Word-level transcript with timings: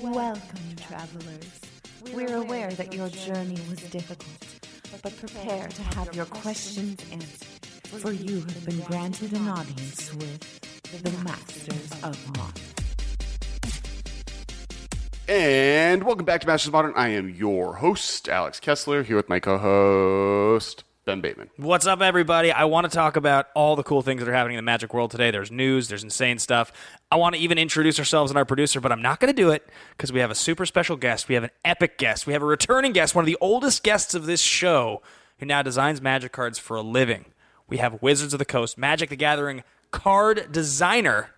Welcome, 0.00 0.76
travelers. 0.76 1.60
We're 2.12 2.36
aware 2.36 2.70
that 2.70 2.94
your 2.94 3.08
journey 3.08 3.58
was 3.68 3.78
difficult, 3.90 4.58
but 5.02 5.16
prepare 5.16 5.68
to 5.68 5.82
have 5.82 6.14
your 6.14 6.24
questions 6.26 6.98
answered, 7.12 7.66
for 8.00 8.12
you 8.12 8.36
have 8.36 8.66
been 8.66 8.80
granted 8.80 9.32
an 9.32 9.48
audience 9.48 10.12
with 10.14 11.02
the 11.02 11.10
Masters 11.22 11.90
of 12.02 12.36
Modern. 12.36 12.62
And 15.28 16.04
welcome 16.04 16.24
back 16.24 16.40
to 16.42 16.46
Masters 16.46 16.68
of 16.68 16.72
Modern. 16.72 16.92
I 16.96 17.08
am 17.08 17.28
your 17.28 17.74
host, 17.74 18.28
Alex 18.28 18.60
Kessler, 18.60 19.02
here 19.02 19.16
with 19.16 19.28
my 19.28 19.40
co 19.40 19.58
host, 19.58 20.84
Ben 21.04 21.20
Bateman. 21.20 21.50
What's 21.58 21.86
up, 21.86 22.00
everybody? 22.00 22.50
I 22.50 22.64
want 22.64 22.90
to 22.90 22.90
talk 22.90 23.16
about 23.16 23.48
all 23.54 23.76
the 23.76 23.82
cool 23.82 24.00
things 24.00 24.20
that 24.20 24.28
are 24.28 24.32
happening 24.32 24.54
in 24.54 24.64
the 24.64 24.70
Magic 24.70 24.94
world 24.94 25.10
today. 25.10 25.30
There's 25.30 25.50
news, 25.50 25.88
there's 25.88 26.02
insane 26.02 26.38
stuff. 26.38 26.72
I 27.10 27.16
want 27.16 27.34
to 27.34 27.40
even 27.42 27.58
introduce 27.58 27.98
ourselves 27.98 28.30
and 28.30 28.38
our 28.38 28.46
producer, 28.46 28.80
but 28.80 28.90
I'm 28.90 29.02
not 29.02 29.20
going 29.20 29.32
to 29.32 29.36
do 29.36 29.50
it 29.50 29.68
because 29.90 30.12
we 30.12 30.20
have 30.20 30.30
a 30.30 30.34
super 30.34 30.64
special 30.64 30.96
guest. 30.96 31.28
We 31.28 31.34
have 31.34 31.44
an 31.44 31.50
epic 31.62 31.98
guest. 31.98 32.26
We 32.26 32.32
have 32.32 32.42
a 32.42 32.46
returning 32.46 32.92
guest, 32.92 33.14
one 33.14 33.22
of 33.22 33.26
the 33.26 33.36
oldest 33.38 33.82
guests 33.82 34.14
of 34.14 34.24
this 34.24 34.40
show, 34.40 35.02
who 35.38 35.46
now 35.46 35.60
designs 35.60 36.00
Magic 36.00 36.32
cards 36.32 36.58
for 36.58 36.74
a 36.74 36.82
living. 36.82 37.26
We 37.68 37.76
have 37.78 38.00
Wizards 38.02 38.32
of 38.32 38.38
the 38.38 38.46
Coast, 38.46 38.78
Magic 38.78 39.10
the 39.10 39.16
Gathering 39.16 39.62
card 39.90 40.52
designer, 40.52 41.30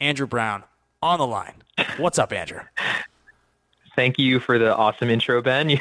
Andrew 0.00 0.26
Brown, 0.26 0.64
on 1.02 1.18
the 1.18 1.26
line. 1.26 1.62
What's 1.98 2.18
up, 2.18 2.32
Andrew? 2.32 2.60
Thank 3.96 4.18
you 4.18 4.40
for 4.40 4.58
the 4.58 4.74
awesome 4.74 5.10
intro, 5.10 5.42
Ben. 5.42 5.68
You're, 5.78 5.80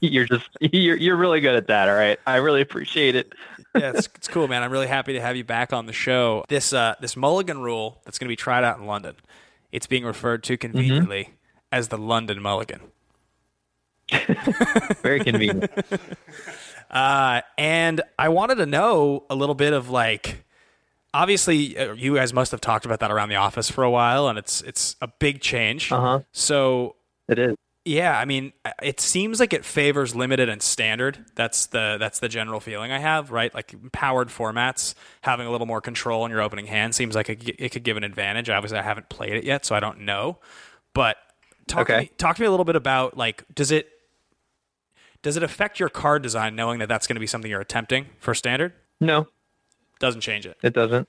you're 0.00 0.24
just 0.26 0.48
you're 0.60 0.96
you're 0.96 1.16
really 1.16 1.40
good 1.40 1.54
at 1.54 1.66
that. 1.68 1.88
All 1.88 1.94
right, 1.94 2.18
I 2.26 2.36
really 2.36 2.60
appreciate 2.60 3.14
it. 3.14 3.32
yeah, 3.74 3.92
it's, 3.94 4.08
it's 4.14 4.28
cool, 4.28 4.48
man. 4.48 4.62
I'm 4.62 4.70
really 4.70 4.86
happy 4.86 5.12
to 5.14 5.20
have 5.20 5.36
you 5.36 5.44
back 5.44 5.72
on 5.72 5.86
the 5.86 5.92
show. 5.92 6.44
This 6.48 6.72
uh, 6.72 6.94
this 7.00 7.16
Mulligan 7.16 7.60
rule 7.60 8.00
that's 8.04 8.18
going 8.18 8.26
to 8.26 8.32
be 8.32 8.36
tried 8.36 8.64
out 8.64 8.78
in 8.78 8.86
London. 8.86 9.16
It's 9.72 9.86
being 9.86 10.04
referred 10.04 10.42
to 10.44 10.56
conveniently 10.56 11.24
mm-hmm. 11.24 11.32
as 11.72 11.88
the 11.88 11.98
London 11.98 12.40
Mulligan. 12.40 12.80
Very 15.02 15.20
convenient. 15.20 15.70
uh, 16.90 17.42
and 17.58 18.00
I 18.18 18.28
wanted 18.30 18.56
to 18.56 18.66
know 18.66 19.24
a 19.28 19.34
little 19.34 19.54
bit 19.54 19.72
of 19.72 19.90
like 19.90 20.44
obviously 21.14 21.76
uh, 21.76 21.94
you 21.94 22.16
guys 22.16 22.32
must 22.32 22.50
have 22.50 22.60
talked 22.60 22.84
about 22.84 23.00
that 23.00 23.10
around 23.10 23.28
the 23.28 23.36
office 23.36 23.70
for 23.70 23.84
a 23.84 23.90
while 23.90 24.28
and 24.28 24.38
it's 24.38 24.60
it's 24.62 24.96
a 25.00 25.08
big 25.08 25.40
change. 25.40 25.90
Uh-huh. 25.92 26.20
So 26.32 26.96
it 27.28 27.38
is. 27.38 27.56
Yeah 27.84 28.18
i 28.18 28.26
mean 28.26 28.52
it 28.82 29.00
seems 29.00 29.40
like 29.40 29.54
it 29.54 29.64
favors 29.64 30.14
limited 30.14 30.48
and 30.48 30.62
standard. 30.62 31.24
That's 31.34 31.66
the 31.66 31.96
that's 31.98 32.18
the 32.20 32.28
general 32.28 32.60
feeling 32.60 32.92
i 32.92 32.98
have 32.98 33.30
right? 33.30 33.54
Like 33.54 33.74
powered 33.92 34.28
formats 34.28 34.94
having 35.22 35.46
a 35.46 35.50
little 35.50 35.66
more 35.66 35.80
control 35.80 36.24
in 36.24 36.30
your 36.30 36.42
opening 36.42 36.66
hand 36.66 36.94
seems 36.94 37.14
like 37.14 37.30
it, 37.30 37.48
it 37.58 37.72
could 37.72 37.84
give 37.84 37.96
an 37.96 38.04
advantage. 38.04 38.50
Obviously 38.50 38.78
i 38.78 38.82
haven't 38.82 39.08
played 39.08 39.32
it 39.32 39.44
yet 39.44 39.64
so 39.64 39.74
i 39.74 39.80
don't 39.80 40.00
know. 40.00 40.38
But 40.94 41.16
talk 41.66 41.82
okay. 41.82 41.94
to 41.94 42.00
me 42.02 42.10
talk 42.18 42.36
to 42.36 42.42
me 42.42 42.46
a 42.46 42.50
little 42.50 42.64
bit 42.66 42.76
about 42.76 43.16
like 43.16 43.44
does 43.54 43.70
it 43.70 43.88
does 45.22 45.36
it 45.36 45.42
affect 45.42 45.80
your 45.80 45.88
card 45.88 46.22
design 46.22 46.54
knowing 46.54 46.78
that 46.78 46.88
that's 46.88 47.06
going 47.06 47.16
to 47.16 47.20
be 47.20 47.26
something 47.26 47.50
you're 47.50 47.60
attempting 47.60 48.06
for 48.20 48.34
standard? 48.34 48.72
No 49.00 49.28
doesn't 49.98 50.20
change 50.20 50.46
it. 50.46 50.56
It 50.62 50.74
doesn't. 50.74 51.08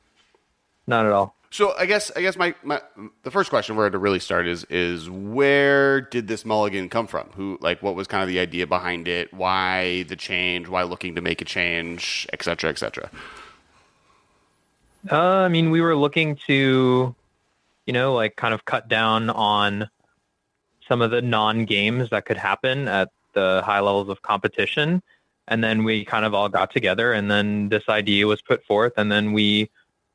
Not 0.87 1.05
at 1.05 1.11
all. 1.11 1.35
So 1.51 1.73
I 1.77 1.87
guess 1.87 2.11
I 2.15 2.21
guess 2.21 2.37
my, 2.37 2.53
my 2.63 2.81
the 3.23 3.31
first 3.31 3.49
question 3.49 3.75
where 3.75 3.89
to 3.89 3.97
really 3.97 4.19
start 4.19 4.47
is 4.47 4.65
is 4.65 5.09
where 5.09 6.01
did 6.01 6.27
this 6.27 6.45
mulligan 6.45 6.89
come 6.89 7.07
from? 7.07 7.29
Who 7.35 7.57
like 7.59 7.81
what 7.81 7.95
was 7.95 8.07
kind 8.07 8.21
of 8.21 8.29
the 8.29 8.39
idea 8.39 8.67
behind 8.67 9.07
it? 9.07 9.33
Why 9.33 10.03
the 10.03 10.15
change? 10.15 10.67
Why 10.67 10.83
looking 10.83 11.15
to 11.15 11.21
make 11.21 11.41
a 11.41 11.45
change, 11.45 12.27
et 12.31 12.43
cetera, 12.43 12.69
et 12.69 12.77
cetera? 12.77 13.09
Uh, 15.09 15.15
I 15.17 15.47
mean, 15.47 15.71
we 15.71 15.81
were 15.81 15.95
looking 15.95 16.37
to, 16.47 17.15
you 17.85 17.93
know, 17.93 18.13
like 18.13 18.35
kind 18.35 18.53
of 18.53 18.65
cut 18.65 18.87
down 18.87 19.29
on 19.29 19.89
some 20.87 21.01
of 21.01 21.09
the 21.09 21.21
non 21.21 21.65
games 21.65 22.11
that 22.11 22.25
could 22.25 22.37
happen 22.37 22.87
at 22.87 23.09
the 23.33 23.63
high 23.65 23.79
levels 23.79 24.09
of 24.09 24.21
competition 24.21 25.01
and 25.49 25.63
then 25.63 25.83
we 25.83 26.05
kind 26.05 26.23
of 26.23 26.33
all 26.33 26.47
got 26.47 26.71
together 26.71 27.11
and 27.11 27.29
then 27.29 27.69
this 27.69 27.83
idea 27.89 28.25
was 28.27 28.41
put 28.41 28.63
forth 28.63 28.93
and 28.95 29.11
then 29.11 29.33
we 29.33 29.69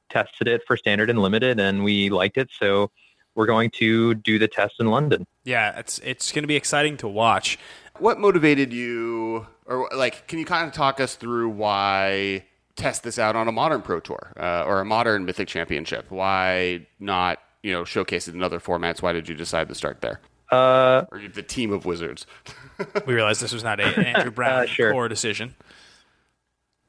tested 0.09 0.49
it 0.49 0.63
for 0.67 0.77
standard 0.77 1.11
and 1.11 1.19
limited 1.19 1.61
and 1.61 1.85
we 1.85 2.09
liked 2.09 2.39
it. 2.39 2.49
So 2.59 2.91
we're 3.35 3.47
going 3.47 3.71
to 3.71 4.15
do 4.15 4.39
the 4.39 4.49
test 4.49 4.77
in 4.79 4.87
london. 4.87 5.27
Yeah 5.43 5.77
it's 5.79 5.99
it's 5.99 6.33
going 6.33 6.45
to 6.45 6.49
be 6.49 6.57
exciting 6.57 6.97
to 6.99 7.09
watch. 7.09 7.59
What 7.99 8.19
motivated 8.19 8.73
you 8.73 9.47
or 9.67 9.91
like 9.95 10.27
can 10.29 10.39
you 10.39 10.45
kind 10.45 10.67
of 10.67 10.73
talk 10.73 11.01
us 11.01 11.17
through 11.17 11.51
why 11.51 12.45
test 12.77 13.03
this 13.03 13.19
out 13.19 13.37
on 13.37 13.49
a 13.49 13.53
modern 13.53 13.83
pro 13.83 14.01
tour 14.01 14.33
uh, 14.39 14.65
or 14.65 14.81
a 14.81 14.85
modern 14.85 15.25
mythic 15.25 15.49
championship? 15.49 16.11
Why 16.11 16.87
not 17.01 17.41
you 17.65 17.73
know 17.73 17.85
showcase 17.85 18.29
it 18.29 18.35
in 18.35 18.43
other 18.43 18.61
formats? 18.61 19.03
Why 19.03 19.13
did 19.13 19.29
you 19.29 19.35
decide 19.35 19.69
to 19.69 19.75
start 19.75 20.01
there 20.01 20.21
uh, 20.51 21.05
or 21.11 21.21
the 21.29 21.43
team 21.43 21.73
of 21.73 21.85
wizards. 21.85 22.27
we 23.07 23.15
realized 23.15 23.41
this 23.41 23.53
was 23.53 23.65
not 23.65 23.81
a, 23.81 23.85
an 23.85 24.05
Andrew 24.17 24.31
Brown 24.31 24.63
uh, 24.63 24.67
sure. 24.67 24.93
core 24.93 25.09
decision. 25.09 25.55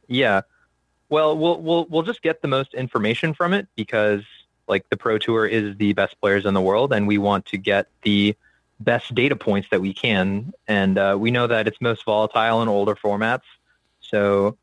Yeah. 0.07 0.41
Well, 1.09 1.37
we'll 1.37 1.61
we'll 1.61 1.85
we'll 1.85 2.03
just 2.03 2.21
get 2.21 2.41
the 2.41 2.47
most 2.47 2.73
information 2.73 3.33
from 3.33 3.53
it 3.53 3.67
because 3.75 4.23
like 4.67 4.89
the 4.89 4.97
Pro 4.97 5.17
Tour 5.17 5.45
is 5.45 5.77
the 5.77 5.93
best 5.93 6.19
players 6.19 6.45
in 6.45 6.53
the 6.53 6.61
world, 6.61 6.91
and 6.93 7.07
we 7.07 7.17
want 7.17 7.45
to 7.47 7.57
get 7.57 7.87
the 8.01 8.35
best 8.79 9.13
data 9.13 9.35
points 9.35 9.69
that 9.69 9.81
we 9.81 9.93
can. 9.93 10.53
And 10.67 10.97
uh, 10.97 11.15
we 11.19 11.31
know 11.31 11.47
that 11.47 11.67
it's 11.67 11.79
most 11.79 12.03
volatile 12.05 12.61
in 12.61 12.67
older 12.67 12.95
formats, 12.95 13.43
so 13.99 14.57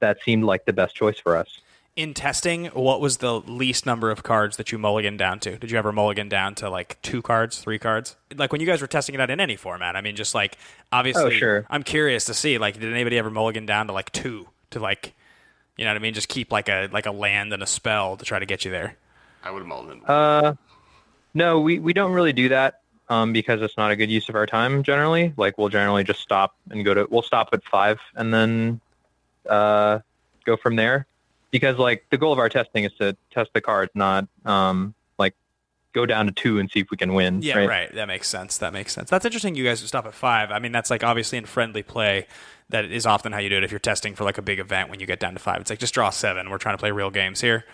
that 0.00 0.22
seemed 0.22 0.44
like 0.44 0.64
the 0.64 0.72
best 0.72 0.96
choice 0.96 1.18
for 1.18 1.36
us 1.36 1.60
in 1.94 2.14
testing, 2.14 2.66
what 2.66 3.00
was 3.00 3.18
the 3.18 3.40
least 3.40 3.84
number 3.84 4.10
of 4.10 4.22
cards 4.22 4.56
that 4.56 4.72
you 4.72 4.78
mulligan 4.78 5.16
down 5.16 5.40
to? 5.40 5.58
Did 5.58 5.70
you 5.70 5.78
ever 5.78 5.92
mulligan 5.92 6.28
down 6.28 6.54
to 6.56 6.70
like 6.70 7.00
two 7.02 7.20
cards, 7.20 7.58
three 7.58 7.78
cards? 7.78 8.16
Like 8.34 8.50
when 8.50 8.60
you 8.60 8.66
guys 8.66 8.80
were 8.80 8.86
testing 8.86 9.14
it 9.14 9.20
out 9.20 9.30
in 9.30 9.40
any 9.40 9.56
format. 9.56 9.94
I 9.94 10.00
mean, 10.00 10.16
just 10.16 10.34
like 10.34 10.56
obviously, 10.90 11.24
oh, 11.24 11.30
sure. 11.30 11.66
I'm 11.68 11.82
curious 11.82 12.24
to 12.26 12.34
see 12.34 12.56
like, 12.58 12.80
did 12.80 12.90
anybody 12.90 13.18
ever 13.18 13.30
mulligan 13.30 13.66
down 13.66 13.88
to 13.88 13.92
like 13.92 14.10
two 14.12 14.48
to 14.70 14.80
like, 14.80 15.12
you 15.76 15.84
know 15.84 15.90
what 15.90 15.96
I 15.96 16.00
mean? 16.00 16.14
Just 16.14 16.28
keep 16.28 16.50
like 16.50 16.68
a 16.68 16.88
like 16.92 17.06
a 17.06 17.12
land 17.12 17.52
and 17.52 17.62
a 17.62 17.66
spell 17.66 18.16
to 18.16 18.24
try 18.24 18.38
to 18.38 18.46
get 18.46 18.64
you 18.64 18.70
there. 18.70 18.96
I 19.44 19.50
would 19.50 19.62
have 19.62 19.70
mulliganed. 19.70 20.08
Uh, 20.08 20.54
no, 21.34 21.60
we 21.60 21.78
we 21.78 21.92
don't 21.92 22.12
really 22.12 22.32
do 22.32 22.48
that. 22.50 22.78
Um, 23.08 23.34
because 23.34 23.60
it's 23.60 23.76
not 23.76 23.90
a 23.90 23.96
good 23.96 24.10
use 24.10 24.30
of 24.30 24.36
our 24.36 24.46
time 24.46 24.82
generally. 24.82 25.34
Like 25.36 25.58
we'll 25.58 25.68
generally 25.68 26.04
just 26.04 26.20
stop 26.20 26.54
and 26.70 26.82
go 26.82 26.94
to 26.94 27.06
we'll 27.10 27.20
stop 27.20 27.50
at 27.52 27.62
five 27.64 27.98
and 28.14 28.32
then 28.32 28.80
uh, 29.46 29.98
go 30.46 30.56
from 30.56 30.76
there 30.76 31.06
because 31.52 31.78
like 31.78 32.06
the 32.10 32.18
goal 32.18 32.32
of 32.32 32.40
our 32.40 32.48
testing 32.48 32.82
is 32.82 32.92
to 32.94 33.16
test 33.30 33.50
the 33.54 33.60
cards, 33.60 33.92
not 33.94 34.26
um, 34.44 34.94
like 35.18 35.34
go 35.92 36.04
down 36.04 36.26
to 36.26 36.32
two 36.32 36.58
and 36.58 36.68
see 36.68 36.80
if 36.80 36.90
we 36.90 36.96
can 36.96 37.14
win. 37.14 37.42
Yeah, 37.42 37.58
right? 37.58 37.68
right. 37.68 37.94
That 37.94 38.08
makes 38.08 38.28
sense. 38.28 38.58
That 38.58 38.72
makes 38.72 38.92
sense. 38.92 39.10
That's 39.10 39.24
interesting. 39.24 39.54
You 39.54 39.62
guys 39.62 39.80
would 39.80 39.88
stop 39.88 40.06
at 40.06 40.14
five. 40.14 40.50
I 40.50 40.58
mean, 40.58 40.72
that's 40.72 40.90
like 40.90 41.04
obviously 41.04 41.38
in 41.38 41.44
friendly 41.44 41.84
play. 41.84 42.26
That 42.70 42.86
is 42.86 43.04
often 43.06 43.32
how 43.32 43.38
you 43.38 43.50
do 43.50 43.58
it 43.58 43.64
if 43.64 43.70
you're 43.70 43.78
testing 43.78 44.14
for 44.14 44.24
like 44.24 44.38
a 44.38 44.42
big 44.42 44.58
event. 44.58 44.88
When 44.88 44.98
you 44.98 45.06
get 45.06 45.20
down 45.20 45.34
to 45.34 45.38
five, 45.38 45.60
it's 45.60 45.70
like 45.70 45.78
just 45.78 45.94
draw 45.94 46.10
seven. 46.10 46.50
We're 46.50 46.58
trying 46.58 46.74
to 46.74 46.80
play 46.80 46.90
real 46.90 47.10
games 47.10 47.40
here. 47.40 47.66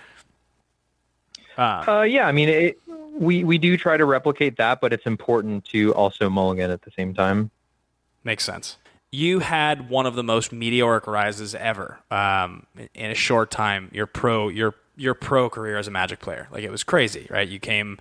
Uh, 1.56 1.84
uh, 1.86 2.02
yeah, 2.02 2.26
I 2.26 2.32
mean, 2.32 2.48
it, 2.48 2.78
we 3.12 3.44
we 3.44 3.58
do 3.58 3.76
try 3.76 3.96
to 3.96 4.04
replicate 4.04 4.56
that, 4.56 4.80
but 4.80 4.92
it's 4.92 5.06
important 5.06 5.64
to 5.66 5.94
also 5.94 6.28
mulligan 6.28 6.70
at 6.70 6.82
the 6.82 6.90
same 6.90 7.14
time. 7.14 7.50
Makes 8.24 8.44
sense 8.44 8.76
you 9.10 9.38
had 9.38 9.88
one 9.88 10.06
of 10.06 10.14
the 10.14 10.22
most 10.22 10.52
meteoric 10.52 11.06
rises 11.06 11.54
ever 11.54 11.98
um, 12.10 12.66
in 12.94 13.10
a 13.10 13.14
short 13.14 13.50
time. 13.50 13.90
Your 13.92 14.06
pro 14.06 14.48
your 14.48 14.74
your 14.96 15.14
pro 15.14 15.48
career 15.48 15.78
as 15.78 15.88
a 15.88 15.90
Magic 15.90 16.20
player, 16.20 16.48
like 16.50 16.64
it 16.64 16.70
was 16.70 16.84
crazy, 16.84 17.26
right? 17.30 17.48
You 17.48 17.58
came, 17.58 17.98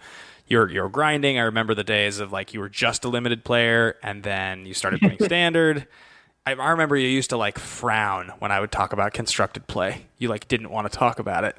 you're 0.48 0.70
you're 0.70 0.90
grinding. 0.90 1.38
I 1.38 1.44
remember 1.44 1.74
the 1.74 1.84
days 1.84 2.20
of 2.20 2.32
like 2.32 2.54
you 2.54 2.60
were 2.60 2.70
just 2.70 3.06
a 3.06 3.10
limited 3.10 3.46
player, 3.46 3.98
and 4.04 4.24
then 4.24 4.66
you 4.66 4.74
started 4.74 5.00
playing 5.00 5.20
standard. 5.24 5.88
I, 6.46 6.52
I 6.54 6.70
remember 6.72 6.98
you 6.98 7.08
used 7.08 7.30
to 7.30 7.38
like 7.38 7.58
frown 7.60 8.32
when 8.40 8.52
I 8.52 8.60
would 8.60 8.72
talk 8.72 8.94
about 8.94 9.14
constructed 9.14 9.68
play. 9.68 10.06
You 10.18 10.28
like 10.28 10.48
didn't 10.48 10.72
want 10.72 10.92
to 10.92 10.98
talk 10.98 11.20
about 11.20 11.44
it. 11.44 11.58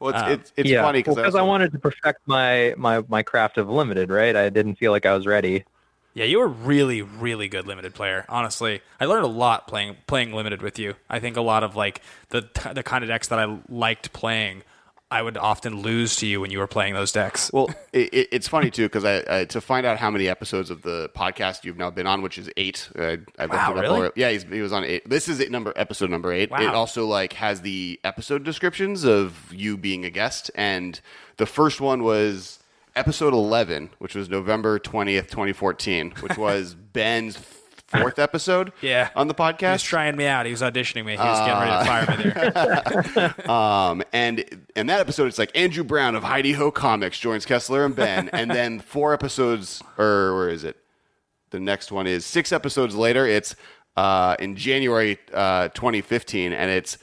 Well, 0.00 0.10
it's 0.10 0.22
um, 0.22 0.30
it's, 0.32 0.52
it's 0.56 0.70
yeah, 0.70 0.82
funny 0.82 1.00
because 1.00 1.16
well, 1.16 1.36
I, 1.36 1.40
I 1.40 1.42
wanted 1.42 1.72
to 1.72 1.78
perfect 1.78 2.20
my 2.26 2.74
my 2.78 3.04
my 3.08 3.22
craft 3.22 3.58
of 3.58 3.68
limited, 3.68 4.10
right? 4.10 4.34
I 4.34 4.48
didn't 4.48 4.76
feel 4.76 4.90
like 4.90 5.04
I 5.04 5.14
was 5.14 5.26
ready. 5.26 5.64
Yeah, 6.14 6.26
you 6.26 6.38
were 6.38 6.48
really, 6.48 7.02
really 7.02 7.48
good 7.48 7.66
limited 7.66 7.92
player. 7.92 8.24
Honestly, 8.28 8.80
I 9.00 9.06
learned 9.06 9.24
a 9.24 9.28
lot 9.28 9.66
playing 9.66 9.96
playing 10.06 10.32
limited 10.32 10.62
with 10.62 10.78
you. 10.78 10.94
I 11.10 11.18
think 11.18 11.36
a 11.36 11.40
lot 11.40 11.64
of 11.64 11.74
like 11.74 12.00
the 12.28 12.48
the 12.72 12.84
kind 12.84 13.02
of 13.02 13.08
decks 13.08 13.28
that 13.28 13.40
I 13.40 13.58
liked 13.68 14.12
playing, 14.12 14.62
I 15.10 15.22
would 15.22 15.36
often 15.36 15.82
lose 15.82 16.14
to 16.16 16.26
you 16.26 16.40
when 16.40 16.52
you 16.52 16.60
were 16.60 16.68
playing 16.68 16.94
those 16.94 17.10
decks. 17.10 17.50
Well, 17.52 17.68
it, 17.92 18.28
it's 18.30 18.46
funny 18.46 18.70
too 18.70 18.84
because 18.84 19.04
I, 19.04 19.24
I, 19.28 19.44
to 19.46 19.60
find 19.60 19.84
out 19.84 19.98
how 19.98 20.08
many 20.08 20.28
episodes 20.28 20.70
of 20.70 20.82
the 20.82 21.10
podcast 21.16 21.64
you've 21.64 21.78
now 21.78 21.90
been 21.90 22.06
on, 22.06 22.22
which 22.22 22.38
is 22.38 22.48
eight. 22.56 22.88
I, 22.96 23.18
I 23.36 23.46
wow, 23.46 23.74
really? 23.74 24.10
Yeah, 24.14 24.30
he 24.30 24.60
was 24.60 24.72
on 24.72 24.84
eight. 24.84 25.08
This 25.08 25.28
is 25.28 25.40
it 25.40 25.50
number 25.50 25.72
episode 25.74 26.10
number 26.10 26.32
eight. 26.32 26.48
Wow. 26.48 26.62
It 26.62 26.68
also 26.68 27.06
like 27.06 27.32
has 27.32 27.62
the 27.62 27.98
episode 28.04 28.44
descriptions 28.44 29.04
of 29.04 29.52
you 29.52 29.76
being 29.76 30.04
a 30.04 30.10
guest, 30.10 30.48
and 30.54 31.00
the 31.38 31.46
first 31.46 31.80
one 31.80 32.04
was 32.04 32.60
episode 32.96 33.32
11, 33.34 33.90
which 33.98 34.14
was 34.14 34.28
November 34.28 34.78
20th, 34.78 35.28
2014, 35.28 36.12
which 36.20 36.36
was 36.36 36.74
Ben's 36.92 37.38
fourth 37.86 38.18
episode. 38.18 38.72
Yeah. 38.80 39.10
on 39.14 39.28
the 39.28 39.34
He 39.34 39.66
was 39.66 39.82
trying 39.82 40.16
me 40.16 40.26
out. 40.26 40.46
He 40.46 40.52
was 40.52 40.62
auditioning 40.62 41.04
me. 41.04 41.12
He 41.12 41.18
was 41.18 41.38
getting 41.40 41.60
ready 41.60 41.78
to 41.78 41.84
fire 41.84 42.16
me 42.16 43.14
there. 43.14 43.50
Um, 43.50 44.02
and 44.12 44.66
in 44.74 44.86
that 44.88 45.00
episode, 45.00 45.26
it's 45.28 45.38
like 45.38 45.56
Andrew 45.56 45.84
Brown 45.84 46.14
of 46.14 46.22
Heidi 46.24 46.52
Ho 46.52 46.70
Comics 46.70 47.18
joins 47.18 47.44
Kessler 47.46 47.84
and 47.84 47.94
Ben, 47.94 48.28
and 48.30 48.50
then 48.50 48.80
four 48.80 49.12
episodes, 49.12 49.82
or 49.98 50.34
where 50.34 50.48
is 50.48 50.64
it? 50.64 50.76
The 51.50 51.60
next 51.60 51.92
one 51.92 52.06
is 52.06 52.26
six 52.26 52.52
episodes 52.52 52.94
later. 52.96 53.26
It's 53.26 53.54
uh, 53.96 54.34
in 54.40 54.56
January 54.56 55.18
uh, 55.32 55.68
2015, 55.68 56.52
and 56.52 56.70
it's 56.70 56.98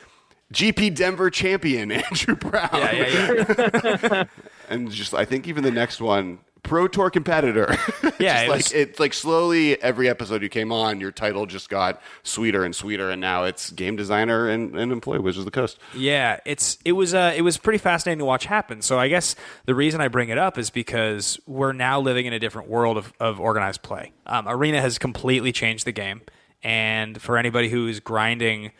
GP 0.54 0.96
Denver 0.96 1.30
champion 1.30 1.92
Andrew 1.94 2.36
Brown. 2.36 2.70
Yeah, 2.74 2.92
yeah, 2.92 3.98
yeah. 4.04 4.24
And 4.72 4.90
just 4.92 5.14
I 5.14 5.26
think 5.26 5.48
even 5.48 5.64
the 5.64 5.72
next 5.72 6.02
one, 6.02 6.40
Pro 6.64 6.88
Tour 6.88 7.10
competitor. 7.10 7.76
Yeah, 8.20 8.44
it 8.44 8.50
like 8.50 8.58
was- 8.58 8.72
it's 8.72 9.00
like 9.00 9.16
slowly 9.16 9.82
every 9.82 10.08
episode 10.08 10.44
you 10.44 10.50
came 10.50 10.72
on, 10.72 11.02
your 11.02 11.12
title 11.12 11.48
just 11.48 11.70
got 11.70 12.00
sweeter 12.22 12.64
and 12.64 12.76
sweeter, 12.76 13.10
and 13.10 13.20
now 13.20 13.46
it's 13.46 13.72
game 13.72 13.96
designer 13.96 14.48
and, 14.48 14.78
and 14.78 14.92
employee 14.92 15.18
Wizards 15.18 15.40
of 15.40 15.46
the 15.46 15.52
Coast. 15.60 15.80
Yeah, 15.96 16.40
it's 16.46 16.78
it 16.86 16.92
was 16.92 17.16
uh, 17.16 17.34
it 17.36 17.42
was 17.42 17.58
pretty 17.58 17.80
fascinating 17.80 18.20
to 18.20 18.26
watch 18.26 18.46
happen. 18.46 18.84
So 18.84 19.00
I 19.00 19.08
guess 19.08 19.36
the 19.66 19.74
reason 19.74 20.02
I 20.02 20.08
bring 20.08 20.30
it 20.30 20.38
up 20.38 20.60
is 20.60 20.70
because 20.70 21.40
we're 21.48 21.74
now 21.74 22.00
living 22.00 22.28
in 22.28 22.34
a 22.34 22.38
different 22.40 22.70
world 22.70 22.96
of, 22.96 23.12
of 23.20 23.40
organized 23.40 23.82
play. 23.82 24.12
Um, 24.28 24.48
Arena 24.48 24.82
has 24.82 25.00
completely 25.00 25.52
changed 25.52 25.86
the 25.86 25.92
game, 25.92 26.22
and 26.62 27.20
for 27.20 27.40
anybody 27.40 27.70
who 27.70 27.88
is 27.88 28.00
grinding 28.00 28.72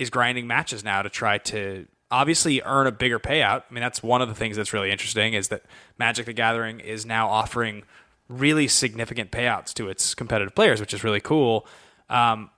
is 0.00 0.10
grinding 0.10 0.48
matches 0.48 0.82
now 0.82 1.02
to 1.02 1.08
try 1.10 1.38
to 1.38 1.86
obviously 2.10 2.60
earn 2.62 2.86
a 2.86 2.92
bigger 2.92 3.18
payout. 3.18 3.62
I 3.70 3.74
mean, 3.74 3.82
that's 3.82 4.02
one 4.02 4.22
of 4.22 4.28
the 4.28 4.34
things 4.34 4.56
that's 4.56 4.72
really 4.72 4.90
interesting 4.90 5.34
is 5.34 5.48
that 5.48 5.62
Magic 5.98 6.26
the 6.26 6.32
Gathering 6.32 6.80
is 6.80 7.06
now 7.06 7.28
offering 7.28 7.84
really 8.28 8.68
significant 8.68 9.30
payouts 9.30 9.72
to 9.74 9.88
its 9.88 10.14
competitive 10.14 10.54
players, 10.54 10.80
which 10.80 10.94
is 10.94 11.04
really 11.04 11.20
cool. 11.20 11.66
Um, 12.08 12.50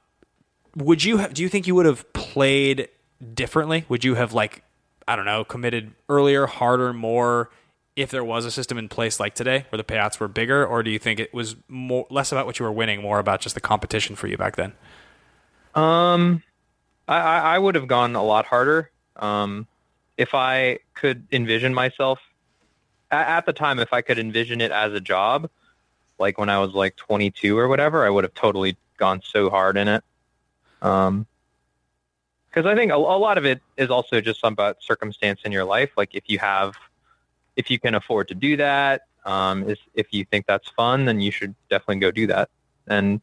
would 0.76 1.04
you 1.04 1.18
have, 1.18 1.34
do 1.34 1.42
you 1.42 1.48
think 1.48 1.66
you 1.66 1.74
would 1.74 1.86
have 1.86 2.10
played 2.12 2.88
differently? 3.34 3.84
Would 3.88 4.04
you 4.04 4.14
have 4.14 4.32
like 4.32 4.64
I 5.06 5.16
don't 5.16 5.24
know, 5.24 5.44
committed 5.44 5.92
earlier, 6.08 6.46
harder, 6.46 6.92
more 6.92 7.50
if 7.94 8.10
there 8.10 8.24
was 8.24 8.44
a 8.44 8.50
system 8.50 8.78
in 8.78 8.88
place 8.88 9.20
like 9.20 9.34
today 9.34 9.66
where 9.68 9.76
the 9.76 9.84
payouts 9.84 10.18
were 10.18 10.28
bigger 10.28 10.64
or 10.64 10.82
do 10.82 10.90
you 10.90 10.98
think 10.98 11.20
it 11.20 11.34
was 11.34 11.56
more 11.68 12.06
less 12.08 12.32
about 12.32 12.46
what 12.46 12.58
you 12.58 12.64
were 12.64 12.72
winning, 12.72 13.02
more 13.02 13.18
about 13.18 13.40
just 13.40 13.54
the 13.54 13.60
competition 13.60 14.16
for 14.16 14.26
you 14.28 14.38
back 14.38 14.56
then? 14.56 14.72
Um, 15.74 16.42
I, 17.06 17.18
I 17.18 17.38
I 17.54 17.58
would 17.58 17.74
have 17.74 17.88
gone 17.88 18.14
a 18.16 18.22
lot 18.22 18.46
harder. 18.46 18.90
Um, 19.16 19.66
if 20.16 20.34
I 20.34 20.78
could 20.94 21.26
envision 21.32 21.74
myself 21.74 22.18
at, 23.10 23.26
at 23.28 23.46
the 23.46 23.52
time, 23.52 23.78
if 23.78 23.92
I 23.92 24.02
could 24.02 24.18
envision 24.18 24.60
it 24.60 24.70
as 24.70 24.92
a 24.92 25.00
job, 25.00 25.50
like 26.18 26.38
when 26.38 26.48
I 26.48 26.58
was 26.58 26.72
like 26.72 26.96
22 26.96 27.58
or 27.58 27.68
whatever, 27.68 28.04
I 28.04 28.10
would 28.10 28.24
have 28.24 28.34
totally 28.34 28.76
gone 28.96 29.20
so 29.24 29.50
hard 29.50 29.76
in 29.76 29.88
it. 29.88 30.04
Um, 30.80 31.26
because 32.48 32.66
I 32.66 32.74
think 32.74 32.92
a, 32.92 32.96
a 32.96 32.96
lot 32.96 33.38
of 33.38 33.46
it 33.46 33.62
is 33.78 33.88
also 33.88 34.20
just 34.20 34.40
about 34.42 34.82
circumstance 34.82 35.40
in 35.44 35.52
your 35.52 35.64
life. 35.64 35.90
Like 35.96 36.14
if 36.14 36.24
you 36.26 36.38
have, 36.38 36.74
if 37.56 37.70
you 37.70 37.78
can 37.78 37.94
afford 37.94 38.28
to 38.28 38.34
do 38.34 38.56
that, 38.58 39.02
um, 39.24 39.68
is 39.68 39.78
if 39.94 40.08
you 40.10 40.26
think 40.26 40.46
that's 40.46 40.68
fun, 40.70 41.06
then 41.06 41.20
you 41.20 41.30
should 41.30 41.54
definitely 41.70 42.00
go 42.00 42.10
do 42.10 42.26
that. 42.26 42.50
And 42.86 43.20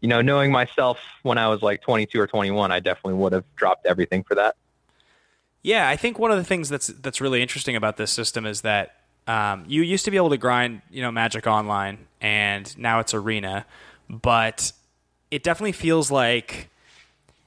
you 0.00 0.08
know, 0.08 0.20
knowing 0.20 0.52
myself 0.52 0.98
when 1.22 1.38
I 1.38 1.48
was 1.48 1.62
like 1.62 1.80
22 1.82 2.20
or 2.20 2.26
21, 2.26 2.70
I 2.70 2.80
definitely 2.80 3.14
would 3.14 3.32
have 3.32 3.44
dropped 3.56 3.86
everything 3.86 4.24
for 4.24 4.34
that. 4.34 4.56
Yeah, 5.62 5.88
I 5.88 5.96
think 5.96 6.18
one 6.18 6.30
of 6.30 6.36
the 6.36 6.44
things 6.44 6.68
that's 6.68 6.88
that's 6.88 7.20
really 7.20 7.40
interesting 7.40 7.76
about 7.76 7.96
this 7.96 8.10
system 8.10 8.46
is 8.46 8.62
that 8.62 8.96
um, 9.26 9.64
you 9.68 9.82
used 9.82 10.04
to 10.04 10.10
be 10.10 10.16
able 10.16 10.30
to 10.30 10.36
grind, 10.36 10.82
you 10.90 11.02
know, 11.02 11.12
Magic 11.12 11.46
Online, 11.46 11.98
and 12.20 12.76
now 12.76 12.98
it's 12.98 13.14
Arena, 13.14 13.66
but 14.08 14.72
it 15.30 15.42
definitely 15.42 15.72
feels 15.72 16.10
like 16.10 16.68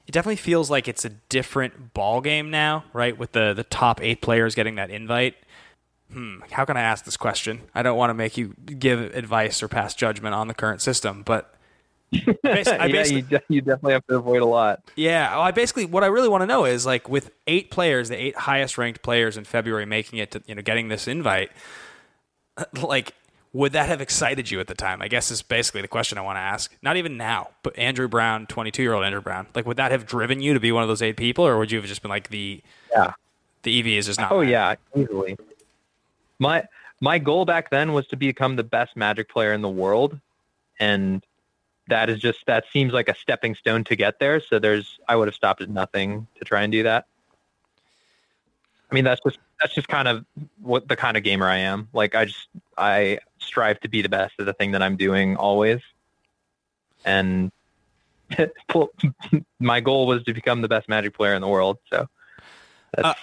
it 0.07 0.11
definitely 0.11 0.37
feels 0.37 0.69
like 0.69 0.87
it's 0.87 1.03
a 1.03 1.09
different 1.09 1.93
ball 1.93 2.21
game 2.21 2.49
now, 2.49 2.85
right? 2.93 3.17
With 3.17 3.33
the 3.33 3.53
the 3.53 3.63
top 3.63 4.01
eight 4.01 4.21
players 4.21 4.55
getting 4.55 4.75
that 4.75 4.89
invite. 4.89 5.35
Hmm, 6.11 6.41
how 6.51 6.63
can 6.65 6.77
I 6.77 6.81
ask 6.81 7.03
this 7.03 7.17
question? 7.17 7.61
I 7.73 7.81
don't 7.81 7.97
want 7.97 8.11
to 8.11 8.13
make 8.13 8.37
you 8.37 8.55
give 8.65 8.99
advice 9.15 9.61
or 9.63 9.67
pass 9.67 9.93
judgment 9.95 10.35
on 10.35 10.47
the 10.47 10.53
current 10.53 10.81
system, 10.81 11.23
but 11.23 11.54
I 12.13 12.35
yeah, 12.87 13.03
you, 13.05 13.21
de- 13.21 13.41
you 13.49 13.61
definitely 13.61 13.93
have 13.93 14.05
to 14.07 14.15
avoid 14.17 14.41
a 14.41 14.45
lot. 14.45 14.81
yeah, 14.95 15.37
I 15.37 15.51
basically 15.51 15.85
what 15.85 16.03
I 16.03 16.07
really 16.07 16.29
want 16.29 16.41
to 16.43 16.45
know 16.47 16.65
is 16.65 16.85
like 16.85 17.09
with 17.09 17.31
eight 17.47 17.71
players, 17.71 18.09
the 18.09 18.15
eight 18.21 18.37
highest 18.37 18.77
ranked 18.77 19.01
players 19.01 19.37
in 19.37 19.43
February 19.43 19.85
making 19.85 20.19
it 20.19 20.31
to 20.31 20.41
you 20.45 20.55
know 20.55 20.61
getting 20.61 20.87
this 20.87 21.07
invite, 21.07 21.51
like 22.81 23.13
would 23.53 23.71
that 23.71 23.87
have 23.87 24.01
excited 24.01 24.51
you 24.51 24.59
at 24.59 24.67
the 24.67 24.75
time? 24.75 25.01
I 25.01 25.07
guess 25.07 25.31
is 25.31 25.41
basically 25.41 25.81
the 25.81 25.87
question 25.87 26.17
I 26.17 26.21
want 26.21 26.35
to 26.35 26.41
ask. 26.41 26.75
Not 26.81 26.97
even 26.97 27.15
now, 27.17 27.49
but 27.63 27.77
Andrew 27.77 28.07
Brown, 28.07 28.45
twenty 28.47 28.71
two 28.71 28.83
year 28.83 28.93
old 28.93 29.03
Andrew 29.03 29.21
Brown, 29.21 29.47
like 29.55 29.65
would 29.65 29.77
that 29.77 29.91
have 29.91 30.05
driven 30.05 30.41
you 30.41 30.53
to 30.53 30.59
be 30.59 30.71
one 30.71 30.83
of 30.83 30.89
those 30.89 31.01
eight 31.01 31.17
people, 31.17 31.45
or 31.45 31.57
would 31.57 31.71
you 31.71 31.79
have 31.79 31.87
just 31.87 32.01
been 32.01 32.09
like 32.09 32.29
the 32.29 32.61
Yeah. 32.91 33.13
the 33.63 33.79
EV 33.79 33.87
is 33.87 34.05
just 34.05 34.19
not? 34.19 34.31
Oh 34.31 34.39
mine? 34.39 34.49
yeah, 34.49 34.75
easily. 34.95 35.37
My 36.39 36.63
my 37.01 37.17
goal 37.17 37.45
back 37.45 37.69
then 37.69 37.93
was 37.93 38.07
to 38.07 38.15
become 38.15 38.55
the 38.55 38.63
best 38.63 38.95
Magic 38.95 39.29
player 39.29 39.53
in 39.53 39.61
the 39.61 39.69
world, 39.69 40.19
and 40.79 41.23
that 41.87 42.09
is 42.09 42.19
just 42.19 42.39
that 42.47 42.65
seems 42.73 42.93
like 42.93 43.09
a 43.09 43.15
stepping 43.15 43.55
stone 43.55 43.83
to 43.85 43.95
get 43.95 44.19
there. 44.19 44.39
So 44.39 44.59
there's 44.59 44.99
I 45.07 45.15
would 45.15 45.27
have 45.27 45.35
stopped 45.35 45.61
at 45.61 45.69
nothing 45.69 46.27
to 46.37 46.45
try 46.45 46.63
and 46.63 46.71
do 46.71 46.83
that. 46.83 47.05
I 48.91 48.95
mean 48.95 49.03
that's 49.03 49.21
just 49.25 49.39
that's 49.61 49.73
just 49.73 49.87
kind 49.87 50.07
of 50.07 50.25
what 50.61 50.87
the 50.87 50.95
kind 50.95 51.17
of 51.17 51.23
gamer 51.23 51.47
I 51.47 51.57
am. 51.57 51.89
Like 51.93 52.15
I 52.15 52.25
just 52.25 52.47
I 52.77 53.19
strive 53.39 53.79
to 53.81 53.89
be 53.89 54.01
the 54.01 54.09
best 54.09 54.33
at 54.39 54.45
the 54.45 54.53
thing 54.53 54.71
that 54.71 54.81
I'm 54.81 54.97
doing 54.97 55.35
always, 55.35 55.81
and 57.03 57.51
my 59.59 59.79
goal 59.79 60.07
was 60.07 60.23
to 60.23 60.33
become 60.33 60.61
the 60.61 60.67
best 60.67 60.89
Magic 60.89 61.13
player 61.15 61.33
in 61.33 61.41
the 61.41 61.47
world. 61.47 61.77
So 61.91 62.07
that's 62.95 63.07
Uh, 63.07 63.13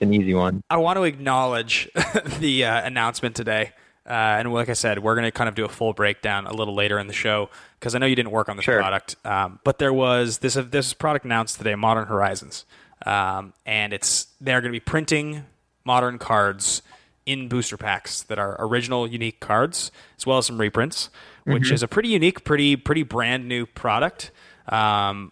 an 0.00 0.14
easy 0.14 0.34
one. 0.34 0.62
I 0.70 0.76
want 0.78 0.96
to 0.96 1.04
acknowledge 1.04 1.88
the 2.38 2.64
uh, 2.64 2.84
announcement 2.86 3.36
today. 3.36 3.72
Uh, 4.04 4.10
and 4.12 4.52
like 4.52 4.68
I 4.68 4.72
said, 4.72 4.98
we're 4.98 5.14
going 5.14 5.24
to 5.26 5.30
kind 5.30 5.48
of 5.48 5.54
do 5.54 5.64
a 5.64 5.68
full 5.68 5.92
breakdown 5.92 6.46
a 6.46 6.52
little 6.52 6.74
later 6.74 6.98
in 6.98 7.06
the 7.06 7.12
show 7.12 7.50
because 7.78 7.94
I 7.94 7.98
know 7.98 8.06
you 8.06 8.16
didn't 8.16 8.32
work 8.32 8.48
on 8.48 8.56
this 8.56 8.64
Sure. 8.64 8.78
product. 8.80 9.14
Um, 9.24 9.60
but 9.62 9.78
there 9.78 9.92
was 9.92 10.38
this 10.38 10.54
this 10.54 10.92
product 10.92 11.24
announced 11.24 11.58
today, 11.58 11.74
Modern 11.76 12.06
Horizons, 12.06 12.64
um, 13.06 13.52
and 13.64 13.92
it's 13.92 14.26
they're 14.40 14.60
going 14.60 14.72
to 14.72 14.76
be 14.76 14.80
printing 14.80 15.44
modern 15.84 16.18
cards 16.18 16.82
in 17.26 17.48
booster 17.48 17.76
packs 17.76 18.22
that 18.22 18.38
are 18.38 18.56
original, 18.58 19.06
unique 19.06 19.38
cards, 19.38 19.92
as 20.18 20.26
well 20.26 20.38
as 20.38 20.46
some 20.46 20.58
reprints, 20.58 21.08
which 21.44 21.70
is 21.70 21.82
a 21.84 21.88
pretty 21.88 22.08
unique, 22.08 22.42
pretty 22.44 22.74
pretty 22.74 23.04
brand 23.04 23.46
new 23.46 23.66
product. 23.66 24.32
Um, 24.68 25.30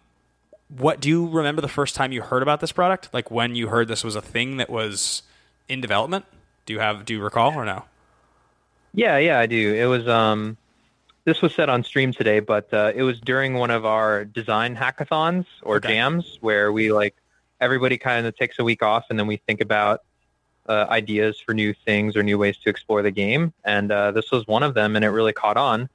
what 0.69 1.01
do 1.01 1.09
you 1.09 1.27
remember 1.27 1.61
the 1.61 1.67
first 1.67 1.95
time 1.95 2.13
you 2.13 2.21
heard 2.21 2.41
about 2.41 2.61
this 2.61 2.71
product? 2.71 3.09
Like 3.13 3.29
when 3.29 3.55
you 3.55 3.67
heard 3.67 3.89
this 3.89 4.05
was 4.05 4.15
a 4.15 4.21
thing 4.21 4.55
that 4.57 4.69
was 4.69 5.23
in 5.67 5.81
development? 5.81 6.23
Do 6.65 6.71
you 6.71 6.79
have 6.79 7.03
do 7.03 7.13
you 7.15 7.21
recall 7.21 7.53
or 7.53 7.65
no? 7.65 7.83
Yeah, 8.93 9.17
yeah, 9.17 9.39
I 9.39 9.45
do. 9.45 9.73
It 9.73 9.85
was 9.85 10.07
um 10.07 10.57
this 11.23 11.41
was 11.41 11.53
said 11.53 11.69
on 11.69 11.83
stream 11.83 12.11
today, 12.11 12.39
but 12.39 12.73
uh, 12.73 12.91
it 12.95 13.03
was 13.03 13.19
during 13.21 13.53
one 13.53 13.69
of 13.69 13.85
our 13.85 14.25
design 14.25 14.75
hackathons 14.75 15.45
or 15.61 15.75
Okay. 15.77 15.89
jams 15.93 16.37
where 16.41 16.71
we 16.71 16.91
like 16.91 17.15
everybody 17.59 17.97
kind 17.97 18.25
of 18.25 18.35
takes 18.35 18.57
a 18.57 18.63
week 18.63 18.81
off 18.81 19.05
and 19.09 19.19
then 19.19 19.27
we 19.27 19.37
think 19.37 19.61
about 19.61 20.01
uh, 20.67 20.87
ideas 20.89 21.39
for 21.39 21.53
new 21.53 21.73
things 21.85 22.15
or 22.15 22.23
new 22.23 22.37
ways 22.37 22.57
to 22.57 22.69
explore 22.69 23.01
the 23.03 23.11
game. 23.11 23.53
And 23.63 23.91
uh, 23.91 24.11
this 24.11 24.31
was 24.31 24.47
one 24.47 24.63
of 24.63 24.73
them, 24.73 24.95
and 24.95 25.05
it 25.05 25.09
really 25.09 25.33
caught 25.33 25.57
on. 25.57 25.89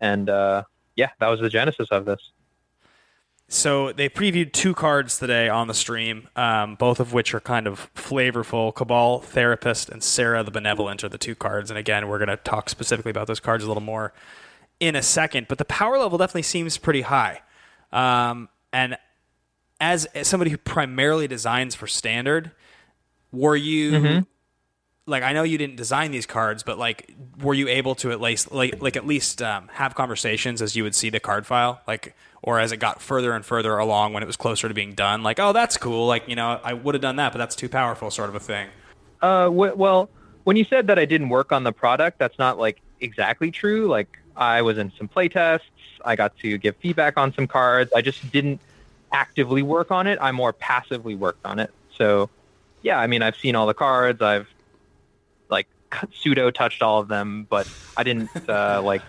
And 0.00 0.28
uh, 0.28 0.64
yeah, 0.96 1.10
that 1.20 1.28
was 1.28 1.40
the 1.40 1.48
genesis 1.48 1.88
of 1.90 2.04
this. 2.04 2.32
So 3.52 3.92
they 3.92 4.08
previewed 4.08 4.52
two 4.52 4.72
cards 4.72 5.18
today 5.18 5.50
on 5.50 5.68
the 5.68 5.74
stream, 5.74 6.26
um, 6.36 6.74
both 6.74 7.00
of 7.00 7.12
which 7.12 7.34
are 7.34 7.40
kind 7.40 7.66
of 7.66 7.92
flavorful. 7.94 8.74
Cabal 8.74 9.20
Therapist 9.20 9.90
and 9.90 10.02
Serra 10.02 10.42
the 10.42 10.50
Benevolent 10.50 11.04
are 11.04 11.10
the 11.10 11.18
two 11.18 11.34
cards, 11.34 11.70
and 11.70 11.76
again, 11.76 12.08
we're 12.08 12.16
going 12.16 12.30
to 12.30 12.38
talk 12.38 12.70
specifically 12.70 13.10
about 13.10 13.26
those 13.26 13.40
cards 13.40 13.62
a 13.62 13.68
little 13.68 13.82
more 13.82 14.14
in 14.80 14.96
a 14.96 15.02
second. 15.02 15.48
But 15.48 15.58
the 15.58 15.66
power 15.66 15.98
level 15.98 16.16
definitely 16.16 16.44
seems 16.44 16.78
pretty 16.78 17.02
high, 17.02 17.42
um, 17.92 18.48
and 18.72 18.96
as, 19.82 20.06
as 20.06 20.28
somebody 20.28 20.50
who 20.50 20.56
primarily 20.56 21.28
designs 21.28 21.74
for 21.74 21.86
standard, 21.86 22.52
were 23.32 23.54
you 23.54 24.24
like 25.06 25.22
I 25.22 25.34
know 25.34 25.42
you 25.42 25.58
didn't 25.58 25.76
design 25.76 26.10
these 26.10 26.24
cards, 26.24 26.62
but 26.62 26.78
like 26.78 27.14
were 27.42 27.54
you 27.54 27.68
able 27.68 27.96
to 27.96 28.12
at 28.12 28.20
least 28.20 28.50
like 28.50 28.80
like 28.80 28.96
at 28.96 29.06
least 29.06 29.42
um, 29.42 29.68
have 29.74 29.94
conversations 29.94 30.62
as 30.62 30.74
you 30.74 30.84
would 30.84 30.94
see 30.94 31.10
the 31.10 31.20
card 31.20 31.46
file, 31.46 31.82
like 31.86 32.14
or 32.42 32.58
as 32.58 32.72
it 32.72 32.78
got 32.78 33.00
further 33.00 33.32
and 33.32 33.44
further 33.44 33.78
along 33.78 34.12
when 34.12 34.22
it 34.22 34.26
was 34.26 34.36
closer 34.36 34.68
to 34.68 34.74
being 34.74 34.94
done, 34.94 35.22
like 35.22 35.38
oh 35.38 35.52
that's 35.52 35.76
cool, 35.76 36.06
like 36.06 36.28
you 36.28 36.36
know 36.36 36.60
I 36.62 36.72
would 36.72 36.94
have 36.94 37.02
done 37.02 37.16
that, 37.16 37.32
but 37.32 37.38
that's 37.38 37.56
too 37.56 37.68
powerful, 37.68 38.10
sort 38.10 38.28
of 38.28 38.34
a 38.34 38.40
thing. 38.40 38.68
Uh, 39.20 39.48
well, 39.52 40.10
when 40.44 40.56
you 40.56 40.64
said 40.64 40.88
that 40.88 40.98
I 40.98 41.04
didn't 41.04 41.28
work 41.28 41.52
on 41.52 41.64
the 41.64 41.72
product, 41.72 42.18
that's 42.18 42.38
not 42.38 42.58
like 42.58 42.80
exactly 43.00 43.50
true. 43.50 43.86
Like 43.86 44.18
I 44.36 44.62
was 44.62 44.78
in 44.78 44.92
some 44.98 45.08
play 45.08 45.28
tests. 45.28 45.66
I 46.04 46.16
got 46.16 46.36
to 46.38 46.58
give 46.58 46.76
feedback 46.76 47.16
on 47.16 47.32
some 47.32 47.46
cards. 47.46 47.92
I 47.94 48.02
just 48.02 48.32
didn't 48.32 48.60
actively 49.12 49.62
work 49.62 49.90
on 49.90 50.06
it. 50.06 50.18
I 50.20 50.32
more 50.32 50.52
passively 50.52 51.14
worked 51.14 51.44
on 51.44 51.58
it. 51.58 51.70
So, 51.96 52.30
yeah, 52.82 52.98
I 52.98 53.06
mean, 53.06 53.22
I've 53.22 53.36
seen 53.36 53.54
all 53.54 53.66
the 53.66 53.74
cards. 53.74 54.20
I've 54.20 54.48
like 55.48 55.68
pseudo 56.12 56.50
touched 56.50 56.82
all 56.82 57.00
of 57.00 57.08
them, 57.08 57.46
but 57.48 57.68
I 57.96 58.02
didn't 58.02 58.30
uh, 58.48 58.82
like 58.82 59.02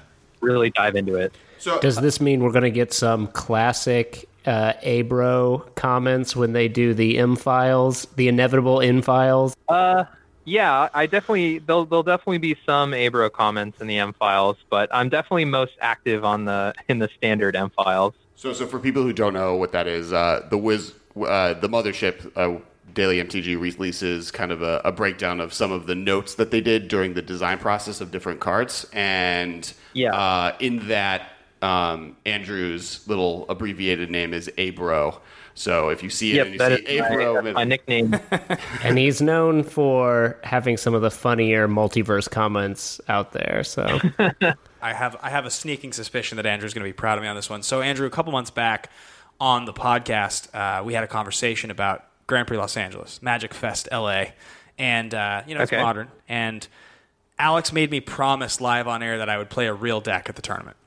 really 0.44 0.70
dive 0.70 0.96
into 0.96 1.16
it. 1.16 1.34
So 1.58 1.80
Does 1.80 1.96
this 1.96 2.20
mean 2.20 2.44
we're 2.44 2.52
going 2.52 2.64
to 2.64 2.72
get 2.72 2.94
some 2.94 3.28
classic 3.28 4.28
uh, 4.46 4.74
Abro 4.84 5.60
comments 5.76 6.36
when 6.36 6.54
they 6.54 6.68
do 6.68 6.94
the 6.94 7.18
M 7.18 7.36
files, 7.36 8.06
the 8.16 8.28
inevitable 8.28 8.82
M 8.82 9.02
files? 9.02 9.56
Uh, 9.70 10.04
yeah, 10.46 10.90
I 10.94 11.06
definitely 11.06 11.60
there'll 11.60 11.86
there'll 11.86 12.04
definitely 12.04 12.40
be 12.40 12.58
some 12.66 12.94
Abro 12.94 13.30
comments 13.30 13.80
in 13.80 13.88
the 13.88 13.98
M 13.98 14.14
files, 14.14 14.58
but 14.70 14.90
I'm 14.92 15.10
definitely 15.10 15.46
most 15.46 15.74
active 15.80 16.26
on 16.26 16.46
the 16.46 16.74
in 16.90 17.00
the 17.00 17.10
standard 17.18 17.56
M 17.56 17.70
files. 17.70 18.14
So, 18.36 18.52
so 18.52 18.68
for 18.68 18.80
people 18.80 19.04
who 19.04 19.14
don't 19.14 19.34
know 19.34 19.56
what 19.56 19.72
that 19.72 19.88
is, 19.88 20.12
uh, 20.12 20.46
the 20.50 20.58
Wiz, 20.58 20.94
uh, 21.16 21.54
the 21.54 21.70
mothership, 21.70 22.30
uh, 22.36 22.60
Daily 22.94 23.18
MTG 23.18 23.60
releases 23.60 24.32
kind 24.32 24.52
of 24.52 24.62
a, 24.62 24.82
a, 24.86 24.92
breakdown 24.92 25.40
of 25.40 25.54
some 25.54 25.72
of 25.72 25.88
the 25.88 25.96
notes 25.96 26.36
that 26.36 26.52
they 26.52 26.62
did 26.62 26.88
during 26.88 27.14
the 27.14 27.22
design 27.22 27.58
process 27.58 28.02
of 28.02 28.12
different 28.12 28.40
cards, 28.40 28.86
and 28.94 29.74
yeah. 29.94 30.16
Uh, 30.16 30.56
in 30.60 30.88
that, 30.88 31.30
um, 31.62 32.18
Andrew's 32.26 33.08
little 33.08 33.46
abbreviated 33.50 34.12
name 34.12 34.34
is 34.34 34.50
Abro. 34.58 35.22
So 35.56 35.90
if 35.90 36.02
you 36.02 36.10
see 36.10 36.32
it 36.32 36.36
yep, 36.36 36.46
and 36.46 36.54
you 36.54 36.60
that 36.60 36.80
see 36.80 36.86
is 36.86 37.02
Abro, 37.02 37.42
my, 37.42 37.52
my 37.52 37.64
nickname. 37.64 38.20
and 38.84 38.98
he's 38.98 39.22
known 39.22 39.64
for 39.64 40.40
having 40.44 40.78
some 40.78 40.94
of 40.94 41.02
the 41.02 41.12
funnier 41.12 41.68
multiverse 41.68 42.30
comments 42.30 43.00
out 43.08 43.34
there. 43.34 43.64
So 43.64 44.00
I 44.82 44.94
have 44.94 45.16
I 45.22 45.30
have 45.30 45.46
a 45.46 45.52
sneaking 45.52 45.94
suspicion 45.94 46.38
that 46.38 46.46
Andrew's 46.46 46.74
going 46.74 46.84
to 46.84 46.90
be 46.90 46.94
proud 46.94 47.18
of 47.18 47.22
me 47.22 47.28
on 47.28 47.36
this 47.36 47.50
one. 47.50 47.62
So 47.62 47.82
Andrew, 47.82 48.08
a 48.08 48.10
couple 48.10 48.32
months 48.32 48.52
back 48.52 48.90
on 49.40 49.66
the 49.66 49.74
podcast, 49.74 50.54
uh, 50.56 50.84
we 50.84 50.94
had 50.94 51.04
a 51.04 51.08
conversation 51.08 51.70
about 51.70 52.06
Grand 52.28 52.48
Prix 52.48 52.58
Los 52.58 52.78
Angeles, 52.78 53.22
Magic 53.22 53.54
Fest 53.54 53.88
LA, 53.92 54.26
and 54.78 55.14
uh, 55.14 55.44
you 55.48 55.56
know 55.56 55.62
it's 55.62 55.72
modern. 55.72 56.10
And 56.28 56.68
Alex 57.40 57.74
made 57.74 57.92
me 57.92 58.00
promise 58.00 58.62
live 58.62 58.88
on 58.88 59.04
air 59.04 59.18
that 59.18 59.30
I 59.30 59.38
would 59.38 59.50
play 59.50 59.68
a 59.68 59.74
real 59.74 60.02
deck 60.02 60.30
at 60.30 60.36
the 60.36 60.42
tournament. 60.42 60.78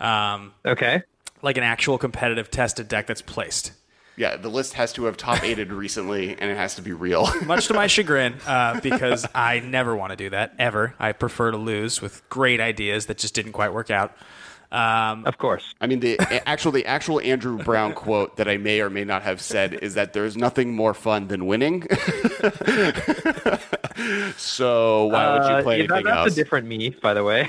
Um, 0.00 0.52
okay. 0.64 1.02
Like 1.42 1.56
an 1.56 1.64
actual 1.64 1.98
competitive 1.98 2.50
tested 2.50 2.88
deck 2.88 3.06
that's 3.06 3.22
placed. 3.22 3.72
Yeah, 4.16 4.36
the 4.36 4.48
list 4.48 4.74
has 4.74 4.92
to 4.94 5.04
have 5.04 5.16
top 5.16 5.44
eighted 5.44 5.72
recently, 5.72 6.30
and 6.30 6.50
it 6.50 6.56
has 6.56 6.74
to 6.74 6.82
be 6.82 6.92
real. 6.92 7.28
Much 7.44 7.68
to 7.68 7.74
my 7.74 7.86
chagrin, 7.86 8.34
uh, 8.46 8.80
because 8.82 9.26
I 9.34 9.60
never 9.60 9.94
want 9.94 10.10
to 10.10 10.16
do 10.16 10.30
that 10.30 10.54
ever. 10.58 10.94
I 10.98 11.12
prefer 11.12 11.52
to 11.52 11.56
lose 11.56 12.02
with 12.02 12.28
great 12.28 12.60
ideas 12.60 13.06
that 13.06 13.18
just 13.18 13.34
didn't 13.34 13.52
quite 13.52 13.72
work 13.72 13.90
out. 13.90 14.16
Um, 14.70 15.24
of 15.24 15.38
course. 15.38 15.74
I 15.80 15.86
mean, 15.86 16.00
the 16.00 16.20
actual 16.46 16.72
the 16.72 16.84
actual 16.84 17.20
Andrew 17.20 17.56
Brown 17.56 17.94
quote 17.94 18.36
that 18.36 18.48
I 18.48 18.58
may 18.58 18.82
or 18.82 18.90
may 18.90 19.04
not 19.04 19.22
have 19.22 19.40
said 19.40 19.72
is 19.74 19.94
that 19.94 20.12
there's 20.12 20.36
nothing 20.36 20.74
more 20.74 20.92
fun 20.92 21.28
than 21.28 21.46
winning. 21.46 21.82
so 24.36 25.06
why 25.06 25.32
would 25.32 25.56
you 25.56 25.62
play 25.62 25.74
uh, 25.74 25.78
yeah, 25.78 25.84
anything 25.84 26.04
that's 26.04 26.08
else? 26.08 26.32
a 26.32 26.34
different 26.34 26.66
me, 26.66 26.90
by 26.90 27.14
the 27.14 27.24
way. 27.24 27.44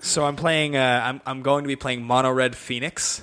so 0.00 0.24
I'm 0.24 0.36
playing. 0.36 0.76
Uh, 0.76 1.02
I'm 1.04 1.20
I'm 1.26 1.42
going 1.42 1.64
to 1.64 1.68
be 1.68 1.76
playing 1.76 2.02
Mono 2.02 2.30
Red 2.30 2.56
Phoenix. 2.56 3.22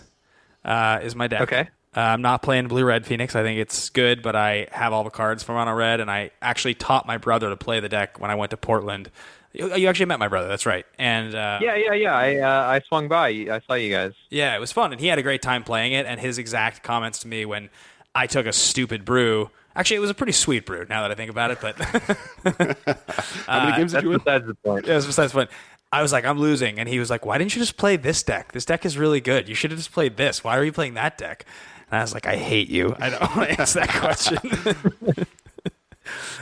Uh, 0.63 1.00
is 1.01 1.15
my 1.15 1.27
deck. 1.27 1.41
Okay. 1.41 1.69
Uh, 1.95 2.00
I'm 2.00 2.21
not 2.21 2.41
playing 2.41 2.67
Blue 2.67 2.86
Red 2.86 3.05
Phoenix. 3.05 3.36
I 3.36 3.43
think 3.43 3.60
it's 3.60 3.89
good, 3.89 4.21
but 4.21 4.36
I 4.36 4.67
have 4.71 4.93
all 4.93 5.03
the 5.03 5.10
cards 5.10 5.43
for 5.43 5.53
Mono 5.53 5.74
Red, 5.74 6.00
and 6.00 6.10
I 6.10 6.31
actually 6.41 6.75
taught 6.75 7.05
my 7.05 7.17
brother 7.17 7.50
to 7.50 7.57
play 7.57 7.79
the 7.79 7.89
deck 7.89 8.19
when 8.19 8.31
I 8.31 8.36
went 8.36 8.51
to 8.51 8.57
Portland. 8.57 9.12
You, 9.53 9.75
you 9.75 9.88
actually 9.89 10.05
met 10.05 10.20
my 10.20 10.27
brother. 10.27 10.48
That's 10.48 10.65
right. 10.65 10.86
And 10.98 11.36
uh, 11.36 11.60
yeah, 11.62 11.75
yeah, 11.75 11.93
yeah. 11.93 12.15
I 12.15 12.38
uh, 12.38 12.70
I 12.72 12.81
swung 12.88 13.08
by. 13.08 13.27
I 13.29 13.62
saw 13.67 13.74
you 13.74 13.91
guys. 13.93 14.13
Yeah, 14.29 14.55
it 14.55 14.60
was 14.60 14.72
fun, 14.72 14.91
and 14.91 15.01
he 15.01 15.08
had 15.08 15.20
a 15.20 15.24
great 15.24 15.41
time 15.41 15.63
playing 15.63 15.93
it. 15.93 16.05
And 16.05 16.20
his 16.20 16.38
exact 16.38 16.84
comments 16.84 17.20
to 17.20 17.27
me 17.27 17.46
when 17.46 17.70
I 18.15 18.27
took 18.27 18.46
a 18.46 18.53
stupid 18.53 19.05
brew. 19.05 19.50
Actually, 19.75 19.98
it 19.98 20.01
was 20.01 20.10
a 20.10 20.13
pretty 20.13 20.34
sweet 20.34 20.65
brew. 20.65 20.86
Now 20.89 21.01
that 21.01 21.12
I 21.12 21.15
think 21.15 21.31
about 21.31 21.51
it, 21.51 21.60
but 21.62 21.75
how 23.48 23.65
many 23.65 23.77
games 23.77 23.91
did 23.93 23.98
That's 23.98 24.03
you 24.03 24.10
win? 24.10 24.17
besides 24.20 24.46
the 24.46 24.55
point. 24.55 24.88
it 24.88 24.93
was 24.93 25.05
besides 25.05 25.31
fun. 25.31 25.48
I 25.93 26.01
was 26.01 26.12
like, 26.13 26.25
I'm 26.25 26.39
losing, 26.39 26.79
and 26.79 26.88
he 26.89 27.00
was 27.00 27.10
like, 27.10 27.25
Why 27.25 27.38
didn't 27.38 27.55
you 27.55 27.62
just 27.62 27.77
play 27.77 27.96
this 27.98 28.24
deck? 28.24 28.51
This 28.53 28.65
deck 28.65 28.86
is 28.86 28.98
really 28.98 29.22
good. 29.22 29.48
You 29.50 29.55
should 29.55 29.72
have 29.72 29.79
just 29.79 29.91
played 29.91 30.17
this. 30.17 30.43
Why 30.43 30.58
are 30.58 30.63
you 30.63 30.72
playing 30.72 30.93
that 30.96 31.17
deck? 31.17 31.46
And 31.89 31.98
I 32.00 32.01
was 32.03 32.13
like, 32.13 32.25
I 32.25 32.38
hate 32.38 32.70
you. 32.70 32.96
I 33.00 33.10
don't 33.10 33.22
want 33.36 33.50
to 33.50 33.60
answer 33.60 33.79
that 33.81 33.89
question. 33.89 35.25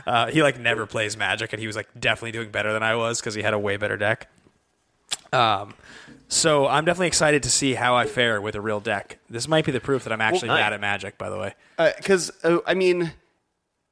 uh, 0.05 0.27
he 0.27 0.43
like 0.43 0.59
never 0.59 0.85
plays 0.85 1.17
Magic, 1.17 1.53
and 1.53 1.59
he 1.59 1.67
was 1.67 1.75
like 1.75 1.87
definitely 1.99 2.31
doing 2.31 2.51
better 2.51 2.73
than 2.73 2.83
I 2.83 2.95
was 2.95 3.19
because 3.19 3.33
he 3.33 3.41
had 3.41 3.53
a 3.53 3.59
way 3.59 3.77
better 3.77 3.97
deck. 3.97 4.29
Um, 5.31 5.73
so 6.27 6.67
I'm 6.67 6.85
definitely 6.85 7.07
excited 7.07 7.43
to 7.43 7.49
see 7.49 7.73
how 7.73 7.95
I 7.95 8.05
fare 8.05 8.41
with 8.41 8.55
a 8.55 8.61
real 8.61 8.79
deck. 8.79 9.19
This 9.29 9.47
might 9.47 9.65
be 9.65 9.71
the 9.71 9.79
proof 9.79 10.03
that 10.03 10.13
I'm 10.13 10.21
actually 10.21 10.49
nice. 10.49 10.61
bad 10.61 10.73
at 10.73 10.81
Magic. 10.81 11.17
By 11.17 11.29
the 11.29 11.37
way, 11.37 11.55
Because 11.97 12.31
uh, 12.43 12.59
I 12.67 12.73
mean, 12.73 13.13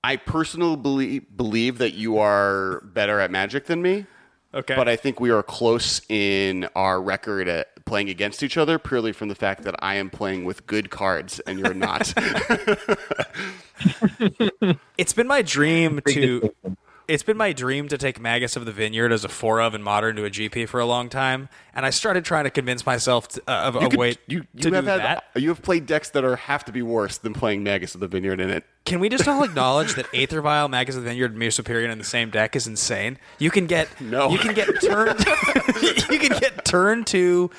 I 0.04 0.18
personally 0.18 0.76
believe 0.78 1.26
believe 1.36 1.80
that 1.80 1.94
you 1.94 2.18
are 2.20 2.82
better 2.82 3.20
at 3.20 3.32
Magic 3.32 3.66
than 3.66 3.82
me. 3.82 4.06
Okay, 4.54 4.76
But 4.76 4.88
I 4.88 4.96
think 4.96 5.20
we 5.20 5.30
are 5.30 5.44
close 5.44 6.02
in 6.10 6.68
our 6.76 7.02
record 7.02 7.48
at 7.48 7.86
playing 7.86 8.10
against 8.10 8.44
each 8.44 8.58
other 8.58 8.78
purely 8.78 9.14
from 9.14 9.30
the 9.30 9.36
fact 9.36 9.64
that 9.64 9.76
I 9.80 9.96
am 9.96 10.10
playing 10.10 10.44
with 10.44 10.68
good 10.68 10.90
cards 10.90 11.40
and 11.42 11.60
you're 11.60 11.74
not. 11.74 12.14
it's 14.98 15.14
been 15.14 15.28
my 15.28 15.42
dream 15.42 16.02
to. 16.10 16.54
It's 17.08 17.24
been 17.24 17.38
my 17.38 17.54
dream 17.54 17.88
to 17.88 17.98
take 17.98 18.20
Magus 18.20 18.58
of 18.58 18.66
the 18.66 18.74
Vineyard 18.74 19.14
as 19.14 19.24
a 19.24 19.30
four 19.30 19.62
of 19.62 19.74
in 19.74 19.82
modern 19.82 20.18
to 20.18 20.26
a 20.26 20.30
GP 20.30 20.68
for 20.68 20.82
a 20.82 20.86
long 20.86 21.08
time, 21.08 21.48
and 21.74 21.86
I 21.86 21.90
started 21.90 22.26
trying 22.26 22.44
to 22.44 22.50
convince 22.50 22.86
myself 22.86 23.30
to, 23.30 23.42
uh, 23.48 23.52
of 23.68 23.78
a 23.78 23.80
You 23.80 23.90
could- 23.90 24.00
way 24.00 24.10
you, 24.28 24.40
to 24.42 24.48
you 24.56 24.62
do 24.62 24.72
have 24.74 24.86
had, 24.88 25.00
that. 25.00 25.24
You 25.36 25.48
have 25.48 25.62
played 25.62 25.86
decks 25.86 26.10
that 26.10 26.26
are 26.26 26.36
have 26.36 26.66
to 26.66 26.74
be 26.74 26.82
worse 26.82 27.18
than 27.18 27.34
playing 27.34 27.64
Magus 27.64 27.96
of 27.96 28.02
the 28.02 28.10
Vineyard 28.10 28.42
in 28.42 28.50
it. 28.50 28.66
Can 28.84 29.00
we 29.00 29.08
just 29.08 29.26
all 29.26 29.42
acknowledge 29.46 29.94
that 29.96 30.08
Aether 30.14 30.42
Vial, 30.42 30.68
Magus 30.68 30.98
of 30.98 31.04
the 31.04 31.10
Vineyard, 31.10 31.32
and 31.32 31.40
Mir 31.40 31.50
Superior 31.52 31.90
in 31.90 31.98
the 31.98 32.04
same 32.04 32.30
deck 32.30 32.58
is 32.58 32.68
insane? 32.68 33.18
You 33.40 33.52
can 33.52 33.68
get 33.68 33.88
No. 34.02 34.30
you 34.30 34.38
can 34.38 34.54
get 34.54 34.68
turned 34.82 35.18
you 35.82 36.20
can 36.20 36.38
get 36.40 36.66
turn 36.66 37.06
to 37.06 37.50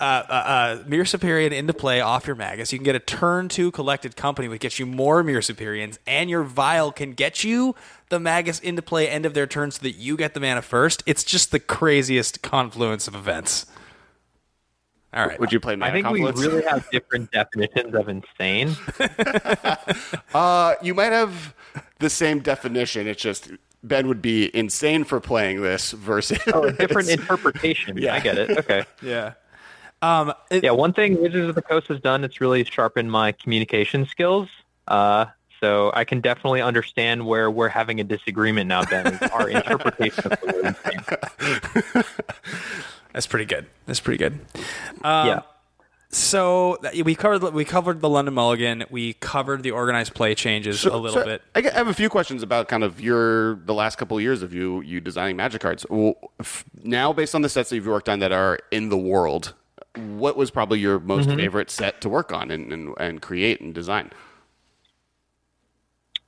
uh, 0.00 0.04
uh, 0.04 0.32
uh, 0.32 0.82
Mir 0.86 1.04
Superior 1.04 1.50
into 1.50 1.72
play 1.72 2.00
off 2.00 2.26
your 2.26 2.36
Magus. 2.36 2.72
You 2.72 2.78
can 2.78 2.84
get 2.84 2.94
a 2.94 3.00
turn 3.00 3.48
two 3.48 3.70
collected 3.72 4.14
company, 4.16 4.46
which 4.48 4.60
gets 4.60 4.78
you 4.78 4.86
more 4.86 5.22
Mir 5.24 5.42
Superiors, 5.42 5.98
and 6.06 6.30
your 6.30 6.44
Vial 6.44 6.92
can 6.92 7.12
get 7.12 7.42
you 7.42 7.74
the 8.08 8.20
Magus 8.20 8.60
into 8.60 8.80
play 8.82 9.08
end 9.08 9.26
of 9.26 9.34
their 9.34 9.46
turn 9.46 9.70
so 9.70 9.80
that 9.82 9.92
you 9.92 10.16
get 10.16 10.34
the 10.34 10.40
mana 10.40 10.62
first. 10.62 11.02
It's 11.06 11.24
just 11.24 11.50
the 11.50 11.58
craziest 11.58 12.42
confluence 12.42 13.08
of 13.08 13.14
events. 13.14 13.66
All 15.14 15.26
right. 15.26 15.40
Would 15.40 15.52
you 15.52 15.58
play 15.58 15.74
Mana 15.74 15.90
I 15.90 15.94
think 15.94 16.04
Confluence? 16.06 16.38
we 16.38 16.46
really 16.46 16.62
have 16.64 16.88
different 16.90 17.30
definitions 17.32 17.94
of 17.94 18.08
insane. 18.08 18.76
Uh, 20.34 20.74
you 20.82 20.94
might 20.94 21.12
have 21.12 21.54
the 21.98 22.10
same 22.10 22.40
definition. 22.40 23.06
It's 23.08 23.20
just 23.22 23.50
Ben 23.82 24.06
would 24.06 24.20
be 24.20 24.54
insane 24.54 25.04
for 25.04 25.18
playing 25.20 25.62
this 25.62 25.92
versus 25.92 26.38
Oh, 26.52 26.64
a 26.64 26.72
different 26.72 27.08
interpretation. 27.08 27.96
Yeah. 28.00 28.14
I 28.14 28.20
get 28.20 28.36
it. 28.38 28.50
Okay. 28.58 28.84
yeah. 29.02 29.32
Um, 30.02 30.32
it- 30.50 30.62
Yeah, 30.64 30.70
one 30.72 30.92
thing 30.92 31.20
Wizards 31.20 31.48
of 31.48 31.54
the 31.54 31.62
Coast 31.62 31.88
has 31.88 32.00
done, 32.00 32.24
it's 32.24 32.40
really 32.40 32.64
sharpened 32.64 33.10
my 33.10 33.32
communication 33.32 34.06
skills. 34.06 34.48
Uh, 34.86 35.26
so 35.60 35.90
I 35.94 36.04
can 36.04 36.20
definitely 36.20 36.62
understand 36.62 37.26
where 37.26 37.50
we're 37.50 37.68
having 37.68 37.98
a 38.00 38.04
disagreement 38.04 38.68
now, 38.68 38.84
Ben. 38.84 39.18
Our 39.32 39.48
interpretation 39.50 40.32
of 40.32 40.40
the 40.40 41.94
word. 41.94 42.04
That's 43.12 43.26
pretty 43.26 43.44
good. 43.46 43.66
That's 43.86 44.00
pretty 44.00 44.18
good. 44.18 44.38
Um, 45.02 45.26
yeah. 45.26 45.40
So 46.10 46.78
we 47.04 47.14
covered 47.14 47.52
we 47.52 47.64
covered 47.66 48.00
the 48.00 48.08
London 48.08 48.32
Mulligan. 48.32 48.84
We 48.88 49.12
covered 49.14 49.62
the 49.62 49.72
organized 49.72 50.14
play 50.14 50.34
changes 50.34 50.84
a 50.86 50.96
little 50.96 51.20
So, 51.20 51.24
bit. 51.26 51.42
I 51.54 51.60
have 51.74 51.88
a 51.88 51.92
few 51.92 52.08
questions 52.08 52.42
about 52.42 52.68
kind 52.68 52.82
of 52.82 52.98
your 53.00 53.56
the 53.56 53.74
last 53.74 53.96
couple 53.98 54.16
of 54.16 54.22
years 54.22 54.42
of 54.42 54.54
you 54.54 54.80
you 54.80 55.00
designing 55.00 55.36
Magic 55.36 55.60
cards. 55.60 55.84
Well, 55.90 56.14
f- 56.40 56.64
now, 56.82 57.12
based 57.12 57.34
on 57.34 57.42
the 57.42 57.48
sets 57.50 57.68
that 57.70 57.76
you've 57.76 57.86
worked 57.86 58.08
on 58.08 58.20
that 58.20 58.32
are 58.32 58.58
in 58.70 58.88
the 58.88 58.96
world, 58.96 59.52
what 59.98 60.36
was 60.36 60.50
probably 60.50 60.78
your 60.80 60.98
most 61.00 61.28
Mm-hmm. 61.28 61.38
favorite 61.38 61.70
set 61.70 62.00
to 62.02 62.08
work 62.08 62.32
on 62.32 62.50
and, 62.50 62.72
and, 62.72 62.94
and 62.98 63.20
create 63.22 63.60
and 63.60 63.74
design? 63.74 64.10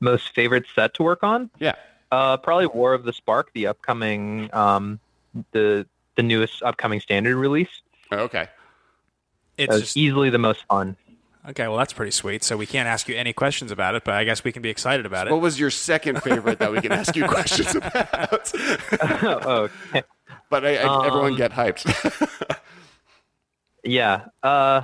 Most 0.01 0.35
favorite 0.35 0.65
set 0.75 0.95
to 0.95 1.03
work 1.03 1.23
on? 1.23 1.51
Yeah. 1.59 1.75
Uh, 2.11 2.37
probably 2.39 2.67
War 2.67 2.95
of 2.95 3.05
the 3.05 3.13
Spark, 3.13 3.53
the 3.53 3.67
upcoming, 3.67 4.49
um, 4.55 4.99
the 5.53 5.87
the 6.17 6.23
newest 6.23 6.63
upcoming 6.63 7.01
standard 7.01 7.37
release. 7.37 7.69
Oh, 8.11 8.19
Okay. 8.21 8.49
It's 9.57 9.73
was 9.73 9.81
just 9.83 9.97
easily 9.97 10.31
the 10.31 10.39
most 10.39 10.65
fun. 10.65 10.97
okay. 11.51 11.69
Well, 11.69 11.77
that's 11.77 11.93
pretty 11.93 12.11
sweet. 12.13 12.43
So 12.43 12.57
we 12.57 12.67
can't 12.67 12.89
ask 12.89 13.09
you 13.09 13.15
any 13.17 13.33
questions 13.35 13.71
about 13.71 13.95
it, 13.95 14.05
but 14.05 14.15
I 14.15 14.25
guess 14.25 14.43
we 14.43 14.53
can 14.53 14.63
be 14.63 14.71
excited 14.71 15.05
about 15.07 15.29
it. 15.29 15.33
What 15.33 15.43
was 15.43 15.61
your 15.61 15.71
second 15.71 16.23
favorite 16.23 16.59
that 16.61 16.73
we 16.73 16.81
can 16.81 16.93
ask 16.93 17.15
you 17.15 17.25
questions 17.29 17.75
about? 17.77 18.51
oh, 19.03 19.69
okay. 19.95 20.03
but 20.49 20.65
I, 20.65 20.77
I, 20.79 21.07
everyone 21.07 21.33
Um, 21.33 21.37
get 21.37 21.53
hyped. 21.53 21.85
Yeah. 23.83 24.27
Uh, 24.43 24.83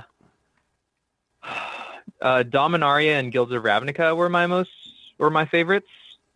uh, 2.21 2.43
Dominaria 2.43 3.19
and 3.19 3.31
Guilds 3.31 3.51
of 3.51 3.63
Ravnica 3.63 4.15
were 4.15 4.29
my 4.29 4.47
most 4.47 4.71
were 5.17 5.29
my 5.29 5.45
favorites. 5.45 5.89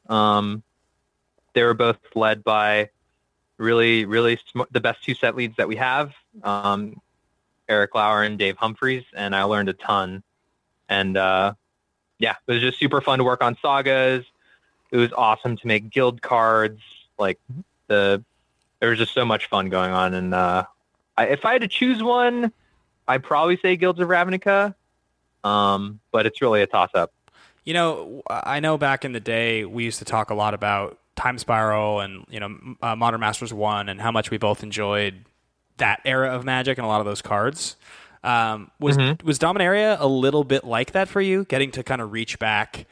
Um, 0.09 0.63
they 1.53 1.63
were 1.63 1.73
both 1.73 1.97
led 2.15 2.43
by 2.43 2.89
really, 3.57 4.05
really 4.05 4.39
sm- 4.47 4.61
the 4.71 4.79
best 4.79 5.03
two 5.03 5.13
set 5.13 5.35
leads 5.35 5.55
that 5.57 5.67
we 5.67 5.75
have, 5.75 6.13
um, 6.43 6.99
Erik 7.69 7.93
Lauer 7.93 8.23
and 8.23 8.37
Dave 8.37 8.57
Humpherys, 8.57 9.05
and 9.15 9.35
I 9.35 9.43
learned 9.43 9.69
a 9.69 9.73
ton. 9.73 10.23
And 10.89 11.15
uh, 11.15 11.53
yeah, 12.19 12.35
it 12.47 12.51
was 12.51 12.61
just 12.61 12.79
super 12.79 13.01
fun 13.01 13.19
to 13.19 13.23
work 13.23 13.43
on 13.43 13.57
sagas. 13.61 14.25
It 14.91 14.97
was 14.97 15.13
awesome 15.13 15.55
to 15.57 15.67
make 15.67 15.89
guild 15.89 16.21
cards. 16.21 16.81
Like 17.17 17.39
the 17.87 18.23
there 18.79 18.89
was 18.89 18.97
just 18.97 19.13
so 19.13 19.23
much 19.23 19.45
fun 19.47 19.69
going 19.69 19.91
on, 19.91 20.13
and 20.15 20.33
uh, 20.33 20.65
I, 21.17 21.27
if 21.27 21.45
I 21.45 21.53
had 21.53 21.61
to 21.61 21.67
choose 21.67 22.01
one, 22.01 22.51
I'd 23.07 23.23
probably 23.23 23.57
say 23.57 23.75
Guilds 23.75 23.99
of 23.99 24.07
Ravnica. 24.07 24.75
Um, 25.43 25.99
but 26.11 26.25
it's 26.25 26.41
really 26.41 26.61
a 26.61 26.67
toss 26.67 26.91
up. 26.93 27.11
You 27.63 27.73
know, 27.73 28.23
I 28.29 28.59
know 28.59 28.77
back 28.77 29.05
in 29.05 29.11
the 29.11 29.19
day 29.19 29.65
we 29.65 29.83
used 29.83 29.99
to 29.99 30.05
talk 30.05 30.29
a 30.29 30.33
lot 30.33 30.53
about 30.53 30.97
Time 31.15 31.37
Spiral 31.37 31.99
and 31.99 32.25
you 32.29 32.39
know 32.39 32.57
uh, 32.81 32.95
Modern 32.95 33.19
Masters 33.19 33.53
One 33.53 33.89
and 33.89 34.01
how 34.01 34.11
much 34.11 34.31
we 34.31 34.37
both 34.37 34.63
enjoyed 34.63 35.25
that 35.77 36.01
era 36.05 36.33
of 36.33 36.43
Magic 36.43 36.77
and 36.77 36.85
a 36.85 36.87
lot 36.87 37.01
of 37.01 37.05
those 37.05 37.21
cards. 37.21 37.75
Um, 38.23 38.71
was 38.79 38.97
was 39.23 39.39
Dominaria 39.39 39.97
a 39.99 40.07
little 40.07 40.43
bit 40.43 40.63
like 40.63 40.91
that 40.91 41.07
for 41.07 41.21
you, 41.21 41.45
getting 41.45 41.71
to 41.71 41.83
kind 41.83 42.01
of 42.01 42.11
reach 42.11 42.39
back 42.39 42.87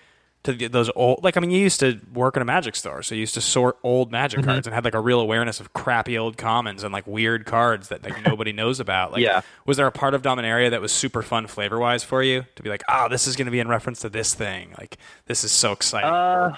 to 0.50 0.58
the, 0.58 0.68
those 0.68 0.90
old? 0.96 1.24
Like, 1.24 1.38
I 1.38 1.40
mean, 1.40 1.52
you 1.52 1.60
used 1.60 1.80
to 1.80 2.00
work 2.14 2.36
in 2.36 2.42
a 2.42 2.46
Magic 2.46 2.76
store, 2.76 3.02
so 3.04 3.16
you 3.16 3.22
used 3.22 3.34
to 3.36 3.42
sort 3.42 3.78
old 3.84 4.12
Magic 4.12 4.44
cards 4.44 4.68
and 4.68 4.74
had 4.74 4.84
like 4.84 4.94
a 4.96 5.00
real 5.00 5.20
awareness 5.20 5.60
of 5.60 5.74
crappy 5.74 6.18
old 6.18 6.38
commons 6.38 6.84
and 6.84 6.92
like 6.94 7.08
weird 7.08 7.46
cards 7.46 7.90
that 7.90 8.04
like 8.04 8.26
nobody 8.26 8.52
knows 8.52 8.80
about. 8.80 9.12
Like, 9.12 9.22
Yeah. 9.22 9.42
was 9.66 9.78
there 9.78 9.88
a 9.88 9.92
part 9.92 10.14
of 10.14 10.22
Dominaria 10.22 10.70
that 10.72 10.82
was 10.82 10.92
super 10.92 11.22
fun 11.22 11.48
flavor 11.48 11.80
wise 11.80 12.04
for 12.04 12.22
you 12.24 12.46
to 12.56 12.64
be 12.64 12.70
like, 12.70 12.84
oh, 12.90 13.08
this 13.10 13.28
is 13.28 13.36
going 13.36 13.46
to 13.46 13.52
be 13.52 13.60
in 13.60 13.68
reference 13.68 14.00
to 14.02 14.10
this 14.10 14.34
thing? 14.34 14.74
Like, 14.78 14.98
this 15.28 15.44
is 15.44 15.52
so 15.52 15.72
exciting. 15.72 16.10
Uh, 16.10 16.56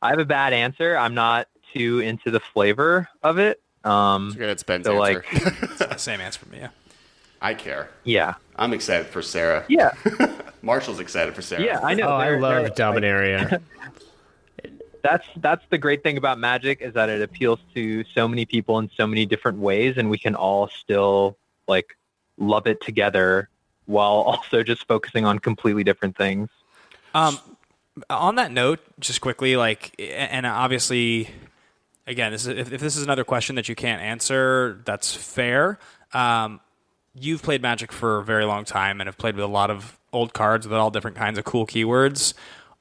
I 0.00 0.10
have 0.10 0.18
a 0.18 0.24
bad 0.24 0.52
answer. 0.52 0.96
I'm 0.96 1.14
not 1.14 1.48
too 1.74 2.00
into 2.00 2.30
the 2.30 2.40
flavor 2.40 3.08
of 3.22 3.38
it. 3.38 3.60
Um, 3.84 4.32
Good 4.36 4.48
at 4.48 4.66
Ben's 4.66 4.86
So, 4.86 5.02
answer. 5.02 5.24
It's 5.32 5.78
the 5.78 5.96
same 5.96 6.20
answer 6.20 6.40
for 6.40 6.48
me. 6.50 6.58
Yeah. 6.58 6.68
I 7.42 7.54
care. 7.54 7.90
yeah, 8.04 8.34
I'm 8.56 8.72
excited 8.72 9.06
for 9.08 9.20
Serra. 9.20 9.64
yeah, 9.68 9.90
Marshall's 10.62 11.00
excited 11.00 11.34
for 11.34 11.42
Serra. 11.42 11.62
yeah. 11.64 11.80
I 11.82 11.92
know. 11.94 12.06
Oh, 12.08 12.12
I 12.12 12.38
love 12.38 12.66
Dominaria. 12.74 13.60
that's 15.02 15.26
that's 15.38 15.64
the 15.70 15.78
great 15.78 16.02
thing 16.04 16.16
about 16.16 16.38
magic 16.38 16.80
is 16.80 16.94
that 16.94 17.08
it 17.08 17.20
appeals 17.22 17.58
to 17.74 18.04
so 18.14 18.28
many 18.28 18.44
people 18.46 18.78
in 18.78 18.88
so 18.96 19.04
many 19.06 19.26
different 19.26 19.58
ways 19.58 19.94
and 19.98 20.08
we 20.08 20.16
can 20.16 20.36
all 20.36 20.68
still 20.68 21.36
like 21.66 21.96
love 22.38 22.68
it 22.68 22.80
together 22.80 23.48
while 23.86 24.12
also 24.26 24.62
just 24.62 24.86
focusing 24.86 25.24
on 25.24 25.40
completely 25.40 25.82
different 25.82 26.16
things 26.16 26.48
Um, 27.14 27.36
on 28.08 28.36
that 28.36 28.52
note, 28.52 28.78
just 29.00 29.20
quickly, 29.20 29.54
like, 29.56 29.94
and 30.00 30.46
obviously, 30.46 31.28
again, 32.06 32.32
this 32.32 32.46
is, 32.46 32.56
if, 32.56 32.72
if 32.72 32.80
this 32.80 32.96
is 32.96 33.02
another 33.02 33.22
question 33.24 33.56
that 33.56 33.68
you 33.68 33.74
can't 33.74 34.00
answer, 34.00 34.80
that's 34.86 35.14
fair. 35.14 35.78
Um, 36.14 36.60
you've 37.14 37.42
played 37.42 37.62
Magic 37.62 37.92
for 37.92 38.18
a 38.18 38.24
very 38.24 38.44
long 38.44 38.64
time 38.64 39.00
and 39.00 39.08
have 39.08 39.18
played 39.18 39.36
with 39.36 39.44
a 39.44 39.48
lot 39.48 39.70
of 39.70 39.98
old 40.12 40.32
cards 40.32 40.66
with 40.66 40.76
all 40.76 40.90
different 40.90 41.16
kinds 41.16 41.38
of 41.38 41.44
cool 41.44 41.66
keywords. 41.66 42.34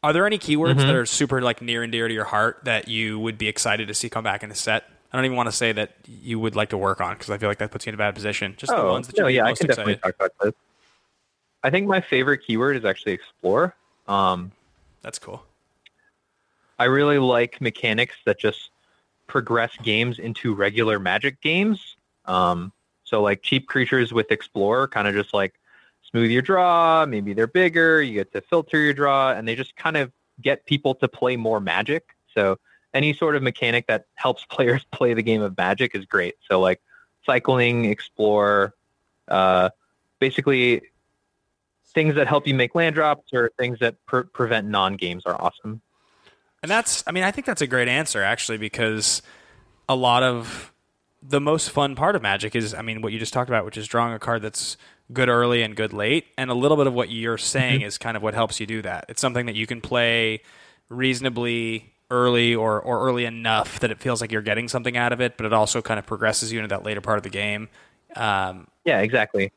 Are 0.03 0.13
there 0.13 0.25
any 0.25 0.39
keywords 0.39 0.77
that 0.77 0.95
are 0.95 1.05
super 1.05 1.41
like 1.41 1.61
near 1.61 1.83
and 1.83 1.91
dear 1.91 2.07
to 2.07 2.13
your 2.13 2.25
heart 2.25 2.61
that 2.63 2.87
you 2.87 3.19
would 3.19 3.37
be 3.37 3.47
excited 3.47 3.87
to 3.87 3.93
see 3.93 4.09
come 4.09 4.23
back 4.23 4.43
in 4.43 4.49
a 4.49 4.55
set? 4.55 4.85
I 5.13 5.17
don't 5.17 5.25
even 5.25 5.37
want 5.37 5.47
to 5.47 5.55
say 5.55 5.71
that 5.73 5.95
you 6.07 6.39
would 6.39 6.55
like 6.55 6.69
to 6.69 6.77
work 6.77 7.01
on 7.01 7.13
because 7.13 7.29
I 7.29 7.37
feel 7.37 7.49
like 7.49 7.59
that 7.59 7.69
puts 7.69 7.85
you 7.85 7.91
in 7.91 7.95
a 7.95 7.97
bad 7.97 8.15
position. 8.15 8.55
Just 8.57 8.71
the 8.71 8.77
oh 8.77 8.93
ones 8.93 9.07
that 9.07 9.17
you're 9.17 9.25
no 9.25 9.29
yeah 9.29 9.43
i 9.43 9.49
most 9.49 9.59
can 9.59 9.67
definitely 9.67 9.93
excited. 9.93 10.17
talk 10.17 10.31
about 10.31 10.45
this 10.45 10.53
i 11.63 11.69
think 11.69 11.87
my 11.87 11.99
favorite 12.01 12.39
keyword 12.47 12.77
is 12.77 12.85
actually 12.85 13.11
explore 13.11 13.75
um, 14.07 14.51
That's 15.01 15.19
cool. 15.19 15.43
I 16.79 16.85
really 16.85 17.19
like 17.19 17.61
mechanics 17.61 18.15
that 18.25 18.39
just 18.39 18.71
progress 19.27 19.71
games 19.83 20.19
into 20.19 20.53
regular 20.53 20.99
magic 20.99 21.39
games. 21.41 21.95
Um, 22.25 22.73
so 23.11 23.21
like 23.21 23.43
cheap 23.43 23.67
creatures 23.67 24.13
with 24.13 24.31
Explorer 24.31 24.87
kind 24.87 25.07
of 25.07 25.13
just 25.13 25.33
like 25.33 25.59
smooth 26.09 26.31
your 26.31 26.41
draw. 26.41 27.05
Maybe 27.05 27.33
they're 27.33 27.45
bigger. 27.45 28.01
You 28.01 28.13
get 28.15 28.31
to 28.31 28.41
filter 28.41 28.79
your 28.79 28.93
draw, 28.93 29.33
and 29.33 29.47
they 29.47 29.53
just 29.53 29.75
kind 29.75 29.97
of 29.97 30.11
get 30.41 30.65
people 30.65 30.95
to 30.95 31.07
play 31.07 31.35
more 31.35 31.59
Magic. 31.59 32.15
So 32.33 32.57
any 32.93 33.13
sort 33.13 33.35
of 33.35 33.43
mechanic 33.43 33.85
that 33.87 34.05
helps 34.15 34.45
players 34.49 34.85
play 34.91 35.13
the 35.13 35.21
game 35.21 35.41
of 35.41 35.55
Magic 35.57 35.93
is 35.93 36.05
great. 36.05 36.35
So 36.49 36.59
like 36.59 36.81
cycling, 37.25 37.85
explore, 37.85 38.73
uh, 39.27 39.69
basically 40.19 40.81
things 41.93 42.15
that 42.15 42.27
help 42.27 42.47
you 42.47 42.55
make 42.55 42.73
land 42.73 42.95
drops 42.95 43.33
or 43.33 43.51
things 43.59 43.77
that 43.79 43.95
pre- 44.05 44.23
prevent 44.23 44.67
non-games 44.67 45.25
are 45.25 45.39
awesome. 45.39 45.81
And 46.63 46.71
that's, 46.71 47.03
I 47.05 47.11
mean, 47.11 47.23
I 47.23 47.31
think 47.31 47.45
that's 47.45 47.61
a 47.61 47.67
great 47.67 47.89
answer 47.89 48.23
actually, 48.23 48.57
because 48.57 49.21
a 49.89 49.95
lot 49.95 50.23
of 50.23 50.70
the 51.21 51.39
most 51.39 51.69
fun 51.69 51.95
part 51.95 52.15
of 52.15 52.21
Magic 52.21 52.55
is, 52.55 52.73
I 52.73 52.81
mean, 52.81 53.01
what 53.01 53.13
you 53.13 53.19
just 53.19 53.33
talked 53.33 53.49
about, 53.49 53.65
which 53.65 53.77
is 53.77 53.87
drawing 53.87 54.13
a 54.13 54.19
card 54.19 54.41
that's 54.41 54.77
good 55.13 55.29
early 55.29 55.61
and 55.61 55.75
good 55.75 55.93
late. 55.93 56.25
And 56.37 56.49
a 56.49 56.53
little 56.53 56.77
bit 56.77 56.87
of 56.87 56.93
what 56.93 57.09
you're 57.09 57.37
saying 57.37 57.81
is 57.81 57.97
kind 57.97 58.17
of 58.17 58.23
what 58.23 58.33
helps 58.33 58.59
you 58.59 58.65
do 58.65 58.81
that. 58.81 59.05
It's 59.09 59.21
something 59.21 59.45
that 59.45 59.55
you 59.55 59.67
can 59.67 59.81
play 59.81 60.41
reasonably 60.89 61.93
early 62.09 62.55
or, 62.55 62.81
or 62.81 63.07
early 63.07 63.25
enough 63.25 63.79
that 63.79 63.91
it 63.91 63.99
feels 63.99 64.19
like 64.19 64.31
you're 64.31 64.41
getting 64.41 64.67
something 64.67 64.97
out 64.97 65.13
of 65.13 65.21
it, 65.21 65.37
but 65.37 65.45
it 65.45 65.53
also 65.53 65.81
kind 65.81 65.97
of 65.99 66.05
progresses 66.05 66.51
you 66.51 66.59
into 66.59 66.69
that 66.69 66.83
later 66.83 67.01
part 67.01 67.17
of 67.17 67.23
the 67.23 67.29
game. 67.29 67.69
Um, 68.15 68.67
Yeah, 68.83 68.99
exactly. 68.99 69.51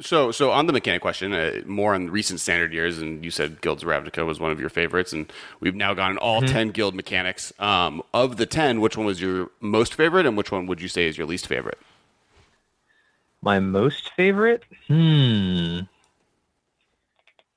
So, 0.00 0.30
so 0.30 0.52
on 0.52 0.66
the 0.66 0.72
mechanic 0.72 1.02
question, 1.02 1.32
uh, 1.34 1.62
more 1.66 1.92
on 1.94 2.08
recent 2.10 2.38
standard 2.38 2.72
years, 2.72 2.98
and 2.98 3.24
you 3.24 3.32
said 3.32 3.60
Guilds 3.60 3.82
of 3.82 3.88
Ravnica 3.88 4.24
was 4.24 4.38
one 4.38 4.52
of 4.52 4.60
your 4.60 4.68
favorites, 4.68 5.12
and 5.12 5.32
we've 5.58 5.74
now 5.74 5.92
gotten 5.92 6.16
all 6.18 6.40
Mm-hmm. 6.40 6.52
ten 6.52 6.70
guild 6.70 6.94
mechanics. 6.94 7.52
Um, 7.58 8.02
of 8.14 8.36
the 8.36 8.46
ten, 8.46 8.80
which 8.80 8.96
one 8.96 9.06
was 9.06 9.20
your 9.20 9.50
most 9.60 9.94
favorite, 9.94 10.24
and 10.24 10.36
which 10.36 10.52
one 10.52 10.66
would 10.66 10.80
you 10.80 10.86
say 10.88 11.06
is 11.08 11.18
your 11.18 11.26
least 11.26 11.48
favorite? 11.48 11.78
My 13.42 13.58
most 13.58 14.12
favorite? 14.14 14.62
Hmm. 14.86 15.80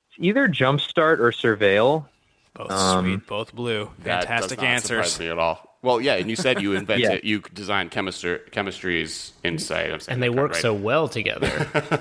It's 0.08 0.18
either 0.18 0.48
Jumpstart 0.48 1.20
or 1.20 1.30
Surveil. 1.30 2.06
both 2.54 2.70
Um, 2.72 3.04
sweet, 3.04 3.26
both 3.26 3.54
blue. 3.54 3.90
That 4.00 4.24
Fantastic 4.24 4.58
does 4.58 4.64
not 4.64 4.66
answers. 4.66 5.12
surprise 5.12 5.20
me 5.20 5.28
at 5.28 5.38
all. 5.38 5.71
Well, 5.82 6.00
yeah, 6.00 6.14
and 6.14 6.30
you 6.30 6.36
said 6.36 6.62
you 6.62 6.72
invented, 6.76 7.10
Yeah. 7.10 7.18
you 7.22 7.40
designed 7.52 7.90
chemistry, 7.90 8.38
Chemister's 8.52 9.32
Insight. 9.42 9.90
I'm 9.90 9.98
and 10.08 10.22
they 10.22 10.30
work 10.30 10.52
right. 10.52 10.60
so 10.62 10.72
well 10.74 11.08
together. 11.08 11.50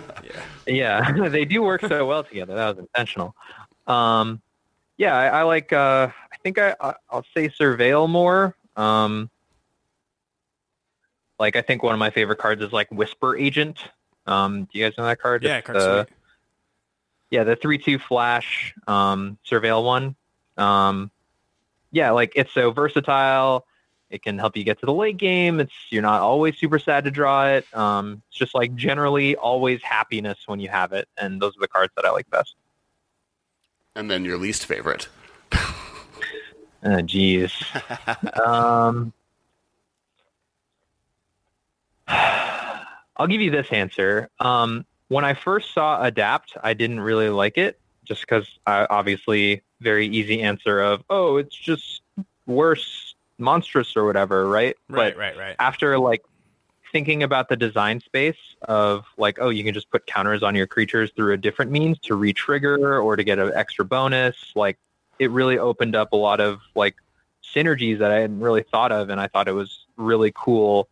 Yeah, 0.68 1.12
they 1.30 1.44
do 1.44 1.64
work 1.64 1.82
so 1.82 2.06
well 2.06 2.24
together. 2.24 2.54
That 2.54 2.76
was 2.76 2.78
intentional. 2.78 3.36
Um, 3.88 4.42
yeah, 4.98 5.18
I, 5.18 5.40
I 5.40 5.42
like. 5.44 5.74
Uh, 5.74 6.10
I 6.32 6.38
think 6.44 6.60
I, 6.60 6.76
I 6.80 6.94
I'll 7.10 7.26
say 7.36 7.50
Surveil 7.50 8.08
more. 8.08 8.56
Um, 8.78 9.30
like 11.40 11.56
I 11.56 11.62
think 11.62 11.82
one 11.82 11.94
of 11.94 12.00
my 12.00 12.12
favorite 12.12 12.38
cards 12.38 12.62
is 12.62 12.72
like 12.72 12.90
Whisper 12.92 13.36
Agent. 13.36 13.80
Um, 14.28 14.66
do 14.72 14.78
you 14.80 14.86
guys 14.86 14.96
know 14.98 15.06
that 15.06 15.20
card? 15.20 15.44
Yeah, 15.44 15.58
It's 15.58 15.66
card's 15.66 15.84
the- 15.84 16.04
sweet. 16.06 16.18
yeah, 17.32 17.44
the 17.44 17.56
three 17.56 17.80
two 17.80 17.98
flash 17.98 18.74
um, 18.88 19.38
surveil 19.50 19.84
one. 19.84 20.16
Um, 20.58 21.10
yeah, 21.92 22.12
like 22.12 22.34
it's 22.36 22.54
so 22.54 22.72
versatile. 22.72 23.66
It 24.12 24.22
can 24.22 24.38
help 24.38 24.58
you 24.58 24.64
get 24.64 24.80
to 24.82 24.86
the 24.86 24.94
late 24.94 25.18
game. 25.18 25.60
It's 25.60 25.74
you're 25.90 26.02
not 26.02 26.22
always 26.22 26.58
super 26.58 26.78
sad 26.78 27.06
to 27.06 27.12
draw 27.12 27.48
it. 27.48 27.66
Um, 27.74 28.22
it's 28.28 28.38
just 28.38 28.54
like 28.54 28.76
generally 28.76 29.36
always 29.36 29.82
happiness 29.82 30.38
when 30.46 30.60
you 30.60 30.70
have 30.70 30.92
it, 30.92 31.08
and 31.18 31.42
those 31.42 31.56
are 31.56 31.62
the 31.62 31.68
cards 31.68 31.94
that 31.96 32.06
I 32.06 32.12
like 32.12 32.30
best. 32.30 32.56
And 33.96 34.12
then 34.12 34.26
your 34.26 34.38
least 34.38 34.66
favorite. 34.66 35.08
Oh, 36.84 36.90
jeez. 36.90 37.52
um, 38.44 39.14
I'll 42.08 43.28
give 43.28 43.42
you 43.42 43.52
this 43.52 43.68
answer. 43.72 44.30
Um, 44.40 44.86
when 45.10 45.24
I 45.24 45.36
first 45.36 45.74
saw 45.76 46.02
Adapt, 46.02 46.58
I 46.64 46.74
didn't 46.74 47.02
really 47.02 47.30
like 47.30 47.60
it, 47.60 47.80
just 48.04 48.22
because 48.22 48.48
obviously 48.66 49.62
very 49.80 50.08
easy 50.08 50.42
answer 50.42 50.82
of 50.82 51.04
oh, 51.10 51.38
it's 51.38 51.56
just 51.56 52.02
worse, 52.48 53.11
monstrous 53.42 53.98
or 53.98 54.06
whatever, 54.06 54.48
right? 54.48 54.78
Right, 54.90 55.14
But 55.14 55.18
right, 55.18 55.38
right. 55.38 55.56
after 55.60 55.98
like 56.00 56.22
thinking 56.92 57.24
about 57.24 57.50
the 57.50 57.56
design 57.56 58.02
space 58.02 58.36
of 58.64 59.06
like 59.18 59.38
oh 59.40 59.48
you 59.48 59.64
can 59.64 59.74
just 59.74 59.90
put 59.92 60.06
counters 60.08 60.44
on 60.44 60.56
your 60.56 60.68
creatures 60.68 61.10
through 61.16 61.32
a 61.34 61.38
different 61.38 61.72
means 61.72 61.98
to 62.00 62.16
re-trigger 62.16 63.00
or 63.00 63.16
to 63.16 63.24
get 63.24 63.40
an 63.40 63.50
extra 63.56 63.86
bonus 63.86 64.36
like 64.56 64.78
it 65.18 65.32
really 65.32 65.58
opened 65.58 65.96
up 65.96 66.12
a 66.12 66.18
lot 66.18 66.42
of 66.42 66.60
like 66.76 66.96
synergies 67.56 67.98
that 68.00 68.12
i 68.12 68.16
hadn't 68.20 68.42
really 68.42 68.62
thought 68.64 68.92
of 68.92 69.10
and 69.10 69.22
i 69.22 69.28
thought 69.28 69.48
it 69.48 69.54
was 69.54 69.86
really 69.96 70.34
cool 70.36 70.90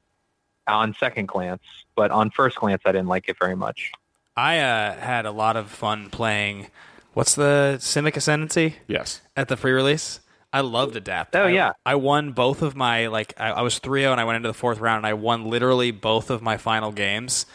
on 0.68 0.96
second 0.98 1.28
glance 1.28 1.64
but 1.98 2.12
on 2.12 2.30
first 2.30 2.56
glance 2.56 2.82
i 2.86 2.94
didn't 2.94 3.10
like 3.10 3.28
it 3.28 3.36
very 3.38 3.56
much 3.56 3.92
I 4.38 4.60
uh, 4.60 4.96
had 4.96 5.26
a 5.26 5.32
lot 5.32 5.58
of 5.58 5.70
fun 5.70 6.10
playing. 6.10 6.68
What's 7.14 7.36
the 7.36 7.76
Simic 7.82 8.14
Ascendancy 8.16 8.76
Yes. 8.88 9.20
at 9.36 9.50
the 9.50 9.58
pre-release? 9.58 10.22
I 10.52 10.62
loved 10.62 10.96
Adapt. 10.96 11.36
Oh, 11.36 11.44
I- 11.46 11.50
yeah. 11.50 11.74
I 11.86 11.96
won 11.96 12.32
both 12.32 12.62
of 12.62 12.76
my 12.76 13.08
like 13.08 13.34
I, 13.40 13.52
I 13.52 13.62
was 13.62 13.80
3-0 13.80 14.12
and 14.12 14.20
I 14.20 14.24
went 14.24 14.38
into 14.38 14.50
the 14.50 14.54
fourth 14.54 14.80
round 14.80 14.98
and 14.98 15.06
I 15.08 15.14
won 15.14 15.46
literally 15.50 15.92
both 15.92 16.30
of 16.30 16.42
my 16.42 16.58
final 16.58 16.92
games 16.92 17.46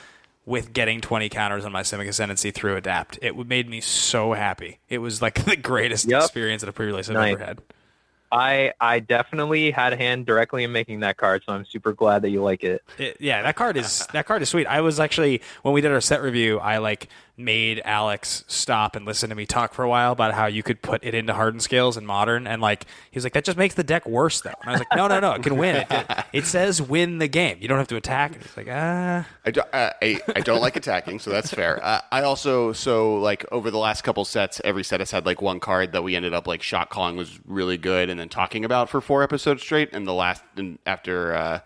with 0.47 0.73
getting 0.75 1.01
20 1.01 1.29
counters 1.31 1.65
on 1.65 1.73
my 1.73 1.81
Simic 1.83 2.07
Ascendancy 2.07 2.51
through 2.51 2.77
Adapt. 2.77 3.19
It 3.23 3.35
made 3.49 3.69
me 3.69 3.81
so 3.81 4.35
happy. 4.35 4.79
It 4.89 4.99
was 4.99 5.23
like 5.23 5.45
the 5.47 5.57
greatest 5.57 6.07
Yep. 6.09 6.23
experience 6.23 6.63
at 6.63 6.69
a 6.69 6.73
pre-release 6.73 7.09
I've 7.09 7.15
Nice. 7.15 7.35
ever 7.35 7.45
had. 7.45 7.59
i 8.33 8.73
i 8.81 8.99
definitely 9.01 9.71
had 9.71 9.93
a 9.93 9.97
hand 9.97 10.27
directly 10.27 10.65
in 10.65 10.73
making 10.73 11.01
that 11.01 11.17
card 11.17 11.43
so 11.47 11.53
i'm 11.53 11.65
super 11.65 11.93
glad 11.93 12.23
that 12.23 12.31
you 12.31 12.43
like 12.43 12.65
it 12.65 12.83
It, 12.99 13.17
yeah, 13.21 13.43
that 13.43 13.55
card 13.55 13.77
is 13.77 14.07
that 14.13 14.27
card 14.27 14.43
is 14.43 14.49
sweet. 14.49 14.67
I 14.67 14.81
was 14.81 14.99
actually 14.99 15.41
when 15.63 15.73
we 15.75 15.81
did 15.81 15.93
our 15.93 16.01
set 16.01 16.21
review, 16.23 16.59
I 16.59 16.79
like 16.79 17.09
made 17.37 17.83
Alex 17.85 18.45
stop 18.47 18.95
and 18.95 19.05
listen 19.05 19.29
to 19.31 19.35
me 19.35 19.45
talk 19.45 19.75
for 19.75 19.83
a 19.83 19.89
while 19.89 20.13
about 20.13 20.35
how 20.35 20.47
you 20.47 20.63
could 20.63 20.81
put 20.83 21.03
it 21.03 21.15
into 21.15 21.35
hardened 21.35 21.63
scales 21.63 21.97
and 21.97 22.07
modern, 22.07 22.47
and 22.47 22.63
like 22.63 22.85
he 23.11 23.17
was 23.17 23.25
like, 23.25 23.33
that 23.33 23.45
just 23.45 23.59
makes 23.59 23.75
the 23.75 23.83
deck 23.83 24.07
worse 24.07 24.41
though. 24.43 24.53
And 24.63 24.71
I 24.71 24.73
was 24.73 24.81
like, 24.81 24.97
no, 24.97 25.09
no, 25.09 25.19
no, 25.19 25.33
it 25.33 25.43
can 25.43 25.57
win. 25.57 25.85
It, 25.91 26.07
it 26.33 26.47
says 26.47 26.81
win 26.81 27.19
the 27.19 27.27
game. 27.27 27.59
You 27.61 27.69
don't 27.69 27.79
have 27.79 27.89
to 27.89 27.97
attack. 27.97 28.41
He's 28.41 28.57
like, 28.57 28.69
ah, 28.71 29.27
I, 29.45 29.51
do, 29.51 29.61
uh, 29.73 29.91
I, 30.01 30.21
I 30.37 30.41
don't 30.41 30.61
like 30.61 30.77
attacking, 30.77 31.19
so 31.19 31.31
that's 31.31 31.53
fair. 31.53 31.85
Uh, 31.85 32.01
I 32.13 32.23
also 32.23 32.73
so 32.73 33.17
like 33.17 33.45
over 33.51 33.71
the 33.71 33.79
last 33.79 34.03
couple 34.03 34.25
sets, 34.25 34.61
every 34.65 34.85
set 34.85 35.01
has 35.01 35.11
had 35.11 35.27
like 35.27 35.43
one 35.43 35.59
card 35.59 35.93
that 35.93 36.03
we 36.05 36.15
ended 36.15 36.35
up 36.35 36.47
like 36.47 36.63
shot 36.63 36.91
calling 36.91 37.17
was 37.17 37.41
really 37.47 37.79
good, 37.79 38.11
and 38.11 38.21
then 38.21 38.29
talking 38.29 38.65
about 38.65 38.89
for 38.89 39.01
four 39.01 39.23
episodes 39.23 39.63
straight. 39.63 39.91
And 39.93 40.07
the 40.07 40.15
last 40.15 40.43
and 40.57 40.79
after 40.87 41.35
uh, 41.35 41.61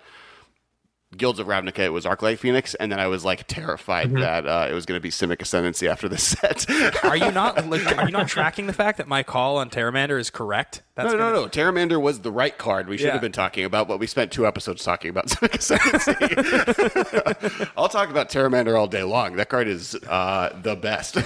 Guilds 1.16 1.38
of 1.38 1.46
Ravnica, 1.46 1.78
it 1.78 1.88
was 1.88 2.04
Arclight 2.04 2.36
Phoenix, 2.38 2.74
and 2.74 2.92
then 2.92 3.00
I 3.00 3.06
was 3.06 3.24
like 3.24 3.46
terrified 3.46 4.12
that 4.16 4.46
uh, 4.46 4.66
it 4.70 4.74
was 4.74 4.84
going 4.84 4.98
to 4.98 5.02
be 5.02 5.08
Simic 5.08 5.40
Ascendancy 5.40 5.88
after 5.88 6.06
this 6.06 6.22
set. 6.22 6.66
are 7.02 7.16
you 7.16 7.32
not 7.32 7.66
like, 7.70 7.96
are 7.96 8.04
you 8.04 8.10
not 8.12 8.28
tracking 8.28 8.66
the 8.66 8.74
fact 8.74 8.98
that 8.98 9.08
my 9.08 9.22
call 9.22 9.56
on 9.56 9.70
Terramander 9.70 10.20
is 10.20 10.28
correct? 10.28 10.82
That's 10.96 11.12
no, 11.12 11.18
no, 11.18 11.32
gonna- 11.32 11.40
no. 11.40 11.48
Terramander 11.48 11.98
was 11.98 12.20
the 12.20 12.30
right 12.30 12.56
card. 12.58 12.88
We 12.88 12.98
should 12.98 13.06
Yeah. 13.06 13.12
have 13.12 13.22
been 13.22 13.32
talking 13.32 13.64
about, 13.64 13.88
but 13.88 13.98
we 13.98 14.06
spent 14.06 14.32
two 14.32 14.46
episodes 14.46 14.84
talking 14.84 15.08
about 15.08 15.26
Simic 15.28 15.54
Ascendancy. 15.54 17.70
I'll 17.78 17.88
talk 17.88 18.10
about 18.10 18.28
Terramander 18.28 18.78
all 18.78 18.86
day 18.86 19.02
long. 19.02 19.36
That 19.36 19.48
card 19.48 19.66
is 19.66 19.94
uh, 20.08 20.58
the 20.62 20.76
best. 20.76 21.16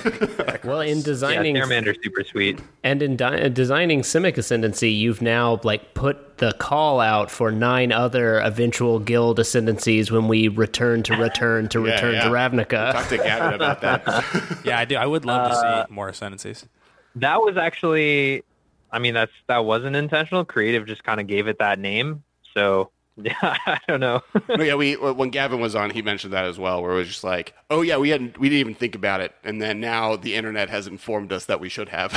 Well, 0.65 0.81
in 0.81 0.99
Yeah, 0.99 1.05
designing 1.05 1.57
Terramander's 1.57 1.99
super 2.05 2.23
sweet. 2.23 2.61
and 2.85 3.03
in 3.03 3.17
di- 3.17 3.49
designing 3.49 4.03
Simic 4.03 4.37
Ascendancy, 4.37 4.93
you've 4.93 5.23
now 5.23 5.59
like 5.65 5.95
put 5.95 6.32
the 6.43 6.53
call 6.55 6.99
out 6.99 7.31
for 7.31 7.53
nine 7.53 7.93
other 7.93 8.41
eventual 8.41 8.99
guild 8.99 9.39
ascendancies 9.39 10.11
when 10.11 10.27
we 10.27 10.49
return 10.49 11.05
to 11.05 11.15
return 11.15 11.69
to 11.69 11.79
Yeah, 11.87 11.95
return 11.95 12.15
yeah. 12.15 12.25
to 12.25 12.31
Ravnica. 12.31 12.93
Talk 12.93 13.09
to 13.11 13.17
Gavin 13.17 13.55
about 13.55 13.81
that. 13.83 14.61
Yeah, 14.65 14.77
I 14.77 14.85
do. 14.85 14.97
I 14.97 15.07
would 15.07 15.25
love 15.25 15.53
to 15.53 15.87
see 15.87 15.95
more 15.95 16.09
ascendancies. 16.09 16.67
That 17.15 17.41
was 17.43 17.57
actually, 17.57 18.43
I 18.91 18.99
mean, 18.99 19.15
that's 19.15 19.31
that 19.47 19.65
wasn't 19.65 19.95
intentional. 19.95 20.45
Creative 20.45 20.85
just 20.85 21.05
kind 21.05 21.21
of 21.21 21.29
gave 21.29 21.47
it 21.47 21.61
that 21.61 21.79
name. 21.79 22.25
So 22.55 22.91
yeah, 23.17 23.35
I 23.41 23.79
don't 23.87 24.01
know. 24.01 24.23
no, 24.49 24.65
yeah, 24.65 24.75
we 24.75 24.95
when 24.95 25.31
Gavin 25.31 25.61
was 25.61 25.77
on, 25.77 25.91
he 25.91 26.03
mentioned 26.03 26.33
that 26.33 26.45
as 26.45 26.59
well, 26.59 26.83
where 26.83 26.91
it 26.91 26.97
was 26.97 27.07
just 27.07 27.23
like, 27.23 27.55
oh 27.71 27.83
yeah, 27.83 27.99
we 27.99 28.09
hadn't, 28.09 28.37
we 28.37 28.49
didn't 28.49 28.61
even 28.61 28.75
think 28.75 28.97
about 28.97 29.21
it, 29.21 29.33
and 29.45 29.63
then 29.63 29.79
now 29.79 30.17
the 30.17 30.35
internet 30.35 30.71
has 30.71 30.89
informed 30.89 31.33
us 31.33 31.45
that 31.45 31.61
we 31.61 31.69
should 31.69 31.91
have. 31.91 32.13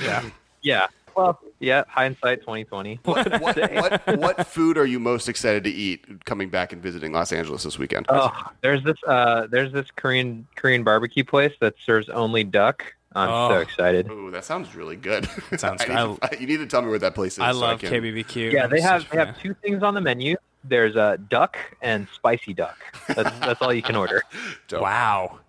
Yeah. 0.00 0.30
yeah. 0.62 0.86
Well, 1.18 1.40
yeah. 1.58 1.82
Hindsight, 1.88 2.42
twenty 2.44 2.64
twenty. 2.64 3.00
what, 3.04 3.40
what 3.42 4.16
what 4.18 4.46
food 4.46 4.78
are 4.78 4.86
you 4.86 5.00
most 5.00 5.28
excited 5.28 5.64
to 5.64 5.70
eat 5.70 6.24
coming 6.24 6.48
back 6.48 6.72
and 6.72 6.80
visiting 6.82 7.12
Los 7.12 7.32
Angeles 7.32 7.64
this 7.64 7.78
weekend? 7.78 8.06
Oh, 8.08 8.30
there's 8.62 8.82
this 8.84 8.96
uh, 9.06 9.46
there's 9.50 9.72
this 9.72 9.86
Korean 9.96 10.46
Korean 10.54 10.84
barbecue 10.84 11.24
place 11.24 11.52
that 11.60 11.74
serves 11.84 12.08
only 12.08 12.44
duck. 12.44 12.84
I'm 13.14 13.28
Oh. 13.30 13.48
so 13.48 13.60
excited. 13.60 14.08
Ooh, 14.10 14.30
that 14.30 14.44
sounds 14.44 14.74
really 14.76 14.94
good. 14.94 15.26
sounds 15.56 15.82
I 15.82 15.86
good. 15.86 16.08
need 16.08 16.20
to- 16.30 16.40
you 16.40 16.46
need 16.46 16.56
to 16.58 16.66
tell 16.66 16.82
me 16.82 16.88
where 16.88 16.98
that 17.00 17.14
place 17.14 17.32
is. 17.32 17.38
I 17.40 17.50
so 17.52 17.58
love 17.58 17.80
can- 17.80 17.92
KBBQ. 17.92 18.52
Yeah, 18.52 18.66
they 18.68 18.80
have 18.80 19.08
they 19.10 19.18
have 19.18 19.36
two 19.40 19.54
things 19.54 19.82
on 19.82 19.94
the 19.94 20.00
menu. 20.00 20.36
There's 20.62 20.94
a 20.96 21.18
duck 21.30 21.56
and 21.82 22.06
spicy 22.14 22.52
duck. 22.54 22.76
That's 23.08 23.36
that's 23.40 23.60
all 23.62 23.72
you 23.72 23.82
can 23.82 23.96
order. 23.96 24.22
Wow. 24.72 25.40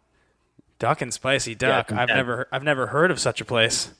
Duck 0.80 1.02
and 1.02 1.14
spicy 1.14 1.56
duck. 1.56 1.90
it's 1.90 1.94
I've 1.94 2.04
intense. 2.04 2.16
never 2.18 2.48
I've 2.52 2.64
never 2.64 2.88
heard 2.88 3.12
of 3.12 3.20
such 3.20 3.42
a 3.42 3.46
place. 3.46 3.92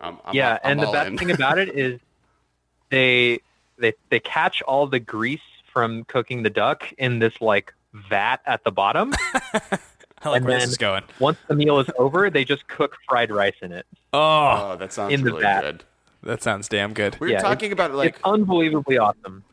I'm, 0.00 0.18
I'm, 0.24 0.34
yeah, 0.34 0.58
I'm 0.64 0.72
and 0.72 0.82
the 0.82 0.86
best 0.92 1.08
in. 1.08 1.18
thing 1.18 1.30
about 1.30 1.58
it 1.58 1.70
is 1.76 2.00
they 2.90 3.40
they 3.78 3.92
they 4.10 4.20
catch 4.20 4.62
all 4.62 4.86
the 4.86 4.98
grease 5.00 5.40
from 5.72 6.04
cooking 6.04 6.42
the 6.42 6.50
duck 6.50 6.84
in 6.98 7.18
this 7.18 7.40
like 7.40 7.72
vat 8.10 8.38
at 8.46 8.64
the 8.64 8.70
bottom. 8.72 9.12
I 10.22 10.30
like 10.30 10.36
And 10.38 10.44
where 10.46 10.58
this 10.58 10.68
is 10.70 10.76
going. 10.78 11.02
Once 11.18 11.38
the 11.48 11.54
meal 11.54 11.78
is 11.78 11.86
over, 11.98 12.30
they 12.30 12.44
just 12.44 12.66
cook 12.68 12.96
fried 13.08 13.30
rice 13.30 13.54
in 13.62 13.72
it. 13.72 13.86
Oh, 14.12 14.70
Oh, 14.72 14.76
that 14.76 14.92
sounds 14.92 15.12
in 15.14 15.22
the 15.22 15.30
really 15.32 15.42
vat. 15.42 15.60
good. 15.60 15.84
that 16.22 16.42
sounds 16.42 16.68
damn 16.68 16.94
good. 16.94 17.16
We 17.20 17.28
were 17.28 17.32
Yeah, 17.34 17.42
talking 17.42 17.70
about 17.72 17.92
like 17.92 18.14
it's 18.16 18.24
unbelievably 18.24 18.98
awesome. 18.98 19.44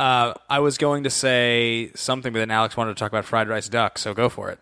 Uh, 0.00 0.32
I 0.48 0.60
was 0.60 0.78
going 0.78 1.02
to 1.04 1.10
say 1.10 1.90
something, 1.94 2.32
but 2.32 2.38
then 2.38 2.50
Alex 2.52 2.76
wanted 2.76 2.96
to 2.96 3.00
talk 3.00 3.10
about 3.10 3.24
fried 3.24 3.48
rice 3.48 3.68
duck, 3.68 3.98
so 3.98 4.14
go 4.14 4.28
for 4.28 4.48
it. 4.48 4.60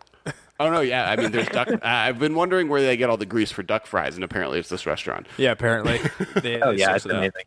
Oh 0.58 0.70
no, 0.70 0.80
yeah. 0.80 1.10
I 1.10 1.16
mean, 1.16 1.32
there's 1.32 1.48
duck. 1.48 1.68
uh, 1.72 1.78
I've 1.82 2.18
been 2.18 2.34
wondering 2.34 2.68
where 2.68 2.80
they 2.80 2.96
get 2.96 3.10
all 3.10 3.16
the 3.18 3.26
grease 3.26 3.52
for 3.52 3.62
duck 3.62 3.86
fries, 3.86 4.14
and 4.14 4.24
apparently 4.24 4.58
it's 4.58 4.68
this 4.70 4.86
restaurant. 4.86 5.26
Yeah, 5.36 5.50
apparently. 5.52 5.98
They- 6.40 6.60
Oh 6.62 6.72
they 6.72 6.78
yeah, 6.78 6.94
it's 6.96 7.04
it 7.06 7.12
amazing. 7.12 7.42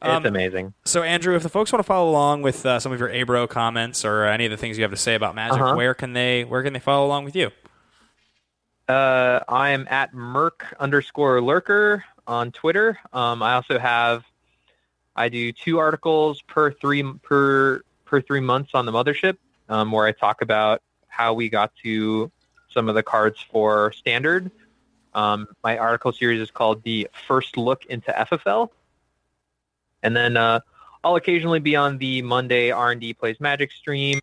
Um, 0.00 0.16
it's 0.18 0.28
amazing. 0.28 0.74
So, 0.84 1.02
Andrew, 1.02 1.34
if 1.34 1.42
the 1.42 1.48
folks 1.48 1.72
want 1.72 1.80
to 1.80 1.86
follow 1.86 2.08
along 2.10 2.42
with 2.42 2.64
uh, 2.64 2.78
some 2.78 2.92
of 2.92 3.00
your 3.00 3.10
Abro 3.10 3.46
comments 3.46 4.04
or 4.04 4.24
any 4.24 4.44
of 4.44 4.50
the 4.50 4.56
things 4.56 4.78
you 4.78 4.84
have 4.84 4.90
to 4.92 4.96
say 4.96 5.14
about 5.14 5.34
Magic, 5.34 5.60
Uh-huh. 5.60 5.74
where 5.74 5.94
can 5.94 6.12
they 6.12 6.44
where 6.44 6.62
can 6.62 6.72
they 6.72 6.78
follow 6.78 7.06
along 7.06 7.24
with 7.24 7.34
you? 7.34 7.50
Uh, 8.88 9.40
I 9.48 9.70
am 9.70 9.86
at 9.90 10.12
Merc 10.12 10.74
underscore 10.78 11.40
Lurker 11.40 12.04
on 12.26 12.52
Twitter. 12.52 12.98
Um, 13.12 13.42
I 13.42 13.54
also 13.54 13.78
have 13.78 14.24
I 15.16 15.28
do 15.28 15.52
two 15.52 15.78
articles 15.78 16.42
per 16.42 16.72
three 16.72 17.02
per 17.22 17.82
per 18.04 18.20
three 18.20 18.40
months 18.40 18.70
on 18.74 18.86
the 18.86 18.92
mothership, 18.92 19.36
um, 19.68 19.92
where 19.92 20.06
I 20.06 20.12
talk 20.12 20.42
about 20.42 20.82
how 21.08 21.32
we 21.34 21.48
got 21.48 21.72
to 21.84 22.30
some 22.72 22.88
of 22.88 22.94
the 22.94 23.02
cards 23.02 23.44
for 23.50 23.92
standard. 23.92 24.50
Um, 25.14 25.48
my 25.62 25.76
article 25.76 26.12
series 26.12 26.40
is 26.40 26.50
called 26.50 26.82
the 26.82 27.08
First 27.26 27.56
Look 27.56 27.84
into 27.86 28.10
FFL, 28.12 28.70
and 30.02 30.16
then 30.16 30.36
uh, 30.36 30.60
I'll 31.04 31.16
occasionally 31.16 31.60
be 31.60 31.76
on 31.76 31.98
the 31.98 32.22
Monday 32.22 32.70
R 32.70 32.92
and 32.92 33.00
D 33.00 33.12
plays 33.12 33.40
Magic 33.40 33.72
stream. 33.72 34.20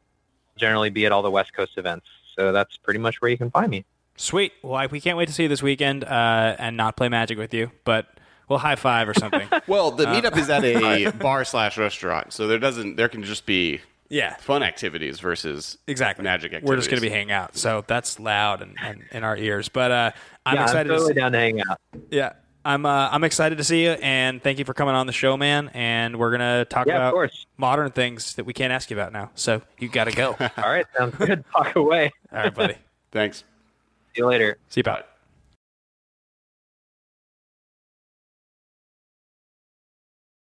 Generally, 0.57 0.89
be 0.89 1.05
at 1.05 1.11
all 1.11 1.21
the 1.21 1.31
West 1.31 1.53
Coast 1.53 1.77
events. 1.77 2.07
So 2.35 2.51
that's 2.51 2.77
pretty 2.77 2.99
much 2.99 3.21
where 3.21 3.29
you 3.29 3.37
can 3.37 3.51
find 3.51 3.69
me. 3.69 3.85
Sweet. 4.15 4.51
Well, 4.61 4.75
I, 4.75 4.87
we 4.87 4.99
can't 4.99 5.17
wait 5.17 5.27
to 5.27 5.33
see 5.33 5.43
you 5.43 5.49
this 5.49 5.63
weekend 5.63 6.03
uh, 6.03 6.55
and 6.59 6.75
not 6.75 6.97
play 6.97 7.07
Magic 7.07 7.37
with 7.37 7.53
you, 7.53 7.71
but 7.85 8.07
we'll 8.49 8.59
high 8.59 8.75
five 8.75 9.07
or 9.07 9.13
something. 9.13 9.47
Well, 9.67 9.91
the 9.91 10.05
meetup 10.05 10.35
is 10.37 10.49
at 10.49 10.63
a 10.65 11.11
bar 11.19 11.45
slash 11.45 11.77
restaurant, 11.77 12.33
so 12.33 12.47
there 12.47 12.59
doesn't 12.59 12.95
there 12.95 13.07
can 13.07 13.23
just 13.23 13.45
be 13.45 13.81
yeah, 14.09 14.35
fun 14.37 14.63
activities 14.63 15.19
versus 15.19 15.77
exactly. 15.87 16.23
magic 16.23 16.51
activities. 16.51 16.67
We're 16.67 16.75
just 16.77 16.89
going 16.89 17.01
to 17.01 17.07
be 17.07 17.11
hanging 17.11 17.31
out, 17.31 17.55
so 17.55 17.83
that's 17.85 18.19
loud 18.19 18.61
and, 18.61 18.75
and 18.81 19.03
in 19.11 19.23
our 19.23 19.37
ears. 19.37 19.69
But 19.69 19.91
uh, 19.91 20.11
I'm 20.45 20.55
yeah, 20.55 20.63
excited 20.63 20.79
I'm 20.79 20.87
to 20.87 20.93
totally 20.95 21.13
see, 21.13 21.19
down 21.19 21.31
to 21.31 21.37
hang 21.37 21.61
out. 21.61 21.79
Yeah, 22.09 22.33
I'm 22.65 22.85
uh, 22.85 23.09
I'm 23.11 23.23
excited 23.23 23.59
to 23.59 23.63
see 23.63 23.83
you, 23.83 23.91
and 23.91 24.41
thank 24.41 24.57
you 24.57 24.65
for 24.65 24.73
coming 24.73 24.95
on 24.95 25.05
the 25.05 25.13
show, 25.13 25.37
man. 25.37 25.69
And 25.75 26.17
we're 26.17 26.31
gonna 26.31 26.65
talk 26.65 26.87
Yeah, 26.87 27.09
about 27.09 27.29
modern 27.57 27.91
things 27.91 28.33
that 28.35 28.45
we 28.45 28.53
can't 28.53 28.73
ask 28.73 28.89
you 28.89 28.97
about 28.97 29.13
now. 29.13 29.29
So 29.35 29.61
you 29.77 29.89
got 29.89 30.05
to 30.05 30.11
go. 30.11 30.35
All 30.39 30.49
All 30.57 30.69
right, 30.69 30.85
sounds 30.97 31.15
good. 31.15 31.45
Talk 31.51 31.75
away. 31.75 32.11
All 32.33 32.39
right, 32.39 32.53
buddy. 32.53 32.75
Thanks. 33.11 33.39
See 33.39 34.21
you 34.21 34.25
later. 34.25 34.57
See 34.69 34.79
you, 34.79 34.83
pal. 34.83 35.03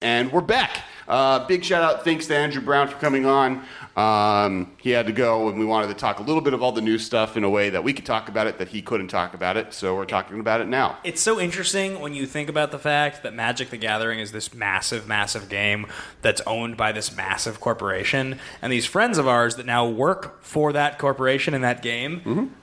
And 0.00 0.30
we're 0.32 0.42
back. 0.42 0.82
Uh, 1.08 1.46
big 1.46 1.64
shout 1.64 1.82
out, 1.82 2.04
thanks 2.04 2.26
to 2.26 2.36
Andrew 2.36 2.60
Brown 2.60 2.86
for 2.86 2.96
coming 2.98 3.24
on. 3.24 3.64
Um, 3.96 4.70
he 4.76 4.90
had 4.90 5.06
to 5.06 5.12
go, 5.12 5.48
and 5.48 5.58
we 5.58 5.64
wanted 5.64 5.88
to 5.88 5.94
talk 5.94 6.18
a 6.18 6.22
little 6.22 6.42
bit 6.42 6.52
of 6.52 6.62
all 6.62 6.70
the 6.70 6.82
new 6.82 6.98
stuff 6.98 7.36
in 7.36 7.44
a 7.44 7.50
way 7.50 7.70
that 7.70 7.82
we 7.82 7.92
could 7.94 8.04
talk 8.04 8.28
about 8.28 8.46
it, 8.46 8.58
that 8.58 8.68
he 8.68 8.82
couldn't 8.82 9.08
talk 9.08 9.32
about 9.34 9.56
it. 9.56 9.72
So 9.72 9.96
we're 9.96 10.04
talking 10.04 10.38
about 10.38 10.60
it 10.60 10.68
now. 10.68 10.98
It's 11.04 11.22
so 11.22 11.40
interesting 11.40 12.00
when 12.00 12.12
you 12.12 12.26
think 12.26 12.48
about 12.48 12.70
the 12.70 12.78
fact 12.78 13.22
that 13.22 13.32
Magic 13.34 13.70
the 13.70 13.78
Gathering 13.78 14.18
is 14.20 14.32
this 14.32 14.52
massive, 14.52 15.08
massive 15.08 15.48
game 15.48 15.86
that's 16.20 16.42
owned 16.46 16.76
by 16.76 16.92
this 16.92 17.16
massive 17.16 17.58
corporation, 17.58 18.38
and 18.60 18.70
these 18.70 18.86
friends 18.86 19.16
of 19.16 19.26
ours 19.26 19.56
that 19.56 19.66
now 19.66 19.88
work 19.88 20.42
for 20.42 20.72
that 20.74 20.98
corporation 20.98 21.54
in 21.54 21.62
that 21.62 21.82
game. 21.82 22.54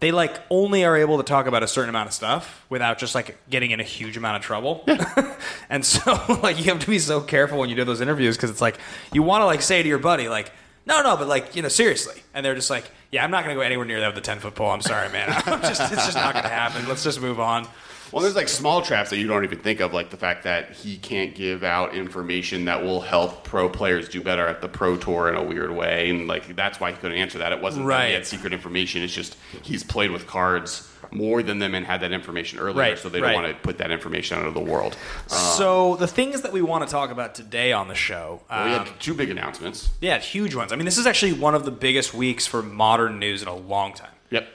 They 0.00 0.12
like 0.12 0.40
only 0.50 0.84
are 0.84 0.96
able 0.96 1.16
to 1.16 1.22
talk 1.22 1.46
about 1.46 1.62
a 1.62 1.68
certain 1.68 1.88
amount 1.88 2.08
of 2.08 2.12
stuff 2.12 2.66
without 2.68 2.98
just 2.98 3.14
like 3.14 3.38
getting 3.48 3.70
in 3.70 3.80
a 3.80 3.84
huge 3.84 4.16
amount 4.16 4.36
of 4.36 4.42
trouble. 4.42 4.84
and 5.70 5.84
so 5.84 6.38
like 6.42 6.58
you 6.58 6.64
have 6.64 6.80
to 6.80 6.86
be 6.86 6.98
so 6.98 7.20
careful 7.20 7.58
when 7.58 7.70
you 7.70 7.76
do 7.76 7.84
those 7.84 8.00
interviews 8.00 8.36
because 8.36 8.50
it's 8.50 8.60
like 8.60 8.78
you 9.12 9.22
want 9.22 9.42
to 9.42 9.46
like 9.46 9.62
say 9.62 9.82
to 9.82 9.88
your 9.88 9.98
buddy 9.98 10.28
like 10.28 10.52
no 10.84 11.02
no 11.02 11.16
but 11.16 11.28
like 11.28 11.56
you 11.56 11.62
know 11.62 11.68
seriously. 11.68 12.22
And 12.34 12.44
they're 12.44 12.54
just 12.54 12.70
like 12.70 12.90
yeah 13.10 13.24
I'm 13.24 13.30
not 13.30 13.44
gonna 13.44 13.54
go 13.54 13.62
anywhere 13.62 13.86
near 13.86 14.00
that 14.00 14.08
with 14.08 14.18
a 14.18 14.26
10 14.26 14.40
foot 14.40 14.54
pole. 14.54 14.70
I'm 14.70 14.82
sorry 14.82 15.10
man. 15.10 15.30
I'm 15.46 15.62
just 15.62 15.80
it's 15.80 16.04
just 16.04 16.16
not 16.16 16.34
gonna 16.34 16.48
happen. 16.48 16.86
Let's 16.86 17.02
just 17.02 17.20
move 17.20 17.40
on 17.40 17.66
Well, 18.12 18.22
there's 18.22 18.36
like 18.36 18.48
small 18.48 18.82
traps 18.82 19.10
that 19.10 19.18
you 19.18 19.26
don't 19.26 19.44
even 19.44 19.58
think 19.58 19.80
of, 19.80 19.92
like 19.92 20.10
the 20.10 20.16
fact 20.16 20.44
that 20.44 20.72
he 20.72 20.96
can't 20.96 21.34
give 21.34 21.64
out 21.64 21.94
information 21.94 22.66
that 22.66 22.82
will 22.82 23.00
help 23.00 23.44
pro 23.44 23.68
players 23.68 24.08
do 24.08 24.20
better 24.20 24.46
at 24.46 24.60
the 24.60 24.68
pro 24.68 24.96
tour 24.96 25.28
in 25.28 25.34
a 25.34 25.42
weird 25.42 25.70
way, 25.70 26.10
and 26.10 26.26
like 26.28 26.54
that's 26.54 26.78
why 26.80 26.92
he 26.92 26.96
couldn't 26.96 27.18
answer 27.18 27.38
that. 27.38 27.52
It 27.52 27.60
wasn't 27.60 27.86
that 27.88 28.08
he 28.08 28.14
had 28.14 28.26
secret 28.26 28.52
information; 28.52 29.02
it's 29.02 29.14
just 29.14 29.36
he's 29.62 29.82
played 29.84 30.10
with 30.10 30.26
cards 30.26 30.90
more 31.10 31.42
than 31.42 31.58
them 31.58 31.74
and 31.74 31.86
had 31.86 32.00
that 32.00 32.12
information 32.12 32.58
earlier, 32.58 32.78
Right, 32.80 32.98
so 32.98 33.08
they 33.08 33.20
don't 33.20 33.28
right. 33.28 33.34
want 33.34 33.46
to 33.46 33.54
put 33.62 33.78
that 33.78 33.90
information 33.90 34.38
out 34.38 34.46
of 34.46 34.54
the 34.54 34.60
world. 34.60 34.96
So 35.28 35.96
the 35.96 36.08
things 36.08 36.42
that 36.42 36.52
we 36.52 36.62
want 36.62 36.86
to 36.86 36.90
talk 36.90 37.10
about 37.10 37.34
today 37.34 37.72
on 37.72 37.88
the 37.88 37.94
show, 37.94 38.42
we 38.50 38.56
um, 38.56 38.68
had 38.86 39.00
two 39.00 39.14
big 39.14 39.30
announcements. 39.30 39.90
yeah, 40.00 40.18
huge 40.18 40.54
ones. 40.54 40.72
I 40.72 40.76
mean, 40.76 40.84
this 40.84 40.98
is 40.98 41.06
actually 41.06 41.32
one 41.32 41.54
of 41.54 41.64
the 41.64 41.70
biggest 41.70 42.12
weeks 42.14 42.46
for 42.46 42.62
modern 42.62 43.18
news 43.18 43.42
in 43.42 43.48
a 43.48 43.54
long 43.54 43.92
time. 43.94 44.10
Yep. 44.30 44.48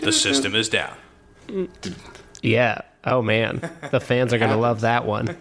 The 0.00 0.12
system 0.12 0.54
is 0.54 0.68
down. 0.68 0.96
Yeah. 2.42 2.82
Oh 3.04 3.22
man, 3.22 3.70
the 3.90 4.00
fans 4.00 4.32
are 4.32 4.38
gonna 4.38 4.56
love 4.56 4.80
that 4.82 5.06
one. 5.06 5.36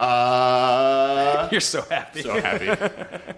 Uh, 0.00 1.48
You're 1.52 1.60
so 1.60 1.82
happy. 1.82 2.22
so 2.22 2.40
happy. 2.40 2.68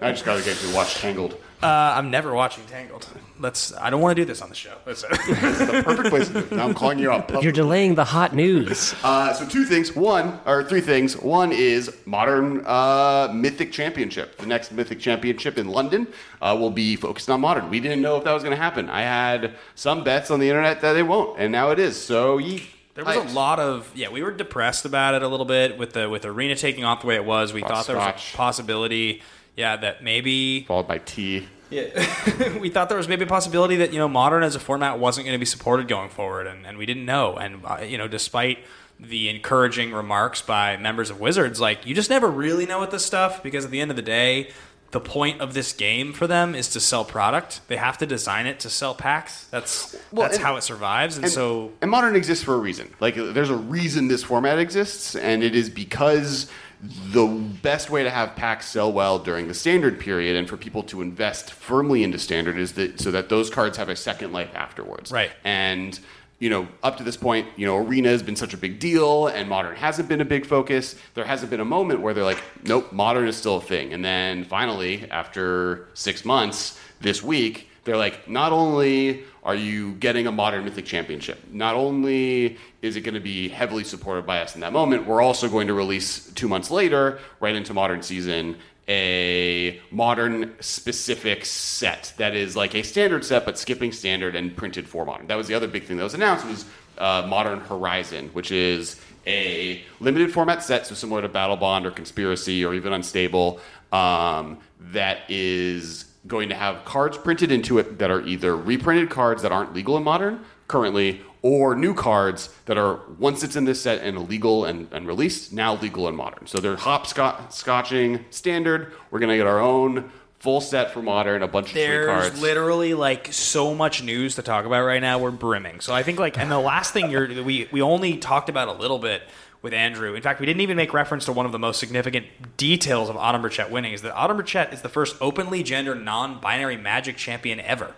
I 0.01 0.11
just 0.11 0.25
got 0.25 0.37
to 0.37 0.43
get 0.43 0.57
to 0.57 0.73
watch 0.75 0.95
Tangled. 0.95 1.33
Uh, 1.61 1.67
I'm 1.67 2.11
never 2.11 2.33
watching 2.33 2.65
Tangled. 2.65 3.07
Let's. 3.39 3.73
I 3.75 3.89
don't 3.91 4.01
want 4.01 4.15
to 4.15 4.21
do 4.21 4.25
this 4.25 4.41
on 4.41 4.49
the 4.49 4.55
show. 4.55 4.75
Let's- 4.85 5.01
The 5.07 5.81
perfect 5.85 6.09
place 6.09 6.27
to 6.27 6.33
do 6.33 6.39
it. 6.39 6.51
Now 6.51 6.65
I'm 6.67 6.73
calling 6.73 6.97
you 6.99 7.11
out. 7.11 7.43
You're 7.43 7.51
delaying 7.51 7.95
the 7.95 8.03
hot 8.03 8.33
news. 8.33 8.95
Uh, 9.03 9.33
so 9.33 9.47
two 9.47 9.65
things. 9.65 9.95
One 9.95 10.39
or 10.45 10.63
three 10.63 10.81
things. 10.81 11.15
One 11.17 11.51
is 11.51 11.95
modern 12.05 12.65
uh, 12.65 13.29
Mythic 13.33 13.71
Championship. 13.71 14.37
The 14.37 14.47
next 14.47 14.71
Mythic 14.71 14.99
Championship 14.99 15.57
in 15.57 15.67
London 15.67 16.07
uh, 16.41 16.55
will 16.59 16.71
be 16.71 16.95
focused 16.95 17.29
on 17.29 17.41
modern. 17.41 17.69
We 17.69 17.79
didn't 17.79 18.01
know 18.01 18.17
if 18.17 18.23
that 18.23 18.33
was 18.33 18.43
going 18.43 18.55
to 18.55 18.61
happen. 18.61 18.89
I 18.89 19.01
had 19.01 19.53
some 19.75 20.03
bets 20.03 20.31
on 20.31 20.39
the 20.39 20.49
internet 20.49 20.81
that 20.81 20.95
it 20.95 21.03
won't, 21.03 21.39
and 21.39 21.51
now 21.51 21.69
it 21.71 21.79
is. 21.79 21.95
So 22.01 22.39
ye. 22.39 22.67
There 22.97 23.05
was 23.05 23.15
a 23.15 23.35
lot 23.35 23.59
of 23.59 23.91
yeah. 23.93 24.09
We 24.09 24.23
were 24.23 24.31
depressed 24.31 24.83
about 24.83 25.13
it 25.13 25.21
a 25.21 25.27
little 25.27 25.45
bit 25.45 25.77
with 25.77 25.93
the 25.93 26.09
with 26.09 26.25
arena 26.25 26.55
taking 26.55 26.83
off 26.83 27.01
the 27.01 27.07
way 27.07 27.13
it 27.13 27.23
was. 27.23 27.53
We 27.53 27.61
thought 27.61 27.85
there 27.85 27.95
was 27.95 28.05
Scotch. 28.05 28.33
a 28.33 28.37
possibility, 28.37 29.21
yeah, 29.55 29.77
that 29.77 30.03
maybe 30.03 30.63
followed 30.63 30.87
by 30.87 30.97
tea. 30.97 31.47
Yeah. 31.69 32.57
we 32.59 32.69
thought 32.69 32.89
there 32.89 32.97
was 32.97 33.07
maybe 33.07 33.25
a 33.25 33.27
possibility 33.27 33.75
that 33.75 33.93
you 33.93 33.99
know 33.99 34.07
modern 34.07 34.41
as 34.41 34.55
a 34.55 34.59
format 34.59 34.97
wasn't 34.97 35.25
going 35.25 35.35
to 35.35 35.39
be 35.39 35.45
supported 35.45 35.87
going 35.87 36.09
forward, 36.09 36.47
and, 36.47 36.65
and 36.65 36.79
we 36.79 36.87
didn't 36.87 37.05
know. 37.05 37.35
And 37.35 37.63
uh, 37.63 37.81
you 37.81 37.99
know, 37.99 38.07
despite 38.07 38.65
the 38.99 39.29
encouraging 39.29 39.93
remarks 39.93 40.41
by 40.41 40.75
members 40.77 41.11
of 41.11 41.19
Wizards, 41.19 41.61
like 41.61 41.85
you 41.85 41.93
just 41.93 42.09
never 42.09 42.27
really 42.27 42.65
know 42.65 42.79
with 42.79 42.89
this 42.89 43.05
stuff 43.05 43.43
because 43.43 43.63
at 43.63 43.69
the 43.69 43.79
end 43.79 43.91
of 43.91 43.95
the 43.95 44.01
day, 44.01 44.49
the 44.91 44.99
point 45.01 45.41
of 45.41 45.53
this 45.53 45.73
game 45.73 46.13
for 46.13 46.27
them 46.27 46.55
is 46.55 46.69
to 46.69 46.79
sell 46.79 47.03
product. 47.03 47.59
They 47.67 47.75
have 47.77 47.97
to 47.97 48.05
design 48.05 48.47
it 48.47 48.59
to 48.61 48.69
sell 48.69 48.95
packs. 48.95 49.45
That's 49.51 49.95
Well, 50.11 50.23
that's 50.23 50.37
and- 50.37 50.45
how 50.45 50.55
it 50.55 50.61
survives. 50.63 51.15
And, 51.17 51.25
And, 51.25 51.33
so 51.33 51.73
and 51.81 51.91
modern 51.91 52.15
exists 52.15 52.43
for 52.43 52.53
a 52.53 52.57
reason. 52.57 52.93
Like 52.99 53.15
there's 53.15 53.49
a 53.49 53.55
reason 53.57 54.07
this 54.07 54.23
format 54.23 54.59
exists, 54.59 55.15
and 55.15 55.43
it 55.43 55.55
is 55.55 55.69
because 55.69 56.49
the 56.81 57.25
best 57.25 57.89
way 57.89 58.03
to 58.03 58.09
have 58.09 58.35
packs 58.35 58.67
sell 58.67 58.91
well 58.93 59.17
during 59.19 59.47
the 59.47 59.53
standard 59.53 59.99
period 59.99 60.35
and 60.35 60.47
for 60.47 60.57
people 60.57 60.83
to 60.83 61.01
invest 61.01 61.51
firmly 61.51 62.03
into 62.03 62.19
standard 62.19 62.55
is 62.57 62.73
that 62.73 62.99
so 63.01 63.09
that 63.11 63.29
those 63.29 63.49
cards 63.49 63.77
have 63.77 63.89
a 63.89 63.95
second 63.95 64.31
life 64.31 64.51
afterwards. 64.55 65.11
Right. 65.11 65.31
And 65.43 65.99
you 66.39 66.49
know, 66.49 66.67
up 66.83 66.97
to 66.97 67.03
this 67.03 67.17
point, 67.17 67.47
you 67.55 67.65
know, 67.65 67.77
arena 67.77 68.09
has 68.09 68.21
been 68.21 68.35
such 68.35 68.53
a 68.53 68.57
big 68.57 68.79
deal, 68.79 69.27
and 69.27 69.49
modern 69.49 69.75
hasn't 69.75 70.07
been 70.07 70.21
a 70.21 70.25
big 70.25 70.45
focus. 70.45 70.95
There 71.15 71.25
hasn't 71.25 71.49
been 71.49 71.59
a 71.59 71.65
moment 71.65 72.01
where 72.01 72.13
they're 72.13 72.23
like, 72.23 72.41
nope, 72.63 72.91
modern 72.93 73.27
is 73.27 73.35
still 73.35 73.57
a 73.57 73.61
thing. 73.61 73.93
And 73.93 74.05
then 74.05 74.43
finally, 74.43 75.09
after 75.09 75.87
six 75.93 76.25
months, 76.25 76.79
this 77.01 77.23
week, 77.23 77.69
they're 77.85 77.97
like, 77.97 78.29
not 78.29 78.51
only 78.51 79.23
are 79.43 79.55
you 79.55 79.93
getting 79.93 80.27
a 80.27 80.31
modern 80.31 80.65
mythic 80.65 80.85
championship, 80.85 81.39
not 81.51 81.73
only 81.75 82.57
is 82.81 82.97
it 82.97 83.01
going 83.01 83.13
to 83.13 83.21
be 83.21 83.47
heavily 83.47 83.83
supported 83.83 84.25
by 84.25 84.41
us 84.41 84.55
in 84.55 84.61
that 84.61 84.73
moment, 84.73 85.07
we're 85.07 85.21
also 85.21 85.47
going 85.47 85.67
to 85.67 85.73
release 85.73 86.29
two 86.33 86.47
months 86.47 86.69
later, 86.69 87.19
right 87.39 87.55
into 87.55 87.73
modern 87.73 88.01
season, 88.01 88.57
a 88.87 89.81
modern 89.91 90.53
specific 90.61 91.45
set 91.45 92.13
that 92.17 92.35
is 92.35 92.55
like 92.55 92.73
a 92.73 92.83
standard 92.83 93.25
set 93.25 93.45
but 93.45 93.57
skipping 93.57 93.91
standard 93.91 94.35
and 94.35 94.55
printed 94.55 94.87
for 94.87 95.05
modern. 95.05 95.27
That 95.27 95.35
was 95.35 95.47
the 95.47 95.53
other 95.53 95.67
big 95.67 95.83
thing 95.83 95.97
that 95.97 96.03
was 96.03 96.13
announced 96.13 96.45
was 96.45 96.65
uh, 96.97 97.25
Modern 97.27 97.59
Horizon, 97.59 98.29
which 98.33 98.51
is 98.51 98.99
a 99.25 99.83
limited 99.99 100.31
format 100.31 100.63
set, 100.63 100.87
so 100.87 100.95
similar 100.95 101.21
to 101.21 101.29
Battlebond 101.29 101.85
or 101.85 101.91
Conspiracy 101.91 102.63
or 102.63 102.73
even 102.73 102.93
Unstable, 102.93 103.59
um, 103.91 104.57
that 104.79 105.19
is 105.29 106.05
going 106.25 106.49
to 106.49 106.55
have 106.55 106.83
cards 106.85 107.17
printed 107.17 107.51
into 107.51 107.77
it 107.79 107.99
that 107.99 108.09
are 108.09 108.21
either 108.21 108.55
reprinted 108.55 109.09
cards 109.09 109.41
that 109.41 109.51
aren't 109.51 109.73
legal 109.73 109.97
in 109.97 110.03
modern 110.03 110.43
currently 110.67 111.21
or 111.47 111.75
new 111.75 111.93
cards 111.93 112.49
that 112.65 112.77
are 112.77 112.99
once 113.17 113.43
it's 113.43 113.55
in 113.55 113.63
this 113.63 113.81
set 113.81 114.01
and 114.01 114.17
illegal 114.17 114.65
and, 114.65 114.91
and 114.91 115.07
released 115.07 115.53
now 115.53 115.75
legal 115.75 116.07
and 116.07 116.17
modern 116.17 116.45
so 116.45 116.59
they're 116.59 116.75
hopscotching 116.75 118.21
standard 118.29 118.91
we're 119.11 119.19
going 119.19 119.29
to 119.29 119.37
get 119.37 119.47
our 119.47 119.59
own 119.59 120.11
full 120.39 120.61
set 120.61 120.91
for 120.91 121.01
modern 121.01 121.41
a 121.41 121.47
bunch 121.47 121.67
of 121.67 121.71
free 121.71 121.81
There's 121.81 122.05
cards 122.05 122.41
literally 122.41 122.93
like 122.93 123.33
so 123.33 123.73
much 123.73 124.03
news 124.03 124.35
to 124.35 124.41
talk 124.41 124.65
about 124.65 124.85
right 124.85 125.01
now. 125.01 125.17
We're 125.17 125.31
brimming. 125.31 125.79
So 125.79 125.93
I 125.93 126.03
think 126.03 126.19
like, 126.19 126.37
and 126.37 126.51
the 126.51 126.59
last 126.59 126.93
thing 126.93 127.09
you're 127.09 127.27
we 127.43 127.67
we 127.71 127.81
only 127.81 128.17
talked 128.17 128.47
about 128.47 128.67
a 128.67 128.73
little 128.73 128.99
bit 128.99 129.23
with 129.63 129.73
Andrew. 129.73 130.13
In 130.13 130.21
fact, 130.21 130.39
we 130.39 130.45
didn't 130.45 130.61
even 130.61 130.77
make 130.77 130.93
reference 130.93 131.25
to 131.25 131.31
one 131.31 131.47
of 131.47 131.51
the 131.51 131.59
most 131.59 131.79
significant 131.79 132.27
details 132.55 133.09
of 133.09 133.17
Autumn 133.17 133.41
Burchett 133.41 133.71
winning 133.71 133.93
is 133.93 134.03
that 134.03 134.13
Autumn 134.13 134.37
Burchett 134.37 134.71
is 134.71 134.83
the 134.83 134.89
first 134.89 135.15
openly 135.19 135.63
gender 135.63 135.95
non-binary 135.95 136.77
Magic 136.77 137.17
champion 137.17 137.59
ever. 137.59 137.95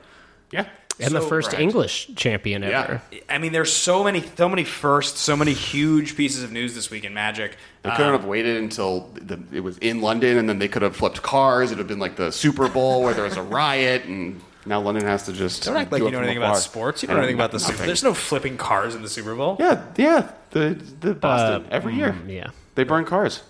yeah 0.51 0.67
And 1.01 1.15
the 1.15 1.21
first 1.21 1.49
correct. 1.49 1.61
English 1.61 2.09
champion 2.15 2.63
ever. 2.63 2.71
Yeah. 2.71 2.83
ever. 2.83 3.23
I 3.29 3.37
mean, 3.37 3.51
there's 3.53 3.71
so 3.71 4.03
many, 4.03 4.21
so 4.35 4.49
many 4.49 4.63
firsts, 4.65 5.19
so 5.21 5.35
many 5.35 5.53
huge 5.53 6.15
pieces 6.17 6.43
of 6.43 6.51
news 6.51 6.75
this 6.75 6.91
week 6.91 7.05
in 7.05 7.13
Magic. 7.13 7.55
They 7.83 7.89
couldn't 7.91 8.11
have 8.11 8.25
waited 8.25 8.57
until 8.57 9.09
the, 9.13 9.39
it 9.53 9.61
was 9.61 9.77
in 9.77 10.01
London, 10.01 10.37
and 10.37 10.49
then 10.49 10.59
they 10.59 10.67
could 10.67 10.81
have 10.81 10.95
flipped 10.95 11.21
cars. 11.21 11.71
It 11.71 11.75
would 11.75 11.79
have 11.79 11.87
been 11.87 11.99
like 11.99 12.15
the 12.17 12.31
Super 12.31 12.67
Bowl 12.67 13.03
where 13.03 13.13
there 13.13 13.23
was 13.23 13.37
a 13.37 13.41
riot, 13.43 14.03
and 14.05 14.41
now 14.65 14.81
London 14.81 15.05
has 15.05 15.23
to 15.27 15.33
just 15.33 15.63
Don't 15.63 15.77
act 15.77 15.91
like 15.91 16.01
you 16.03 16.11
know 16.11 16.19
anything 16.19 16.37
about 16.37 16.57
sports. 16.57 17.01
You 17.01 17.07
don't 17.07 17.15
know 17.15 17.23
anything 17.23 17.37
about 17.37 17.51
the 17.51 17.59
nothing. 17.59 17.75
Super. 17.75 17.85
There's 17.85 18.03
no 18.03 18.13
flipping 18.13 18.57
cars 18.57 18.93
in 18.95 19.01
the 19.01 19.09
Super 19.09 19.35
Bowl. 19.35 19.55
Yeah, 19.59 19.85
yeah, 19.95 20.31
the 20.51 20.77
the 20.99 21.13
Boston 21.13 21.63
Uh, 21.65 21.67
every 21.71 21.95
year. 21.95 22.11
mm, 22.11 22.29
yeah. 22.29 22.49
they 22.75 22.83
burn 22.83 23.05
cars. 23.05 23.41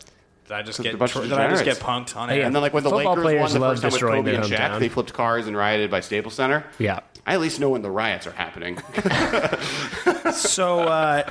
Did 0.50 0.56
I 0.58 0.64
just 0.64 0.82
get? 0.82 0.98
they're 0.98 1.06
of 1.06 1.14
Did 1.14 1.32
I 1.34 1.48
just 1.48 1.64
get 1.64 1.78
punked 1.78 2.16
on 2.18 2.30
Hey, 2.30 2.42
it? 2.42 2.46
And 2.46 2.56
then 2.56 2.64
like 2.64 2.74
when 2.74 2.84
the 2.84 2.90
Football 2.90 3.18
Lakers 3.18 3.24
players 3.24 3.42
won 3.42 3.52
the 3.54 3.60
love 3.60 3.72
first 3.74 3.82
time 3.84 3.88
with 3.88 3.94
destroying 3.94 4.24
Kobe 4.24 4.32
their 4.32 4.42
and 4.42 4.52
Shaq, 4.52 4.58
hometown. 4.58 4.80
they 4.80 4.90
flipped 4.90 5.14
cars 5.14 5.46
and 5.46 5.56
rioted 5.56 5.92
by 5.92 6.00
Staples 6.00 6.34
Center. 6.34 6.66
Yeah. 6.80 7.02
I 7.28 7.34
at 7.36 7.40
least 7.40 7.60
know 7.60 7.70
when 7.70 7.84
the 7.84 7.92
riots 7.92 8.26
are 8.26 8.32
happening. 8.32 8.80
so 10.34 10.80
uh, 10.80 11.30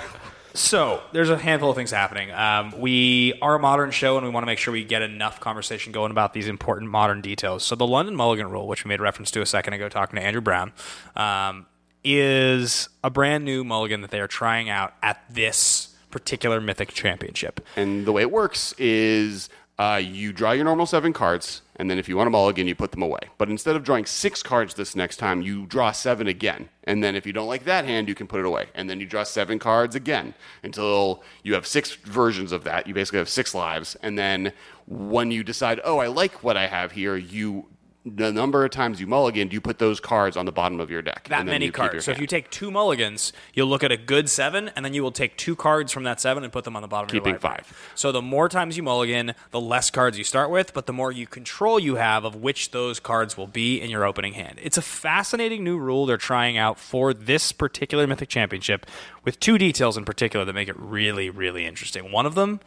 so 0.54 1.02
there's 1.10 1.30
a 1.30 1.36
handful 1.36 1.70
of 1.70 1.76
things 1.76 1.90
happening 1.90 2.30
um, 2.30 2.78
we 2.78 3.34
are 3.42 3.56
a 3.56 3.58
modern 3.58 3.90
show 3.90 4.16
and 4.16 4.24
we 4.26 4.30
want 4.32 4.42
to 4.42 4.46
make 4.46 4.58
sure 4.58 4.72
we 4.72 4.84
get 4.84 5.02
enough 5.02 5.40
conversation 5.40 5.92
going 5.92 6.10
about 6.10 6.32
these 6.32 6.48
important 6.48 6.90
modern 6.90 7.20
details 7.20 7.62
so 7.64 7.74
the 7.76 7.86
london 7.86 8.16
mulligan 8.16 8.48
rule 8.50 8.66
which 8.66 8.84
we 8.84 8.88
made 8.88 9.00
reference 9.00 9.30
to 9.30 9.40
a 9.40 9.46
second 9.46 9.72
ago 9.74 9.88
talking 9.88 10.18
to 10.18 10.24
andrew 10.24 10.40
brown 10.40 10.72
um, 11.16 11.66
is 12.02 12.88
a 13.04 13.10
brand 13.10 13.44
new 13.44 13.62
mulligan 13.62 14.00
that 14.00 14.10
they 14.10 14.20
are 14.20 14.26
trying 14.28 14.68
out 14.68 14.94
at 15.02 15.22
this 15.30 15.87
particular 16.10 16.60
mythic 16.60 16.88
championship 16.88 17.64
and 17.76 18.06
the 18.06 18.12
way 18.12 18.22
it 18.22 18.30
works 18.30 18.74
is 18.78 19.48
uh, 19.78 20.00
you 20.02 20.32
draw 20.32 20.50
your 20.50 20.64
normal 20.64 20.86
seven 20.86 21.12
cards, 21.12 21.62
and 21.76 21.88
then 21.88 21.98
if 21.98 22.08
you 22.08 22.16
want 22.16 22.26
them 22.26 22.34
all 22.34 22.48
again, 22.48 22.66
you 22.66 22.74
put 22.74 22.90
them 22.90 23.02
away. 23.02 23.20
But 23.38 23.48
instead 23.48 23.76
of 23.76 23.84
drawing 23.84 24.06
six 24.06 24.42
cards 24.42 24.74
this 24.74 24.96
next 24.96 25.18
time, 25.18 25.40
you 25.40 25.66
draw 25.66 25.92
seven 25.92 26.26
again. 26.26 26.68
And 26.82 27.04
then 27.04 27.14
if 27.14 27.24
you 27.24 27.32
don't 27.32 27.46
like 27.46 27.64
that 27.64 27.84
hand, 27.84 28.08
you 28.08 28.16
can 28.16 28.26
put 28.26 28.40
it 28.40 28.46
away. 28.46 28.66
And 28.74 28.90
then 28.90 28.98
you 28.98 29.06
draw 29.06 29.22
seven 29.22 29.60
cards 29.60 29.94
again 29.94 30.34
until 30.64 31.22
you 31.44 31.54
have 31.54 31.64
six 31.64 31.94
versions 31.94 32.50
of 32.50 32.64
that. 32.64 32.88
You 32.88 32.94
basically 32.94 33.20
have 33.20 33.28
six 33.28 33.54
lives. 33.54 33.96
And 34.02 34.18
then 34.18 34.52
when 34.86 35.30
you 35.30 35.44
decide, 35.44 35.80
oh, 35.84 35.98
I 35.98 36.08
like 36.08 36.42
what 36.42 36.56
I 36.56 36.66
have 36.66 36.90
here, 36.90 37.16
you 37.16 37.66
the 38.06 38.32
number 38.32 38.64
of 38.64 38.70
times 38.70 39.00
you 39.00 39.06
mulligan, 39.06 39.50
you 39.50 39.60
put 39.60 39.78
those 39.78 40.00
cards 40.00 40.36
on 40.36 40.46
the 40.46 40.52
bottom 40.52 40.80
of 40.80 40.90
your 40.90 41.02
deck. 41.02 41.26
that 41.28 41.44
many 41.44 41.70
cards 41.70 42.04
so 42.04 42.10
if 42.12 42.20
you 42.20 42.26
take 42.26 42.48
two 42.50 42.70
mulligans 42.70 43.32
you'll 43.54 43.66
look 43.66 43.82
at 43.82 43.92
a 43.92 43.96
good 43.96 44.30
seven 44.30 44.70
and 44.76 44.84
then 44.84 44.94
you 44.94 45.02
will 45.02 45.12
take 45.12 45.36
two 45.36 45.56
cards 45.56 45.92
from 45.92 46.04
that 46.04 46.20
seven 46.20 46.44
and 46.44 46.52
put 46.52 46.64
them 46.64 46.76
on 46.76 46.82
the 46.82 46.88
bottom 46.88 47.08
Keeping 47.08 47.34
of 47.34 47.42
your 47.42 47.50
library. 47.50 47.64
five. 47.64 47.92
so 47.94 48.12
the 48.12 48.22
more 48.22 48.48
times 48.48 48.76
you 48.76 48.82
mulligan 48.82 49.34
the 49.50 49.60
less 49.60 49.90
cards 49.90 50.16
you 50.16 50.24
start 50.24 50.50
with 50.50 50.72
but 50.72 50.86
the 50.86 50.92
more 50.92 51.10
you 51.12 51.26
control 51.26 51.78
you 51.78 51.96
have 51.96 52.24
of 52.24 52.36
which 52.36 52.70
those 52.70 53.00
cards 53.00 53.36
will 53.36 53.46
be 53.46 53.80
in 53.80 53.90
your 53.90 54.04
opening 54.04 54.34
hand 54.34 54.58
it's 54.62 54.78
a 54.78 54.82
fascinating 54.82 55.64
new 55.64 55.76
rule 55.76 56.06
they're 56.06 56.16
trying 56.16 56.56
out 56.56 56.78
for 56.78 57.12
this 57.12 57.52
particular 57.52 58.06
mythic 58.06 58.28
championship 58.28 58.86
with 59.24 59.38
two 59.40 59.58
details 59.58 59.96
in 59.96 60.04
particular 60.04 60.44
that 60.44 60.52
make 60.54 60.68
it 60.68 60.76
really 60.78 61.28
really 61.30 61.66
interesting 61.66 62.10
one 62.12 62.24
of 62.26 62.34
them 62.34 62.60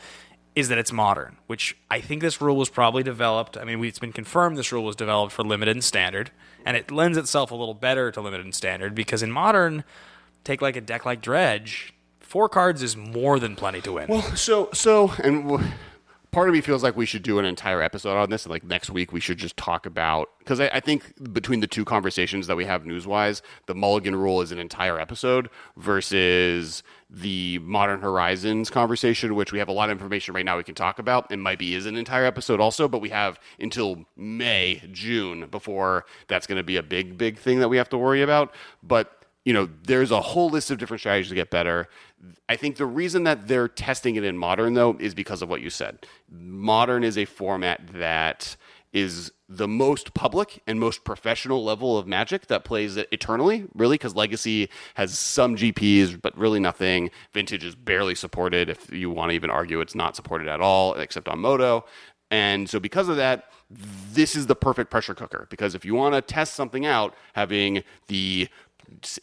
is 0.55 0.69
that 0.69 0.77
it's 0.77 0.91
modern, 0.91 1.37
which 1.47 1.77
I 1.89 2.01
think 2.01 2.21
this 2.21 2.41
rule 2.41 2.57
was 2.57 2.69
probably 2.69 3.03
developed. 3.03 3.57
I 3.57 3.63
mean, 3.63 3.83
it's 3.85 3.99
been 3.99 4.11
confirmed 4.11 4.57
this 4.57 4.71
rule 4.71 4.83
was 4.83 4.95
developed 4.95 5.31
for 5.31 5.43
limited 5.43 5.75
and 5.75 5.83
standard, 5.83 6.31
and 6.65 6.75
it 6.75 6.91
lends 6.91 7.17
itself 7.17 7.51
a 7.51 7.55
little 7.55 7.73
better 7.73 8.11
to 8.11 8.21
limited 8.21 8.45
and 8.45 8.53
standard 8.53 8.93
because 8.93 9.23
in 9.23 9.31
modern, 9.31 9.83
take 10.43 10.61
like 10.61 10.75
a 10.75 10.81
deck 10.81 11.05
like 11.05 11.21
Dredge, 11.21 11.93
four 12.19 12.49
cards 12.49 12.83
is 12.83 12.97
more 12.97 13.39
than 13.39 13.55
plenty 13.55 13.81
to 13.81 13.93
win. 13.93 14.07
Well, 14.09 14.21
so 14.35 14.69
so, 14.73 15.11
and 15.23 15.73
part 16.31 16.47
of 16.47 16.53
me 16.53 16.61
feels 16.61 16.81
like 16.81 16.95
we 16.95 17.05
should 17.05 17.23
do 17.23 17.39
an 17.39 17.45
entire 17.45 17.81
episode 17.81 18.17
on 18.17 18.29
this, 18.29 18.45
and 18.45 18.51
like 18.51 18.63
next 18.63 18.89
week 18.89 19.11
we 19.11 19.19
should 19.19 19.37
just 19.37 19.55
talk 19.57 19.85
about 19.85 20.29
because 20.39 20.59
I, 20.59 20.67
I 20.67 20.79
think 20.79 21.13
between 21.33 21.59
the 21.59 21.67
two 21.67 21.85
conversations 21.85 22.47
that 22.47 22.55
we 22.55 22.65
have 22.65 22.85
news 22.85 23.05
wise, 23.05 23.41
the 23.67 23.75
Mulligan 23.75 24.15
rule 24.15 24.41
is 24.41 24.51
an 24.51 24.59
entire 24.59 24.99
episode 24.99 25.49
versus 25.77 26.83
the 27.13 27.59
Modern 27.59 27.99
Horizons 27.99 28.69
conversation, 28.69 29.35
which 29.35 29.51
we 29.51 29.59
have 29.59 29.67
a 29.67 29.73
lot 29.73 29.89
of 29.89 29.97
information 29.97 30.33
right 30.33 30.45
now 30.45 30.55
we 30.55 30.63
can 30.63 30.75
talk 30.75 30.97
about, 30.97 31.29
and 31.29 31.43
might 31.43 31.59
be 31.59 31.75
is 31.75 31.85
an 31.85 31.97
entire 31.97 32.23
episode 32.23 32.61
also, 32.61 32.87
but 32.87 33.01
we 33.01 33.09
have 33.09 33.37
until 33.59 34.05
May, 34.15 34.81
June 34.91 35.47
before 35.47 36.05
that's 36.27 36.47
going 36.47 36.57
to 36.57 36.63
be 36.63 36.77
a 36.77 36.83
big, 36.83 37.17
big 37.17 37.37
thing 37.37 37.59
that 37.59 37.67
we 37.67 37.77
have 37.77 37.89
to 37.89 37.97
worry 37.97 38.21
about. 38.21 38.53
But 38.81 39.17
you 39.43 39.53
know, 39.53 39.69
there's 39.83 40.11
a 40.11 40.21
whole 40.21 40.49
list 40.49 40.69
of 40.69 40.77
different 40.77 41.01
strategies 41.01 41.29
to 41.29 41.35
get 41.35 41.49
better. 41.49 41.87
I 42.47 42.55
think 42.55 42.75
the 42.75 42.85
reason 42.85 43.23
that 43.23 43.47
they're 43.47 43.67
testing 43.67 44.15
it 44.15 44.23
in 44.23 44.37
modern, 44.37 44.75
though, 44.75 44.95
is 44.99 45.15
because 45.15 45.41
of 45.41 45.49
what 45.49 45.61
you 45.61 45.71
said. 45.71 46.05
Modern 46.29 47.03
is 47.03 47.17
a 47.17 47.25
format 47.25 47.81
that 47.93 48.55
is 48.93 49.31
the 49.47 49.67
most 49.67 50.13
public 50.13 50.61
and 50.67 50.79
most 50.79 51.03
professional 51.03 51.63
level 51.63 51.97
of 51.97 52.07
Magic 52.07 52.47
that 52.47 52.63
plays 52.63 52.97
it 52.97 53.07
eternally, 53.11 53.65
really, 53.73 53.95
because 53.95 54.15
Legacy 54.15 54.69
has 54.95 55.17
some 55.17 55.55
GPs, 55.55 56.19
but 56.21 56.37
really 56.37 56.59
nothing. 56.59 57.09
Vintage 57.33 57.63
is 57.63 57.75
barely 57.75 58.15
supported. 58.15 58.69
If 58.69 58.91
you 58.91 59.09
want 59.09 59.29
to 59.29 59.35
even 59.35 59.49
argue 59.49 59.81
it's 59.81 59.95
not 59.95 60.15
supported 60.15 60.47
at 60.47 60.61
all, 60.61 60.93
except 60.95 61.27
on 61.27 61.39
MODO. 61.39 61.85
And 62.29 62.69
so, 62.69 62.79
because 62.79 63.09
of 63.09 63.17
that, 63.17 63.51
this 63.69 64.35
is 64.35 64.47
the 64.47 64.55
perfect 64.55 64.89
pressure 64.89 65.13
cooker. 65.13 65.47
Because 65.49 65.75
if 65.75 65.83
you 65.83 65.95
want 65.95 66.15
to 66.15 66.21
test 66.21 66.53
something 66.53 66.85
out, 66.85 67.13
having 67.33 67.83
the 68.07 68.47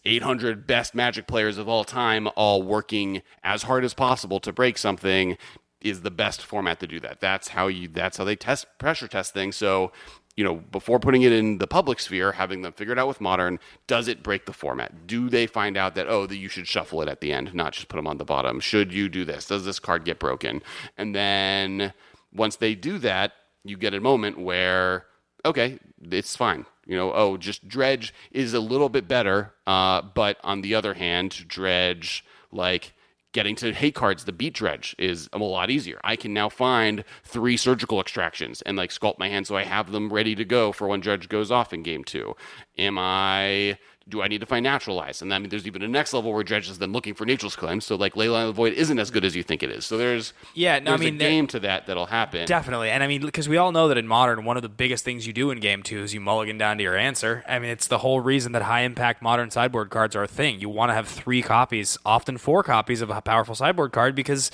800 0.05 0.67
best 0.67 0.95
Magic 0.95 1.27
players 1.27 1.59
of 1.59 1.69
all 1.69 1.85
time 1.85 2.29
all 2.37 2.63
working 2.63 3.23
as 3.43 3.63
hard 3.63 3.85
as 3.85 3.95
possible 3.95 4.41
to 4.41 4.53
break 4.53 4.79
something 4.79 5.37
is 5.81 6.03
the 6.03 6.11
best 6.11 6.43
format 6.43 6.81
to 6.81 6.87
do 6.87 7.01
that. 7.01 7.21
That's 7.21 7.49
how 7.49 7.67
you. 7.69 7.89
That's 7.89 8.17
how 8.17 8.25
they 8.25 8.37
test 8.37 8.67
pressure 8.79 9.09
test 9.09 9.35
things. 9.35 9.57
So. 9.57 9.93
You 10.37 10.45
know, 10.45 10.55
before 10.55 11.01
putting 11.01 11.23
it 11.23 11.33
in 11.33 11.59
the 11.59 11.67
public 11.67 11.99
sphere, 11.99 12.31
having 12.31 12.63
them 12.63 12.73
figure 12.73 12.93
it 12.93 12.99
out 13.01 13.09
with 13.09 13.21
modern, 13.21 13.59
does 13.89 14.07
it 14.07 14.23
break 14.23 14.47
the 14.47 14.53
format? 14.53 15.05
Do 15.05 15.29
they 15.29 15.49
find 15.49 15.77
out 15.77 15.97
that 15.97 16.07
oh, 16.07 16.27
that 16.29 16.37
you 16.37 16.49
should 16.49 16.69
shuffle 16.69 17.03
it 17.03 17.09
at 17.09 17.21
the 17.21 17.33
end, 17.33 17.55
not 17.55 17.73
just 17.73 17.89
put 17.89 17.97
them 17.97 18.07
on 18.07 18.19
the 18.19 18.25
bottom? 18.25 18.61
Should 18.61 18.95
you 18.95 19.09
do 19.09 19.25
this? 19.25 19.47
Does 19.47 19.65
this 19.65 19.81
card 19.81 20.05
get 20.05 20.21
broken? 20.21 20.63
And 20.97 21.13
then 21.13 21.93
once 22.33 22.55
they 22.55 22.77
do 22.77 22.99
that, 22.99 23.33
you 23.65 23.77
get 23.77 23.95
a 23.95 24.01
moment 24.01 24.39
where 24.39 25.07
okay, 25.45 25.79
it's 26.11 26.37
fine. 26.37 26.67
You 26.87 26.97
know, 26.97 27.13
oh, 27.13 27.37
just 27.37 27.69
dredge 27.69 28.15
is 28.31 28.55
a 28.55 28.61
little 28.61 28.89
bit 28.89 29.09
better, 29.09 29.53
uh, 29.67 30.03
but 30.03 30.39
on 30.43 30.63
the 30.63 30.75
other 30.75 30.95
hand, 30.95 31.45
dredge 31.49 32.25
like 32.51 32.95
getting 33.33 33.55
to 33.57 33.73
hate 33.73 33.95
cards, 33.95 34.25
the 34.25 34.33
beat 34.33 34.55
dredge 34.55 34.95
is 34.99 35.29
a 35.33 35.39
lot 35.39 35.71
easier. 35.71 36.01
I 36.05 36.17
can 36.17 36.33
now 36.33 36.49
find 36.49 37.05
three 37.25 37.57
surgical 37.57 38.01
extractions 38.01 38.63
and 38.63 38.77
like 38.77 38.91
sculpt 38.91 39.19
my 39.19 39.29
hand 39.29 39.47
so 39.47 39.57
I 39.57 39.65
have 39.65 39.93
them 39.93 40.13
ready 40.13 40.35
to 40.35 40.45
go 40.45 40.73
for 40.73 40.89
when 40.89 41.01
dredge 41.01 41.29
goes 41.29 41.51
off 41.51 41.73
in 41.73 41.83
game 41.83 42.05
two. 42.05 42.35
Am 42.79 42.99
I 42.99 43.79
do 44.09 44.23
I 44.23 44.29
need 44.29 44.41
to 44.41 44.47
find 44.47 44.65
naturalize? 44.65 45.21
And 45.21 45.35
I 45.35 45.39
mean, 45.39 45.51
there's 45.51 45.67
even 45.67 45.83
a 45.83 45.89
next 45.89 46.15
level 46.15 46.33
where 46.33 46.43
Dredge 46.43 46.71
is 46.71 46.79
then 46.79 46.93
looking 46.93 47.15
for 47.15 47.27
nature's 47.27 47.55
claim. 47.55 47.81
So 47.81 47.95
like 47.97 48.15
Leyline 48.15 48.43
of 48.43 48.47
the 48.49 48.53
Void 48.55 48.73
isn't 48.73 48.99
as 48.99 49.11
good 49.11 49.25
as 49.25 49.37
you 49.37 49.43
think 49.43 49.63
it 49.63 49.71
is. 49.71 49.85
So 49.85 49.99
there's 49.99 50.33
Yeah, 50.55 50.79
no, 50.79 50.93
I 50.95 50.97
there's 50.97 51.01
mean, 51.01 51.15
a 51.17 51.19
there- 51.19 51.29
game 51.31 51.47
to 51.49 51.61
that 51.61 51.87
that'll 51.87 52.07
happen. 52.07 52.47
Definitely. 52.47 52.91
And 52.91 53.03
I 53.03 53.07
mean, 53.07 53.21
because 53.21 53.49
we 53.49 53.57
all 53.59 53.71
know 53.71 53.89
that 53.89 53.99
in 53.99 54.07
modern, 54.09 54.45
one 54.45 54.57
of 54.57 54.63
the 54.63 54.69
biggest 54.69 55.05
things 55.05 55.27
you 55.27 55.33
do 55.33 55.51
in 55.51 55.61
game 55.61 55.83
two 55.83 56.03
is 56.03 56.15
you 56.15 56.21
mulligan 56.21 56.57
down 56.59 56.79
to 56.79 56.83
your 56.83 56.97
answer. 56.97 57.45
I 57.47 57.59
mean, 57.59 57.71
it's 57.71 57.87
the 57.87 57.99
whole 57.99 58.21
reason 58.21 58.53
that 58.53 58.63
high 58.63 58.81
impact 58.83 59.21
modern 59.23 59.51
sideboard 59.51 59.91
cards 59.91 60.17
are 60.17 60.23
a 60.23 60.29
thing. 60.29 60.59
You 60.61 60.69
want 60.71 60.91
to 60.91 60.95
have 60.95 61.07
three 61.09 61.43
copies, 61.43 61.99
often 62.05 62.39
four 62.39 62.63
copies 62.63 63.01
of 63.03 63.11
a 63.11 63.21
powerful 63.21 63.55
sideboard 63.55 63.93
card 63.93 64.15
because 64.15 64.51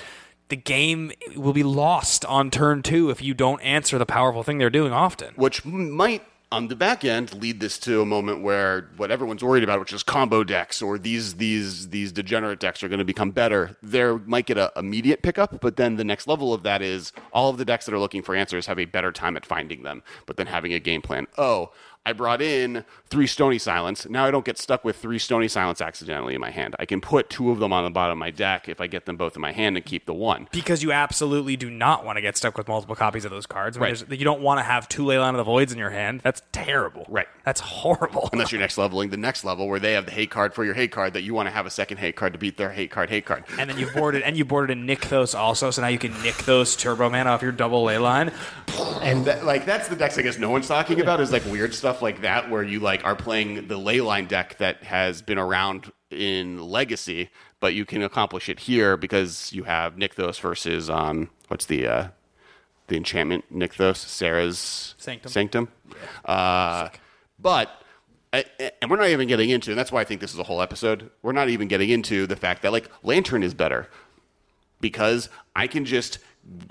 the 0.49 0.55
game 0.55 1.11
will 1.35 1.53
be 1.53 1.63
lost 1.63 2.23
on 2.25 2.51
turn 2.51 2.83
two 2.83 3.09
if 3.09 3.21
you 3.21 3.33
don't 3.33 3.59
answer 3.61 3.97
the 3.97 4.05
powerful 4.05 4.43
thing 4.43 4.57
they're 4.59 4.69
doing 4.69 4.91
often. 4.93 5.33
which 5.35 5.65
might 5.65 6.21
on 6.51 6.67
the 6.67 6.75
back 6.75 7.03
end 7.03 7.33
lead 7.33 7.59
this 7.59 7.77
to 7.79 8.01
a 8.01 8.05
moment 8.05 8.41
where 8.41 8.89
what 8.97 9.11
everyone's 9.11 9.43
worried 9.43 9.63
about, 9.63 9.79
which 9.79 9.93
is 9.93 10.03
combo 10.03 10.43
decks 10.43 10.81
or 10.81 10.97
these 10.97 11.35
these 11.35 11.89
these 11.89 12.11
degenerate 12.11 12.59
decks 12.59 12.83
are 12.83 12.87
going 12.87 12.99
to 12.99 13.05
become 13.05 13.31
better. 13.31 13.75
There 13.81 14.19
might 14.19 14.45
get 14.45 14.57
an 14.57 14.69
immediate 14.75 15.21
pickup, 15.21 15.59
but 15.61 15.75
then 15.77 15.95
the 15.95 16.03
next 16.03 16.27
level 16.27 16.53
of 16.53 16.63
that 16.63 16.81
is 16.81 17.11
all 17.33 17.49
of 17.49 17.57
the 17.57 17.65
decks 17.65 17.85
that 17.85 17.93
are 17.93 17.99
looking 17.99 18.21
for 18.21 18.35
answers 18.35 18.67
have 18.67 18.79
a 18.79 18.85
better 18.85 19.11
time 19.11 19.35
at 19.35 19.45
finding 19.45 19.83
them, 19.83 20.03
but 20.25 20.37
then 20.37 20.47
having 20.47 20.73
a 20.73 20.79
game 20.79 21.01
plan. 21.01 21.27
Oh, 21.37 21.71
I 22.05 22.13
brought 22.13 22.41
in 22.41 22.85
three 23.09 23.27
Stony 23.27 23.57
Silence. 23.57 24.07
Now 24.07 24.25
I 24.25 24.31
don't 24.31 24.45
get 24.45 24.57
stuck 24.57 24.85
with 24.85 24.95
three 24.95 25.17
Stony 25.19 25.47
Silence 25.47 25.81
accidentally 25.81 26.35
in 26.35 26.41
my 26.41 26.51
hand. 26.51 26.75
I 26.79 26.85
can 26.85 27.01
put 27.01 27.29
two 27.29 27.49
of 27.51 27.59
them 27.59 27.73
on 27.73 27.83
the 27.83 27.89
bottom 27.89 28.11
of 28.13 28.17
my 28.19 28.31
deck 28.31 28.69
if 28.69 28.79
I 28.79 28.87
get 28.87 29.05
them 29.05 29.17
both 29.17 29.35
in 29.35 29.41
my 29.41 29.51
hand 29.51 29.75
and 29.77 29.85
keep 29.85 30.05
the 30.05 30.13
one. 30.13 30.47
Because 30.51 30.83
you 30.83 30.91
absolutely 30.91 31.55
do 31.57 31.69
not 31.69 32.05
want 32.05 32.17
to 32.17 32.21
get 32.21 32.37
stuck 32.37 32.57
with 32.57 32.67
multiple 32.67 32.95
copies 32.95 33.25
of 33.25 33.31
those 33.31 33.45
cards. 33.45 33.77
I 33.77 33.79
mean, 33.79 33.95
Right. 34.09 34.19
You 34.19 34.25
don't 34.25 34.41
want 34.41 34.59
to 34.59 34.63
have 34.63 34.87
two 34.87 35.03
Leyline 35.03 35.31
of 35.31 35.37
the 35.37 35.43
Voids 35.43 35.71
in 35.71 35.77
your 35.79 35.89
hand. 35.89 36.21
That's 36.23 36.41
terrible. 36.51 37.05
Right. 37.09 37.27
That's 37.43 37.59
horrible. 37.61 38.29
Unless 38.33 38.51
you're 38.51 38.61
next 38.65 38.77
leveling 38.77 39.09
the 39.09 39.17
next 39.17 39.43
level 39.43 39.67
where 39.67 39.79
they 39.79 39.93
have 39.93 40.05
the 40.05 40.11
hate 40.11 40.29
card 40.31 40.53
for 40.53 40.63
your 40.63 40.73
hate 40.73 40.91
card 40.91 41.13
that 41.13 41.21
you 41.23 41.33
want 41.33 41.47
to 41.47 41.51
have 41.51 41.65
a 41.65 41.69
second 41.71 41.97
hate 41.97 42.15
card 42.15 42.33
to 42.33 42.39
beat 42.39 42.57
their 42.57 42.71
hate 42.71 42.91
card 42.91 43.09
hate 43.09 43.25
card. 43.25 43.43
and 43.57 43.69
then 43.69 43.77
you've 43.79 43.93
boarded 43.93 44.21
and 44.23 44.37
you 44.37 44.45
boarded 44.45 44.77
a 44.77 44.81
Nykthos 44.81 45.37
also, 45.37 45.71
so 45.71 45.81
now 45.81 45.87
you 45.87 45.99
can 45.99 46.11
Nykthos 46.13 46.77
Turbo 46.77 47.09
Man 47.09 47.27
off 47.27 47.41
your 47.41 47.51
double 47.51 47.83
ley 47.83 47.97
line. 47.97 48.31
And 49.01 49.25
that, 49.25 49.45
like 49.45 49.65
that's 49.65 49.87
the 49.87 49.95
decks 49.95 50.17
I 50.17 50.21
guess 50.23 50.37
no 50.37 50.49
one's 50.49 50.67
talking 50.67 51.01
about 51.01 51.19
is 51.19 51.31
like 51.31 51.45
weird 51.45 51.73
stuff 51.73 51.94
like 52.01 52.21
that 52.21 52.49
where 52.49 52.63
you 52.63 52.79
like 52.79 53.03
are 53.05 53.15
playing 53.15 53.67
the 53.67 53.77
leyline 53.79 54.27
deck 54.27 54.57
that 54.57 54.83
has 54.83 55.21
been 55.21 55.37
around 55.37 55.91
in 56.11 56.61
Legacy, 56.61 57.29
but 57.59 57.73
you 57.73 57.85
can 57.85 58.01
accomplish 58.01 58.49
it 58.49 58.61
here 58.61 58.97
because 58.97 59.51
you 59.53 59.63
have 59.63 59.95
Nykthos 59.95 60.39
versus 60.39 60.89
um 60.89 61.29
what's 61.47 61.65
the 61.65 61.87
uh 61.87 62.07
the 62.87 62.97
enchantment 62.97 63.45
Nykthos 63.53 63.97
Serra's 63.97 64.95
Sanctum. 64.97 65.31
Sanctum. 65.31 65.67
Uh, 66.23 66.89
but 67.39 67.81
and 68.81 68.91
we're 68.91 68.97
not 68.97 69.07
even 69.09 69.27
getting 69.27 69.49
into, 69.49 69.71
and 69.71 69.79
that's 69.79 69.91
why 69.91 70.01
I 70.01 70.03
think 70.03 70.21
this 70.21 70.33
is 70.33 70.39
a 70.39 70.43
whole 70.43 70.61
episode. 70.61 71.09
We're 71.21 71.31
not 71.31 71.49
even 71.49 71.67
getting 71.67 71.89
into 71.89 72.27
the 72.27 72.35
fact 72.35 72.61
that 72.63 72.71
like 72.71 72.89
Lantern 73.03 73.43
is 73.43 73.53
better 73.53 73.89
because 74.81 75.29
I 75.55 75.67
can 75.67 75.85
just 75.85 76.19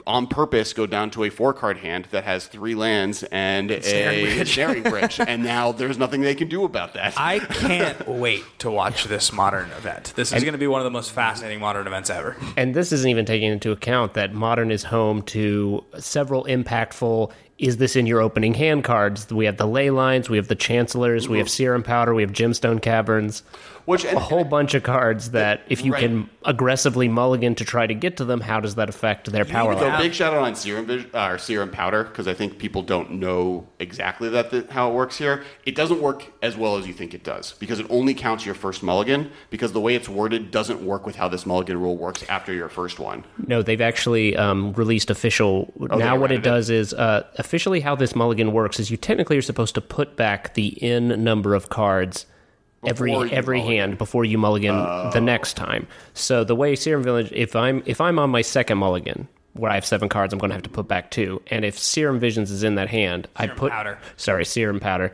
on 0.06 0.26
purpose 0.26 0.72
go 0.72 0.86
down 0.86 1.10
to 1.10 1.24
a 1.24 1.30
four 1.30 1.52
card 1.52 1.78
hand 1.78 2.06
that 2.10 2.24
has 2.24 2.46
three 2.46 2.74
lands 2.74 3.22
and 3.32 3.70
Snaring 3.82 4.26
a 4.26 4.34
Bridge. 4.36 4.52
snaring 4.52 4.82
bridge, 4.84 5.20
and 5.20 5.42
now 5.42 5.72
there's 5.72 5.98
nothing 5.98 6.20
they 6.20 6.34
can 6.34 6.48
do 6.48 6.64
about 6.64 6.94
that. 6.94 7.14
I 7.16 7.38
can't 7.38 8.06
wait 8.06 8.44
to 8.58 8.70
watch 8.70 9.04
this 9.04 9.32
modern 9.32 9.70
event. 9.72 10.12
This 10.14 10.32
is 10.32 10.42
going 10.42 10.52
to 10.52 10.58
be 10.58 10.66
one 10.66 10.80
of 10.80 10.84
the 10.84 10.90
most 10.90 11.10
fascinating 11.12 11.60
modern 11.60 11.86
events 11.86 12.10
ever. 12.10 12.36
And 12.56 12.74
this 12.74 12.92
isn't 12.92 13.08
even 13.08 13.24
taking 13.24 13.50
into 13.50 13.72
account 13.72 14.14
that 14.14 14.32
Modern 14.34 14.70
is 14.70 14.84
home 14.84 15.22
to 15.22 15.82
several 15.98 16.44
impactful. 16.44 17.32
Is 17.56 17.76
this 17.78 17.94
in 17.96 18.06
your 18.06 18.20
opening 18.20 18.52
hand 18.52 18.84
cards? 18.84 19.32
We 19.32 19.44
have 19.46 19.56
the 19.56 19.66
ley 19.66 19.90
lines, 19.90 20.28
we 20.28 20.36
have 20.36 20.48
the 20.48 20.56
chancellors, 20.56 21.28
we 21.28 21.38
have 21.38 21.48
serum 21.48 21.82
powder, 21.82 22.12
we 22.12 22.22
have 22.22 22.32
gemstone 22.32 22.82
caverns, 22.82 23.42
Which 23.84 24.04
and, 24.04 24.16
a 24.16 24.20
whole 24.20 24.44
bunch 24.44 24.74
of 24.74 24.82
cards 24.82 25.32
that 25.32 25.62
if 25.68 25.84
you 25.84 25.92
Right. 25.92 26.00
can 26.00 26.30
aggressively 26.44 27.08
mulligan 27.08 27.54
to 27.56 27.64
try 27.64 27.86
to 27.86 27.94
get 27.94 28.16
to 28.16 28.24
them, 28.24 28.40
how 28.40 28.60
does 28.60 28.76
that 28.76 28.88
affect 28.88 29.30
their 29.30 29.44
power 29.44 29.76
So 29.78 29.96
big 29.98 30.14
shout 30.14 30.32
out 30.32 30.42
on 30.42 30.54
serum 30.54 31.06
uh, 31.12 31.26
or 31.26 31.38
serum 31.38 31.70
powder 31.70 32.04
because 32.04 32.26
I 32.26 32.34
think 32.34 32.58
people 32.58 32.82
don't 32.82 33.12
know 33.12 33.66
exactly 33.78 34.28
that 34.30 34.50
the, 34.50 34.66
how 34.70 34.90
it 34.90 34.94
works 34.94 35.18
here. 35.18 35.44
It 35.66 35.74
doesn't 35.74 36.00
work 36.00 36.32
as 36.42 36.56
well 36.56 36.76
as 36.76 36.86
you 36.86 36.94
think 36.94 37.14
it 37.14 37.22
does 37.22 37.52
because 37.52 37.78
it 37.78 37.86
only 37.90 38.14
counts 38.14 38.46
your 38.46 38.54
first 38.54 38.82
mulligan 38.82 39.30
because 39.50 39.72
the 39.72 39.80
way 39.80 39.94
it's 39.94 40.08
worded 40.08 40.50
doesn't 40.50 40.84
work 40.84 41.04
with 41.06 41.16
how 41.16 41.28
this 41.28 41.44
mulligan 41.44 41.78
rule 41.80 41.96
works 41.96 42.24
after 42.28 42.52
your 42.52 42.68
first 42.68 42.98
one. 42.98 43.24
No, 43.46 43.62
they've 43.62 43.80
actually 43.80 44.36
um, 44.36 44.72
released 44.72 45.10
official. 45.10 45.72
Oh, 45.90 45.96
now, 45.96 46.18
what 46.18 46.32
it 46.32 46.38
it? 46.38 46.42
does 46.42 46.70
is 46.70 46.94
uh, 46.94 47.24
officially 47.36 47.80
how 47.80 47.94
this 47.94 48.14
mulligan 48.14 48.52
works 48.52 48.80
is 48.80 48.90
you 48.90 48.96
technically 48.96 49.36
are 49.36 49.42
supposed 49.42 49.74
to 49.74 49.80
put 49.80 50.16
back 50.16 50.54
the 50.54 50.82
n 50.82 51.22
number 51.22 51.54
of 51.54 51.68
cards 51.68 52.26
every 52.86 53.12
every 53.32 53.58
mulligan. 53.58 53.78
hand 53.78 53.98
before 53.98 54.24
you 54.24 54.38
mulligan 54.38 54.76
the 54.76 55.18
oh. 55.18 55.20
next 55.20 55.54
time. 55.54 55.86
So 56.14 56.44
the 56.44 56.54
way 56.54 56.76
Serum 56.76 57.02
Village, 57.02 57.30
if 57.32 57.54
I'm 57.56 57.82
if 57.86 58.00
I'm 58.00 58.18
on 58.18 58.30
my 58.30 58.42
second 58.42 58.78
mulligan 58.78 59.28
where 59.54 59.70
I 59.70 59.74
have 59.74 59.86
seven 59.86 60.08
cards, 60.08 60.32
I'm 60.32 60.38
going 60.38 60.50
to 60.50 60.54
have 60.54 60.64
to 60.64 60.70
put 60.70 60.88
back 60.88 61.10
two, 61.10 61.40
and 61.48 61.64
if 61.64 61.78
Serum 61.78 62.18
Visions 62.18 62.50
is 62.50 62.62
in 62.62 62.74
that 62.74 62.88
hand, 62.88 63.28
I 63.36 63.46
put 63.46 63.70
Powder. 63.72 63.98
sorry 64.16 64.44
Serum 64.44 64.80
Powder. 64.80 65.12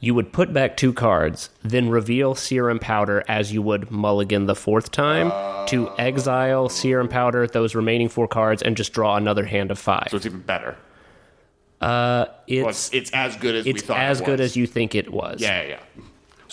You 0.00 0.16
would 0.16 0.32
put 0.32 0.52
back 0.52 0.76
two 0.76 0.92
cards, 0.92 1.48
then 1.62 1.88
reveal 1.88 2.34
Serum 2.34 2.80
Powder 2.80 3.22
as 3.28 3.52
you 3.52 3.62
would 3.62 3.88
mulligan 3.92 4.46
the 4.46 4.56
fourth 4.56 4.90
time 4.90 5.30
to 5.68 5.88
oh. 5.88 5.94
exile 5.96 6.68
Serum 6.68 7.08
Powder, 7.08 7.46
those 7.46 7.76
remaining 7.76 8.08
four 8.08 8.26
cards, 8.26 8.62
and 8.62 8.76
just 8.76 8.92
draw 8.92 9.16
another 9.16 9.44
hand 9.44 9.70
of 9.70 9.78
five. 9.78 10.08
So 10.10 10.16
it's 10.16 10.26
even 10.26 10.40
better. 10.40 10.76
it's 12.48 12.62
Well, 12.62 12.70
it's, 12.70 12.92
it's 12.92 13.10
as 13.12 13.36
good 13.36 13.54
as 13.54 13.64
we 13.64 13.70
it's 13.70 13.82
thought. 13.82 13.98
as 13.98 14.20
good 14.20 14.40
as 14.40 14.56
you 14.56 14.66
think 14.66 14.96
it 14.96 15.12
was. 15.12 15.40
Yeah, 15.40 15.62
yeah, 15.62 15.68
yeah. 15.68 16.02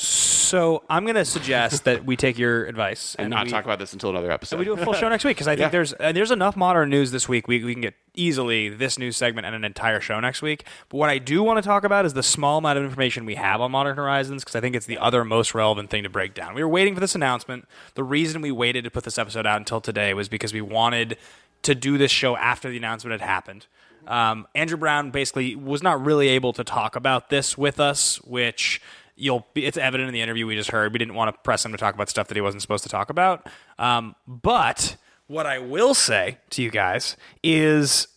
So 0.01 0.83
I'm 0.89 1.03
going 1.03 1.15
to 1.15 1.25
suggest 1.25 1.83
that 1.83 2.05
we 2.05 2.15
take 2.15 2.37
your 2.37 2.65
advice 2.65 3.15
And 3.19 3.29
not 3.29 3.45
we, 3.45 3.51
talk 3.51 3.65
about 3.65 3.79
this 3.79 3.91
until 3.91 4.09
another 4.09 4.31
episode. 4.31 4.57
we 4.57 4.63
do 4.63 4.71
a 4.73 4.77
full 4.77 4.93
show 4.93 5.09
next 5.09 5.25
week 5.25 5.35
because 5.35 5.47
I 5.49 5.51
think 5.51 5.65
Yeah. 5.65 5.69
there's 5.69 5.91
and 5.93 6.15
there's 6.15 6.31
enough 6.31 6.55
modern 6.55 6.89
news 6.89 7.11
this 7.11 7.27
week. 7.27 7.49
We, 7.49 7.61
we 7.63 7.73
can 7.73 7.81
get 7.81 7.95
easily 8.15 8.69
this 8.69 8.97
news 8.97 9.17
segment 9.17 9.45
and 9.45 9.55
an 9.55 9.65
entire 9.65 9.99
show 9.99 10.17
next 10.21 10.41
week. 10.41 10.65
But 10.87 10.97
what 10.97 11.09
I 11.09 11.17
do 11.17 11.43
want 11.43 11.57
to 11.57 11.61
talk 11.61 11.83
about 11.83 12.05
is 12.05 12.13
the 12.13 12.23
small 12.23 12.59
amount 12.59 12.77
of 12.77 12.85
information 12.85 13.25
we 13.25 13.35
have 13.35 13.59
on 13.59 13.71
Modern 13.71 13.97
Horizons 13.97 14.43
because 14.43 14.55
I 14.55 14.61
think 14.61 14.73
it's 14.75 14.85
the 14.85 14.97
other 14.97 15.25
most 15.25 15.53
relevant 15.53 15.89
thing 15.89 16.03
to 16.03 16.09
break 16.09 16.33
down. 16.33 16.55
We 16.55 16.63
were 16.63 16.69
waiting 16.69 16.93
for 16.93 17.01
this 17.01 17.13
announcement. 17.15 17.67
The 17.95 18.03
reason 18.03 18.41
we 18.41 18.51
waited 18.51 18.85
to 18.85 18.89
put 18.91 19.03
this 19.03 19.17
episode 19.17 19.45
out 19.45 19.57
until 19.57 19.81
today 19.81 20.13
was 20.13 20.29
because 20.29 20.53
we 20.53 20.61
wanted 20.61 21.17
to 21.63 21.75
do 21.75 21.97
this 21.97 22.11
show 22.11 22.37
after 22.37 22.69
the 22.69 22.77
announcement 22.77 23.19
had 23.19 23.27
happened. 23.27 23.67
Um, 24.07 24.47
Andrew 24.55 24.77
Brown 24.77 25.11
basically 25.11 25.55
was 25.57 25.83
not 25.83 26.03
really 26.03 26.29
able 26.29 26.53
to 26.53 26.63
talk 26.63 26.95
about 26.95 27.29
this 27.29 27.57
with 27.57 27.79
us, 27.81 28.15
which 28.21 28.81
you'll 29.19 29.45
be, 29.53 29.65
it's 29.65 29.77
evident 29.77 30.07
in 30.07 30.13
the 30.13 30.21
interview 30.21 30.47
we 30.47 30.55
just 30.55 30.71
heard. 30.71 30.93
We 30.93 30.99
didn't 30.99 31.15
want 31.15 31.35
to 31.35 31.39
press 31.41 31.65
him 31.65 31.71
to 31.73 31.77
talk 31.77 31.93
about 31.93 32.09
stuff 32.09 32.27
that 32.29 32.35
he 32.35 32.41
wasn't 32.41 32.61
supposed 32.61 32.83
to 32.83 32.89
talk 32.89 33.09
about. 33.09 33.47
Um, 33.77 34.15
but 34.27 34.95
what 35.27 35.45
I 35.45 35.59
will 35.59 35.93
say 35.93 36.37
to 36.51 36.61
you 36.61 36.71
guys 36.71 37.17
is 37.43 38.07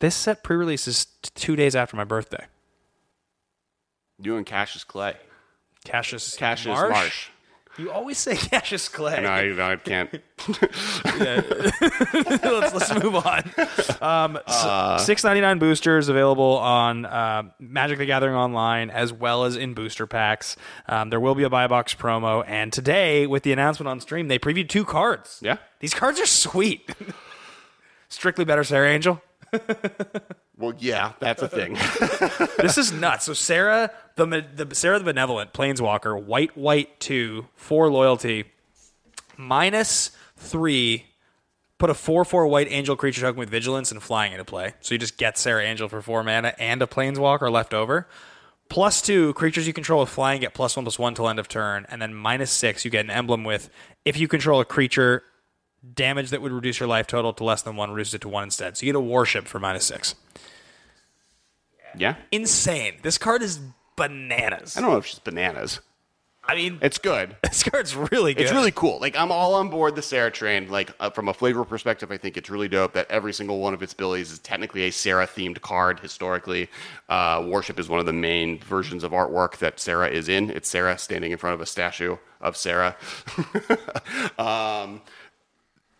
this 0.00 0.14
set 0.14 0.44
pre-release 0.44 0.86
is 0.86 1.06
t- 1.22 1.30
two 1.34 1.56
days 1.56 1.74
after 1.74 1.96
my 1.96 2.04
birthday. 2.04 2.46
You 4.22 4.36
and 4.36 4.46
Cassius 4.46 4.84
Clay. 4.84 5.16
Cassius 5.84 6.36
Cassius 6.36 6.74
Marsh. 6.74 6.90
Marsh. 6.90 7.28
You 7.78 7.90
always 7.90 8.18
say 8.18 8.36
Cassius 8.36 8.88
Clay. 8.88 9.20
No, 9.22 9.28
I, 9.28 9.72
I 9.72 9.76
can't. 9.76 10.10
let's, 11.18 12.74
let's 12.74 13.02
move 13.02 13.16
on. 13.16 13.44
Um, 14.00 14.98
Six 14.98 15.24
ninety 15.24 15.40
nine 15.40 15.58
boosters 15.58 16.08
available 16.08 16.58
on 16.58 17.04
uh, 17.04 17.44
Magic 17.58 17.98
the 17.98 18.06
Gathering 18.06 18.34
online 18.34 18.90
as 18.90 19.12
well 19.12 19.44
as 19.44 19.56
in 19.56 19.74
booster 19.74 20.06
packs. 20.06 20.56
Um, 20.88 21.10
there 21.10 21.20
will 21.20 21.34
be 21.34 21.42
a 21.42 21.50
buy 21.50 21.66
box 21.66 21.94
promo, 21.94 22.44
and 22.46 22.72
today 22.72 23.26
with 23.26 23.42
the 23.42 23.52
announcement 23.52 23.88
on 23.88 24.00
stream, 24.00 24.28
they 24.28 24.38
previewed 24.38 24.68
two 24.68 24.84
cards. 24.84 25.38
Yeah. 25.42 25.56
these 25.80 25.94
cards 25.94 26.18
are 26.20 26.26
sweet. 26.26 26.90
Strictly 28.08 28.44
better, 28.44 28.64
Serra 28.64 28.88
Angel. 28.90 29.20
Well, 30.58 30.74
yeah, 30.78 31.12
that's 31.20 31.42
a 31.42 31.48
thing. 31.48 31.76
This 32.56 32.78
is 32.78 32.90
nuts. 32.90 33.26
So 33.26 33.34
Serra, 33.34 33.90
the, 34.16 34.24
the 34.54 34.74
Serra 34.74 34.98
the 34.98 35.04
Benevolent 35.04 35.52
Planeswalker, 35.52 36.20
white 36.20 36.56
white 36.56 36.98
two, 36.98 37.46
four 37.54 37.90
loyalty, 37.90 38.44
minus 39.36 40.10
three. 40.36 41.06
Put 41.78 41.90
a 41.90 41.94
four 41.94 42.24
four 42.24 42.46
white 42.46 42.68
angel 42.70 42.96
creature 42.96 43.20
token 43.20 43.38
with 43.38 43.50
vigilance 43.50 43.92
and 43.92 44.02
flying 44.02 44.32
into 44.32 44.44
play. 44.44 44.72
So 44.80 44.94
you 44.94 44.98
just 44.98 45.18
get 45.18 45.36
Serra 45.36 45.62
Angel 45.62 45.88
for 45.88 46.00
four 46.00 46.24
mana 46.24 46.54
and 46.58 46.80
a 46.80 46.86
Planeswalker 46.86 47.52
left 47.52 47.74
over. 47.74 48.08
Plus 48.70 49.02
two 49.02 49.34
creatures 49.34 49.66
you 49.66 49.74
control 49.74 50.00
with 50.00 50.08
flying 50.08 50.40
get 50.40 50.54
plus 50.54 50.74
one 50.74 50.86
plus 50.86 50.98
one 50.98 51.14
till 51.14 51.28
end 51.28 51.38
of 51.38 51.48
turn, 51.48 51.86
and 51.90 52.00
then 52.00 52.14
minus 52.14 52.50
six 52.50 52.84
you 52.84 52.90
get 52.90 53.04
an 53.04 53.10
emblem 53.10 53.44
with 53.44 53.68
if 54.06 54.18
you 54.18 54.26
control 54.26 54.60
a 54.60 54.64
creature 54.64 55.22
damage 55.94 56.30
that 56.30 56.42
would 56.42 56.52
reduce 56.52 56.80
your 56.80 56.88
life 56.88 57.06
total 57.06 57.32
to 57.34 57.44
less 57.44 57.62
than 57.62 57.76
one 57.76 57.90
reduces 57.90 58.14
it 58.14 58.20
to 58.22 58.28
one 58.28 58.44
instead. 58.44 58.76
So 58.76 58.86
you 58.86 58.92
get 58.92 58.96
a 58.98 59.00
Worship 59.00 59.46
for 59.46 59.58
minus 59.58 59.84
six. 59.84 60.14
yeah. 61.96 62.16
Insane. 62.32 62.94
This 63.02 63.18
card 63.18 63.42
is 63.42 63.60
bananas. 63.96 64.76
I 64.76 64.80
don't 64.80 64.90
know 64.90 64.96
if 64.98 65.06
she's 65.06 65.18
bananas. 65.18 65.80
I 66.48 66.54
mean, 66.54 66.78
It's 66.80 66.98
good. 66.98 67.34
this 67.42 67.64
card's 67.64 67.96
really 67.96 68.32
good. 68.32 68.44
It's 68.44 68.52
really 68.52 68.70
cool. 68.70 69.00
Like 69.00 69.16
I'm 69.16 69.32
all 69.32 69.54
on 69.54 69.68
board 69.68 69.96
the 69.96 70.02
Serra 70.02 70.30
train. 70.30 70.68
Like 70.68 70.92
uh, 71.00 71.10
from 71.10 71.28
a 71.28 71.34
flavor 71.34 71.64
perspective, 71.64 72.12
I 72.12 72.18
think 72.18 72.36
it's 72.36 72.48
really 72.48 72.68
dope 72.68 72.92
that 72.92 73.10
every 73.10 73.32
single 73.32 73.58
one 73.58 73.74
of 73.74 73.82
its 73.82 73.92
abilities 73.94 74.30
is 74.30 74.38
technically 74.38 74.82
a 74.82 74.92
Serra 74.92 75.26
themed 75.26 75.60
card. 75.60 75.98
Historically, 75.98 76.68
uh, 77.08 77.44
Worship 77.48 77.80
is 77.80 77.88
one 77.88 77.98
of 77.98 78.06
the 78.06 78.12
main 78.12 78.60
versions 78.60 79.02
of 79.02 79.10
artwork 79.10 79.56
that 79.58 79.80
Serra 79.80 80.08
is 80.08 80.28
in. 80.28 80.50
It's 80.50 80.68
Serra 80.68 80.98
standing 80.98 81.32
in 81.32 81.38
front 81.38 81.54
of 81.54 81.60
a 81.60 81.66
statue 81.66 82.16
of 82.40 82.56
Serra. 82.56 82.94
um, 84.38 85.00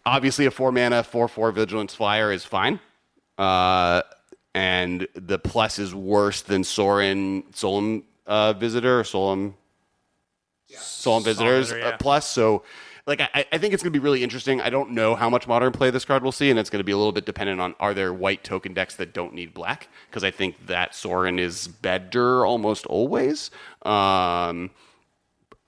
obviously, 0.07 0.47
a 0.47 0.51
four 0.51 0.73
mana 0.73 1.03
four 1.03 1.29
four 1.29 1.53
vigilance 1.53 1.95
flyer 1.95 2.33
is 2.33 2.45
fine. 2.45 2.81
Uh, 3.37 4.01
and 4.55 5.07
the 5.15 5.39
plus 5.39 5.79
is 5.79 5.95
worse 5.95 6.41
than 6.41 6.65
Sorin 6.65 7.45
Solemn 7.53 8.05
uh, 8.27 8.55
Visitor 8.55 9.01
or 9.01 9.05
Solemn 9.05 9.55
Solemn 10.69 11.25
Visitors 11.25 11.69
Visitor, 11.69 11.79
yeah. 11.81 11.95
uh, 11.95 11.97
plus. 11.99 12.27
So, 12.27 12.63
like, 13.07 13.21
I, 13.21 13.45
I 13.53 13.59
think 13.59 13.75
it's 13.75 13.83
going 13.83 13.93
to 13.93 13.99
be 13.99 14.03
really 14.03 14.25
interesting. 14.25 14.63
I 14.63 14.71
don't 14.71 14.93
know 14.93 15.15
how 15.15 15.29
much 15.29 15.47
modern 15.47 15.73
play 15.73 15.91
this 15.91 16.07
card 16.07 16.23
will 16.23 16.33
see, 16.33 16.49
and 16.49 16.59
it's 16.59 16.71
going 16.71 16.81
to 16.81 16.85
be 16.85 16.93
a 16.93 16.97
little 16.97 17.13
bit 17.13 17.27
dependent 17.27 17.61
on 17.61 17.75
are 17.79 17.93
there 17.93 18.15
white 18.15 18.45
token 18.45 18.73
decks 18.73 18.97
that 18.97 19.13
don't 19.13 19.35
need 19.35 19.53
black? 19.53 19.89
Because 20.09 20.25
I 20.25 20.31
think 20.31 20.67
that 20.67 20.95
Sorin 20.95 21.39
is 21.39 21.69
better 21.69 22.47
almost 22.47 22.87
always. 22.87 23.51
Um, 23.83 24.71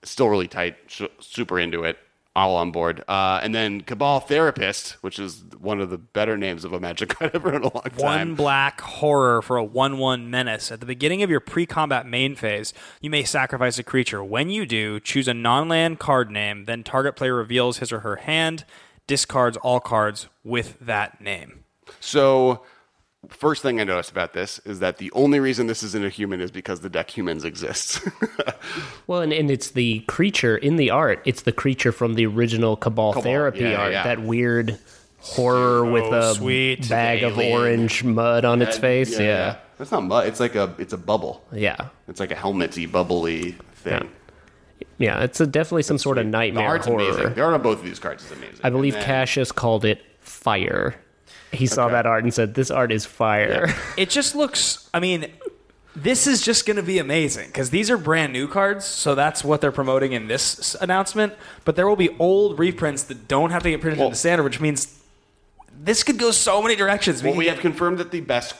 still 0.03 0.30
really 0.30 0.49
tight, 0.49 0.76
sh- 0.86 1.03
super 1.20 1.61
into 1.61 1.84
it, 1.84 1.99
all 2.37 2.57
on 2.57 2.70
board. 2.70 3.03
Uh, 3.09 3.41
and 3.43 3.55
then 3.55 3.81
Cabal 3.81 4.20
Therapist, 4.20 4.93
which 5.03 5.18
is 5.18 5.45
one 5.59 5.81
of 5.81 5.91
the 5.91 5.99
better 5.99 6.37
names 6.37 6.64
of 6.64 6.72
a 6.72 6.81
Magic 6.81 7.09
card 7.18 7.33
ever 7.35 7.55
in 7.55 7.62
a 7.62 7.74
long 7.74 7.83
time. 7.83 7.97
One 7.97 8.35
black 8.35 8.81
horror 8.81 9.43
for 9.43 9.57
a 9.57 9.64
1 9.64 9.99
1 9.99 10.31
menace. 10.31 10.70
At 10.70 10.81
the 10.81 10.87
beginning 10.87 11.22
of 11.22 11.31
your 11.31 11.41
pre 11.41 11.66
combat 11.66 12.07
main 12.07 12.35
phase, 12.35 12.72
you 13.01 13.11
may 13.11 13.24
sacrifice 13.24 13.79
a 13.79 13.83
creature. 13.83 14.22
When 14.22 14.51
you 14.51 14.66
do, 14.66 15.01
choose 15.01 15.29
a 15.29 15.35
non 15.35 15.68
land 15.68 15.99
card 15.99 16.31
name, 16.31 16.66
then 16.66 16.85
target 16.85 17.16
player 17.16 17.35
reveals 17.35 17.79
his 17.79 17.93
or 17.93 18.01
her 18.01 18.16
hand, 18.16 18.64
discards 19.07 19.57
all 19.59 19.81
cards 19.81 20.29
with 20.45 20.79
that 20.81 21.20
name. 21.20 21.64
So, 22.01 22.62
first 23.29 23.62
thing 23.62 23.81
I 23.81 23.85
noticed 23.85 24.11
about 24.11 24.33
this 24.33 24.59
is 24.61 24.79
that 24.81 24.99
the 24.99 25.11
only 25.12 25.41
reason 25.41 25.66
this 25.66 25.83
isn't 25.83 26.05
a 26.05 26.09
human 26.09 26.41
is 26.41 26.51
because 26.51 26.81
the 26.81 26.89
deck 26.91 27.11
humans 27.16 27.45
exists. 27.45 28.01
Well, 29.07 29.23
and, 29.23 29.33
and 29.33 29.51
it's 29.51 29.71
the 29.71 30.01
creature 30.01 30.55
in 30.59 30.77
the 30.77 30.91
art. 30.91 31.23
It's 31.25 31.43
the 31.43 31.53
creature 31.53 31.93
from 31.93 32.12
the 32.14 32.27
original 32.27 32.77
Cabal, 32.77 33.12
Cabal, 33.14 33.23
therapy 33.23 33.61
yeah, 33.61 33.77
art. 33.81 33.93
yeah. 33.93 34.05
That 34.05 34.21
weird 34.21 34.79
horror 35.21 35.91
with 35.91 36.05
a 36.12 36.35
sweet. 36.35 36.87
bag 36.91 37.23
of 37.23 37.39
orange 37.39 38.05
mud 38.05 38.45
on 38.45 38.61
its 38.61 38.77
face. 38.77 39.19
Yeah. 39.19 39.57
It's 39.81 39.91
not 39.91 40.03
mud. 40.03 40.27
It's 40.27 40.41
like 40.41 40.55
a 40.57 40.75
it's 40.77 40.93
a 40.93 40.99
bubble. 40.99 41.43
Yeah. 41.53 41.89
It's 42.07 42.21
like 42.21 42.31
a 42.31 42.35
helmety, 42.35 42.85
bubbly 42.85 43.53
thing. 43.77 44.11
Yeah. 44.99 45.23
It's 45.23 45.41
a, 45.41 45.47
definitely 45.47 45.85
some 45.85 45.97
sort 45.97 46.19
of 46.19 46.27
The 46.27 46.31
nightmare 46.31 46.69
art's 46.69 46.87
horror. 46.87 47.01
amazing. 47.01 47.33
The 47.33 47.41
art 47.43 47.55
on 47.55 47.62
both 47.62 47.79
of 47.79 47.85
these 47.87 47.99
cards 47.99 48.25
is 48.27 48.33
amazing. 48.33 48.61
I 48.62 48.69
believe 48.69 48.93
then- 48.93 49.05
Cassius 49.05 49.53
called 49.53 49.87
it 49.87 50.03
fire. 50.21 50.95
He 51.53 51.66
saw 51.66 51.88
that 51.88 52.07
art 52.07 52.24
and 52.24 52.32
said, 52.32 52.55
"This 52.55 52.70
art 52.70 52.92
is 52.92 53.05
fire." 53.07 53.74
It 53.96 54.11
just 54.11 54.34
looks, 54.34 54.88
I 54.92 55.01
mean, 55.01 55.26
this 55.96 56.26
is 56.26 56.42
just 56.42 56.66
going 56.66 56.76
to 56.76 56.82
be 56.82 56.99
amazing 56.99 57.46
because 57.49 57.70
these 57.70 57.90
are 57.90 57.96
brand 57.99 58.32
new 58.32 58.46
cards, 58.46 58.84
so 58.84 59.14
that's 59.14 59.42
what 59.42 59.61
they're 59.61 59.72
promoting 59.72 60.12
in 60.12 60.28
this 60.28 60.76
announcement. 60.80 61.32
But 61.64 61.74
there 61.76 61.88
will 61.88 61.96
be 61.96 62.11
old 62.18 62.59
reprints 62.59 63.03
that 63.05 63.26
don't 63.28 63.51
have 63.51 63.62
to 63.64 63.70
get 63.70 63.80
printed 63.80 63.99
Well- 63.99 64.09
into 64.09 64.18
standard, 64.18 64.44
which 64.44 64.61
means 64.61 64.94
this 65.80 66.03
could 66.05 66.18
go 66.18 66.30
so 66.30 66.61
many 66.62 66.76
directions. 66.76 67.22
Well, 67.22 67.32
can 67.32 67.38
we 67.38 67.44
get- 67.46 67.55
have 67.55 67.62
confirmed 67.62 67.99
that 67.99 68.11
the 68.11 68.20
best, 68.20 68.55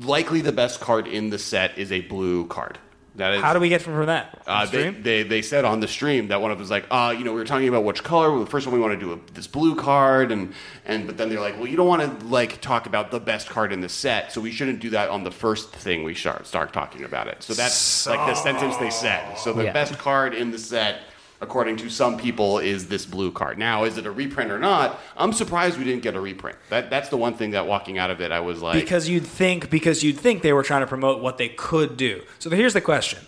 likely 0.00 0.40
the 0.40 0.52
best 0.52 0.80
card 0.80 1.06
in 1.06 1.30
the 1.30 1.38
set 1.38 1.76
is 1.78 1.90
a 1.90 2.00
blue 2.02 2.46
card. 2.46 2.78
That 3.16 3.34
is. 3.34 3.42
How 3.42 3.52
do 3.52 3.60
we 3.60 3.68
get 3.68 3.80
from 3.80 4.06
that? 4.06 4.42
Uh, 4.44 4.66
they, 4.66 4.90
they, 4.90 5.22
they 5.22 5.40
said 5.42 5.64
on 5.64 5.78
the 5.78 5.86
stream 5.86 6.28
that 6.28 6.40
one 6.40 6.50
of 6.50 6.58
them 6.58 6.62
was 6.62 6.70
like, 6.70 6.86
uh, 6.90 7.14
you 7.16 7.22
know, 7.24 7.32
we 7.32 7.38
were 7.38 7.44
talking 7.44 7.68
about 7.68 7.84
which 7.84 8.02
color. 8.02 8.30
Well, 8.32 8.40
the 8.40 8.50
first 8.50 8.66
one 8.66 8.74
we 8.74 8.80
want 8.80 8.92
to 8.92 8.98
do 8.98 9.12
a, 9.12 9.18
this 9.34 9.46
blue 9.46 9.76
card, 9.76 10.32
and 10.32 10.52
and 10.84 11.06
but 11.06 11.16
then 11.16 11.28
they're 11.28 11.40
like, 11.40 11.56
well, 11.56 11.68
you 11.68 11.76
don't 11.76 11.86
want 11.86 12.20
to 12.20 12.26
like 12.26 12.60
talk 12.60 12.86
about 12.86 13.12
the 13.12 13.20
best 13.20 13.48
card 13.48 13.72
in 13.72 13.80
the 13.80 13.88
set, 13.88 14.32
so 14.32 14.40
we 14.40 14.50
shouldn't 14.50 14.80
do 14.80 14.90
that 14.90 15.10
on 15.10 15.22
the 15.22 15.30
first 15.30 15.70
thing 15.72 16.02
we 16.02 16.14
start 16.14 16.46
start 16.46 16.72
talking 16.72 17.04
about 17.04 17.28
it. 17.28 17.42
So 17.42 17.54
that's 17.54 18.06
like 18.06 18.18
the 18.26 18.34
sentence 18.34 18.76
they 18.78 18.90
said. 18.90 19.36
So 19.38 19.52
the 19.52 19.64
Yeah. 19.64 19.72
best 19.72 19.96
card 19.98 20.34
in 20.34 20.50
the 20.50 20.58
set, 20.58 21.02
according 21.40 21.76
to 21.78 21.90
some 21.90 22.16
people, 22.16 22.58
is 22.58 22.88
this 22.88 23.04
blue 23.06 23.30
card. 23.30 23.58
Now, 23.58 23.84
is 23.84 23.98
it 23.98 24.06
a 24.06 24.10
reprint 24.10 24.50
or 24.50 24.58
not? 24.58 24.98
I'm 25.16 25.32
surprised 25.32 25.78
we 25.78 25.84
didn't 25.84 26.02
get 26.02 26.14
a 26.14 26.20
reprint. 26.20 26.58
That 26.70 26.90
that's 26.90 27.08
the 27.08 27.16
one 27.16 27.34
thing 27.34 27.52
that 27.52 27.66
walking 27.66 27.98
out 27.98 28.10
of 28.10 28.20
it, 28.20 28.32
I 28.32 28.40
was 28.40 28.62
like, 28.62 28.80
because 28.80 29.08
you'd 29.08 29.26
think 29.26 29.70
because 29.70 30.02
you'd 30.02 30.18
think 30.18 30.42
they 30.42 30.52
were 30.52 30.62
trying 30.62 30.82
to 30.82 30.86
promote 30.86 31.22
what 31.22 31.38
they 31.38 31.48
could 31.48 31.96
do. 31.96 32.22
So 32.38 32.50
here's 32.50 32.74
the 32.74 32.80
question: 32.80 33.20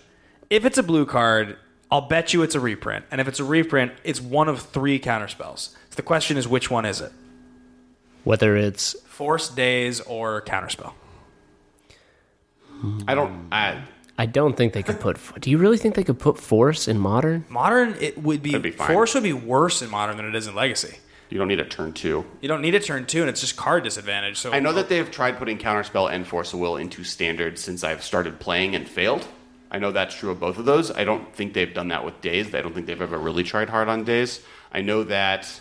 If 0.50 0.64
it's 0.64 0.78
a 0.78 0.82
blue 0.82 1.06
card, 1.06 1.56
I'll 1.90 2.08
bet 2.08 2.32
you 2.32 2.42
it's 2.42 2.54
a 2.54 2.60
reprint, 2.60 3.04
and 3.10 3.20
if 3.20 3.28
it's 3.28 3.40
a 3.40 3.44
reprint, 3.44 3.92
it's 4.02 4.20
one 4.20 4.48
of 4.48 4.60
three 4.62 4.98
counterspells. 4.98 5.68
So 5.68 5.96
the 5.96 6.02
question 6.02 6.36
is, 6.36 6.48
which 6.48 6.70
one 6.70 6.84
is 6.84 7.00
it? 7.00 7.12
Whether 8.24 8.56
it's 8.56 8.94
Force, 9.02 9.48
Daze, 9.48 10.00
or 10.00 10.42
Counterspell? 10.42 10.94
I 13.06 13.14
don't. 13.14 13.48
I, 13.52 13.82
I 14.18 14.26
don't 14.26 14.56
think 14.56 14.72
they 14.72 14.82
could 14.82 14.98
put. 15.00 15.18
Do 15.40 15.50
you 15.50 15.58
really 15.58 15.76
think 15.76 15.94
they 15.94 16.04
could 16.04 16.18
put 16.18 16.38
force 16.38 16.88
in 16.88 16.98
modern? 16.98 17.44
Modern, 17.48 17.94
it 18.00 18.22
would 18.22 18.42
be, 18.42 18.50
That'd 18.52 18.62
be 18.62 18.70
fine. 18.70 18.88
Force 18.88 19.14
would 19.14 19.22
be 19.22 19.32
worse 19.34 19.82
in 19.82 19.90
Modern 19.90 20.16
than 20.16 20.26
it 20.26 20.34
is 20.34 20.46
in 20.46 20.54
Legacy. 20.54 20.96
you 21.28 21.38
don't 21.38 21.48
need 21.48 21.60
a 21.60 21.64
turn 21.64 21.92
two. 21.92 22.24
You 22.40 22.48
don't 22.48 22.62
need 22.62 22.74
a 22.74 22.80
turn 22.80 23.04
two, 23.04 23.20
and 23.20 23.28
it's 23.28 23.40
just 23.40 23.56
card 23.56 23.84
disadvantage. 23.84 24.38
So 24.38 24.52
I 24.52 24.60
know 24.60 24.72
that 24.72 24.88
they've 24.88 25.10
tried 25.10 25.36
putting 25.36 25.58
Counterspell 25.58 26.10
and 26.10 26.26
Force 26.26 26.52
of 26.54 26.60
Will 26.60 26.76
into 26.76 27.04
standard 27.04 27.58
since 27.58 27.84
I've 27.84 28.02
started 28.02 28.40
playing 28.40 28.74
and 28.74 28.88
failed. 28.88 29.26
I 29.70 29.78
know 29.78 29.92
that's 29.92 30.14
true 30.14 30.30
of 30.30 30.40
both 30.40 30.58
of 30.58 30.64
those. 30.64 30.90
I 30.90 31.04
don't 31.04 31.34
think 31.34 31.52
they've 31.52 31.74
done 31.74 31.88
that 31.88 32.04
with 32.04 32.20
Daze. 32.20 32.54
I 32.54 32.62
don't 32.62 32.72
think 32.72 32.86
they've 32.86 33.02
ever 33.02 33.18
really 33.18 33.42
tried 33.42 33.68
hard 33.68 33.88
on 33.88 34.04
Daze. 34.04 34.40
I 34.72 34.80
know 34.80 35.02
that 35.04 35.60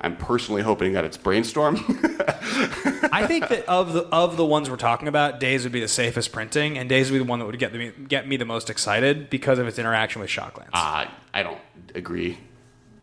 I'm 0.00 0.16
personally 0.16 0.62
hoping 0.62 0.92
that 0.92 1.04
it's 1.04 1.16
Brainstorm. 1.16 1.76
I 3.12 3.24
think 3.26 3.48
that 3.48 3.64
of 3.66 3.92
the 3.92 4.02
of 4.08 4.36
the 4.36 4.44
ones 4.44 4.68
we're 4.68 4.76
talking 4.76 5.08
about, 5.08 5.40
Daze 5.40 5.64
would 5.64 5.72
be 5.72 5.80
the 5.80 5.88
safest 5.88 6.32
printing, 6.32 6.76
and 6.76 6.88
Daze 6.88 7.10
would 7.10 7.18
be 7.18 7.24
the 7.24 7.28
one 7.28 7.38
that 7.38 7.46
would 7.46 7.58
get 7.58 7.72
me 7.72 7.92
get 8.08 8.28
me 8.28 8.36
the 8.36 8.44
most 8.44 8.68
excited 8.68 9.30
because 9.30 9.58
of 9.58 9.66
its 9.66 9.78
interaction 9.78 10.20
with 10.20 10.30
Shocklands. 10.30 10.70
uh, 10.74 11.06
I 11.32 11.42
don't 11.42 11.60
agree. 11.94 12.38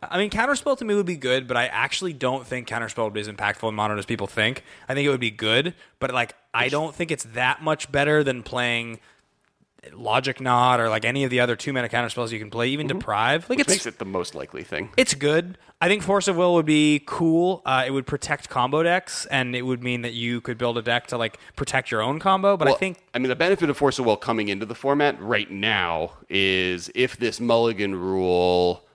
I 0.10 0.18
mean, 0.18 0.30
Counterspell 0.30 0.78
to 0.80 0.86
me 0.86 0.96
would 0.96 1.06
be 1.06 1.16
good, 1.16 1.48
but 1.48 1.58
I 1.58 1.68
actually 1.68 2.14
don't 2.14 2.46
think 2.46 2.68
Counterspell 2.68 3.06
would 3.06 3.14
be 3.14 3.22
as 3.22 3.28
impactful 3.28 3.68
in 3.70 3.76
Modern 3.76 3.98
as 3.98 4.06
people 4.06 4.28
think. 4.28 4.64
I 4.90 4.94
think 4.94 5.06
it 5.06 5.10
would 5.10 5.20
be 5.20 5.32
good, 5.32 5.74
but 6.00 6.14
like 6.14 6.36
I 6.54 6.70
don't 6.70 6.94
think 6.94 7.10
it's 7.12 7.24
that 7.34 7.62
much 7.64 7.92
better 7.92 8.24
than 8.24 8.44
playing 8.44 9.00
Logic 9.92 10.40
Knot 10.40 10.80
or 10.80 10.90
like 10.90 11.06
any 11.06 11.24
of 11.24 11.30
the 11.30 11.40
other 11.40 11.56
two 11.56 11.74
mana 11.74 11.90
counter 11.90 12.10
spells 12.10 12.32
you 12.32 12.40
can 12.40 12.50
play, 12.50 12.70
even 12.70 12.88
Deprive. 12.88 13.50
Like 13.50 13.58
Which 13.58 13.68
it's 13.68 13.70
makes 13.70 13.86
it 13.86 14.00
the 14.00 14.06
most 14.06 14.36
likely 14.36 14.64
thing. 14.64 14.90
it's 14.98 15.14
good. 15.14 15.58
I 15.82 15.90
think 15.90 16.02
Force 16.04 16.28
of 16.30 16.38
Will 16.38 16.54
would 16.54 16.66
be 16.66 17.04
cool. 17.06 17.62
Uh, 17.66 17.84
it 17.86 17.92
would 17.92 18.08
protect 18.08 18.50
combo 18.50 18.84
decks, 18.84 19.26
and 19.26 19.56
it 19.56 19.64
would 19.64 19.84
mean 19.84 20.02
that 20.04 20.14
you 20.14 20.40
could 20.40 20.58
build 20.58 20.78
a 20.78 20.82
deck 20.82 21.08
to 21.08 21.18
like 21.18 21.38
protect 21.56 21.92
your 21.92 22.02
own 22.02 22.20
combo. 22.20 22.56
But 22.56 22.70
I 22.70 22.74
think 22.76 23.00
I 23.14 23.20
mean, 23.20 23.30
the 23.30 23.36
benefit 23.36 23.70
of 23.70 23.76
Force 23.78 24.00
of 24.00 24.06
Will 24.06 24.16
coming 24.18 24.48
into 24.48 24.66
the 24.66 24.76
format 24.76 25.22
right 25.22 25.52
now 25.52 26.14
is 26.30 26.90
if 26.96 27.18
this 27.18 27.40
Mulligan 27.42 27.96
rule 27.96 28.86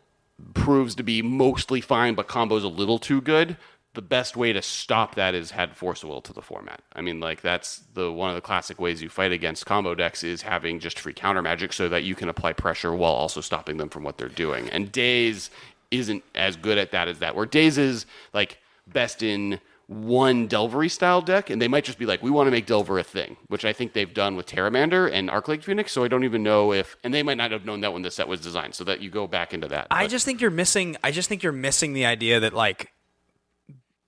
proves 0.54 0.94
to 0.94 1.02
be 1.02 1.20
mostly 1.20 1.80
fine, 1.80 2.14
but 2.14 2.28
combo's 2.28 2.64
a 2.64 2.68
little 2.68 2.98
too 2.98 3.20
good, 3.20 3.56
the 3.98 4.02
best 4.02 4.36
way 4.36 4.52
to 4.52 4.62
stop 4.62 5.16
that 5.16 5.34
is 5.34 5.50
add 5.50 5.76
force 5.76 6.04
will 6.04 6.20
to 6.20 6.32
the 6.32 6.40
format. 6.40 6.80
I 6.94 7.00
mean, 7.00 7.18
like 7.18 7.40
that's 7.40 7.82
the 7.94 8.12
one 8.12 8.28
of 8.30 8.36
the 8.36 8.40
classic 8.40 8.78
ways 8.78 9.02
you 9.02 9.08
fight 9.08 9.32
against 9.32 9.66
combo 9.66 9.92
decks 9.96 10.22
is 10.22 10.42
having 10.42 10.78
just 10.78 11.00
free 11.00 11.12
counter 11.12 11.42
magic 11.42 11.72
so 11.72 11.88
that 11.88 12.04
you 12.04 12.14
can 12.14 12.28
apply 12.28 12.52
pressure 12.52 12.94
while 12.94 13.10
also 13.10 13.40
stopping 13.40 13.76
them 13.76 13.88
from 13.88 14.04
what 14.04 14.16
they're 14.16 14.28
doing. 14.28 14.70
And 14.70 14.92
Daze 14.92 15.50
isn't 15.90 16.22
as 16.36 16.54
good 16.54 16.78
at 16.78 16.92
that 16.92 17.08
as 17.08 17.18
that. 17.18 17.34
Where 17.34 17.44
Daze 17.44 17.76
is 17.76 18.06
like 18.32 18.58
best 18.86 19.20
in 19.24 19.58
one 19.88 20.46
Delvery 20.46 20.88
style 20.88 21.20
deck, 21.20 21.50
and 21.50 21.60
they 21.60 21.66
might 21.66 21.82
just 21.82 21.98
be 21.98 22.06
like, 22.06 22.22
we 22.22 22.30
want 22.30 22.46
to 22.46 22.52
make 22.52 22.66
Delver 22.66 23.00
a 23.00 23.02
thing, 23.02 23.36
which 23.48 23.64
I 23.64 23.72
think 23.72 23.94
they've 23.94 24.14
done 24.14 24.36
with 24.36 24.46
Terramander 24.46 25.10
and 25.12 25.28
Arclight 25.28 25.64
Phoenix. 25.64 25.90
So 25.90 26.04
I 26.04 26.08
don't 26.08 26.22
even 26.22 26.44
know 26.44 26.72
if, 26.72 26.94
and 27.02 27.12
they 27.12 27.24
might 27.24 27.38
not 27.38 27.50
have 27.50 27.64
known 27.64 27.80
that 27.80 27.92
when 27.92 28.02
the 28.02 28.12
set 28.12 28.28
was 28.28 28.40
designed, 28.40 28.76
so 28.76 28.84
that 28.84 29.00
you 29.00 29.10
go 29.10 29.26
back 29.26 29.52
into 29.52 29.66
that. 29.68 29.88
I 29.90 30.04
But- 30.04 30.10
just 30.10 30.24
think 30.24 30.40
you're 30.40 30.52
missing. 30.52 30.96
I 31.02 31.10
just 31.10 31.28
think 31.28 31.42
you're 31.42 31.52
missing 31.52 31.94
the 31.94 32.04
idea 32.06 32.38
that 32.38 32.52
like 32.52 32.92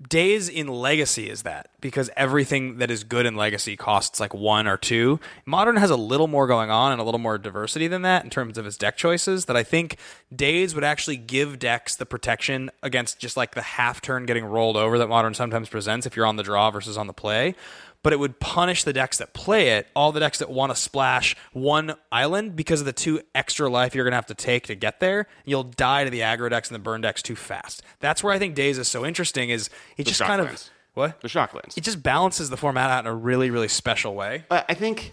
Daze 0.08 0.48
in 0.48 0.66
legacy 0.66 1.28
is 1.28 1.42
that 1.42 1.68
because 1.80 2.08
everything 2.16 2.78
that 2.78 2.90
is 2.90 3.04
good 3.04 3.26
in 3.26 3.36
legacy 3.36 3.76
costs 3.76 4.18
like 4.18 4.32
one 4.32 4.66
or 4.66 4.78
two. 4.78 5.20
Modern 5.44 5.76
has 5.76 5.90
a 5.90 5.96
little 5.96 6.26
more 6.26 6.46
going 6.46 6.70
on 6.70 6.92
and 6.92 7.00
a 7.00 7.04
little 7.04 7.20
more 7.20 7.36
diversity 7.36 7.86
than 7.86 8.02
that 8.02 8.24
in 8.24 8.30
terms 8.30 8.56
of 8.56 8.66
its 8.66 8.78
deck 8.78 8.96
choices. 8.96 9.44
That 9.44 9.56
I 9.56 9.62
think 9.62 9.98
Daze 10.34 10.74
would 10.74 10.84
actually 10.84 11.18
give 11.18 11.58
decks 11.58 11.96
the 11.96 12.06
protection 12.06 12.70
against 12.82 13.18
just 13.18 13.36
like 13.36 13.54
the 13.54 13.62
half 13.62 14.00
turn 14.00 14.24
getting 14.24 14.44
rolled 14.44 14.76
over 14.76 14.96
that 14.98 15.08
modern 15.08 15.34
sometimes 15.34 15.68
presents 15.68 16.06
if 16.06 16.16
you're 16.16 16.26
on 16.26 16.36
the 16.36 16.42
draw 16.42 16.70
versus 16.70 16.96
on 16.96 17.06
the 17.06 17.12
play 17.12 17.54
but 18.02 18.12
it 18.12 18.18
would 18.18 18.40
punish 18.40 18.84
the 18.84 18.92
decks 18.92 19.18
that 19.18 19.32
play 19.32 19.70
it, 19.70 19.86
all 19.94 20.12
the 20.12 20.20
decks 20.20 20.38
that 20.38 20.50
want 20.50 20.70
to 20.70 20.76
splash 20.76 21.36
one 21.52 21.94
island 22.10 22.56
because 22.56 22.80
of 22.80 22.86
the 22.86 22.92
two 22.92 23.20
extra 23.34 23.68
life 23.68 23.94
you're 23.94 24.04
going 24.04 24.12
to 24.12 24.16
have 24.16 24.26
to 24.26 24.34
take 24.34 24.66
to 24.66 24.74
get 24.74 25.00
there. 25.00 25.26
You'll 25.44 25.64
die 25.64 26.04
to 26.04 26.10
the 26.10 26.20
aggro 26.20 26.50
decks 26.50 26.68
and 26.68 26.74
the 26.74 26.82
burn 26.82 27.00
decks 27.00 27.22
too 27.22 27.36
fast. 27.36 27.82
That's 28.00 28.22
where 28.22 28.32
I 28.32 28.38
think 28.38 28.54
Daze 28.54 28.78
is 28.78 28.88
so 28.88 29.04
interesting. 29.04 29.50
Is 29.50 29.70
it 29.96 30.06
just 30.06 30.20
kind 30.20 30.42
lands. 30.42 30.68
of 30.68 30.70
what 30.94 31.20
the 31.20 31.28
Shocklands. 31.28 31.76
it 31.76 31.82
just 31.82 32.02
balances 32.02 32.50
the 32.50 32.56
format 32.56 32.90
out 32.90 33.04
in 33.04 33.10
a 33.10 33.14
really 33.14 33.50
really 33.50 33.68
special 33.68 34.14
way. 34.14 34.44
But 34.48 34.64
I 34.68 34.74
think 34.74 35.12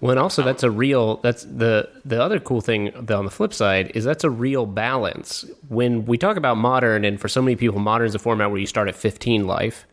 Well, 0.00 0.10
and 0.10 0.20
also 0.20 0.42
um, 0.42 0.46
that's 0.46 0.62
a 0.62 0.70
real. 0.70 1.16
That's 1.18 1.44
the 1.44 1.88
the 2.04 2.22
other 2.22 2.38
cool 2.38 2.60
thing 2.60 2.94
on 3.10 3.24
the 3.24 3.30
flip 3.30 3.54
side 3.54 3.92
is 3.94 4.04
that's 4.04 4.24
a 4.24 4.30
real 4.30 4.66
balance. 4.66 5.44
When 5.68 6.04
we 6.04 6.18
talk 6.18 6.36
about 6.36 6.56
modern, 6.56 7.04
and 7.04 7.20
for 7.20 7.28
so 7.28 7.40
many 7.40 7.56
people, 7.56 7.78
modern 7.78 8.06
is 8.06 8.14
a 8.14 8.18
format 8.18 8.50
where 8.50 8.60
you 8.60 8.66
start 8.66 8.88
at 8.88 8.96
15 8.96 9.46
life. 9.46 9.86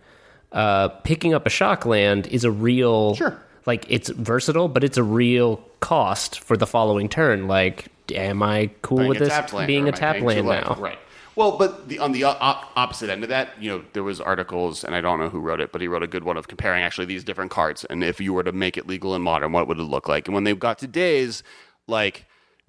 Uh, 0.52 0.90
picking 0.90 1.34
up 1.34 1.46
a 1.46 1.50
shock 1.50 1.86
land 1.86 2.28
is 2.28 2.44
a 2.44 2.52
real. 2.52 3.16
Sure. 3.16 3.40
Like 3.66 3.86
it's 3.90 4.10
versatile, 4.10 4.68
but 4.68 4.84
it's 4.84 4.98
a 4.98 5.04
real 5.04 5.58
cost 5.80 6.40
for 6.40 6.58
the 6.58 6.66
following 6.66 7.08
turn. 7.10 7.48
Like, 7.48 7.88
am 8.12 8.42
I 8.42 8.72
cool 8.82 8.98
being 8.98 9.10
with 9.10 9.20
this 9.20 9.66
being 9.68 9.88
a 9.88 9.92
tap 9.92 10.22
land 10.22 10.48
now? 10.48 10.76
Right. 10.80 10.98
Well, 11.36 11.58
but 11.58 11.88
the, 11.88 12.00
on 12.00 12.12
the 12.12 12.26
op- 12.26 12.72
opposite 12.76 13.10
end 13.10 13.24
of 13.24 13.30
that, 13.30 13.52
you 13.62 13.70
know, 13.70 13.84
there 13.94 14.04
was 14.04 14.20
articles, 14.20 14.84
and 14.84 14.94
I 14.94 15.00
don't 15.00 15.20
know 15.20 15.30
who 15.30 15.40
wrote 15.40 15.62
it, 15.62 15.72
but 15.72 15.80
he 15.80 15.88
wrote 15.88 16.04
a 16.04 16.08
good 16.08 16.26
one 16.26 16.36
of 16.36 16.50
comparing 16.50 16.84
actually 16.84 17.06
these 17.06 17.24
different 17.24 17.50
cards, 17.50 17.86
and 17.86 18.04
if 18.04 18.20
you 18.20 18.34
were 18.34 18.44
to 18.44 18.52
make 18.52 18.76
it 18.76 18.88
legal 18.88 19.16
in 19.16 19.22
modern, 19.22 19.54
what 19.54 19.68
would 19.70 19.80
it 19.80 19.84
look 19.84 20.10
like? 20.10 20.28
And 20.28 20.36
when 20.36 20.44
they 20.44 20.54
got 20.54 20.80
to 20.80 20.88
Daze, 20.88 21.42
like 21.88 22.26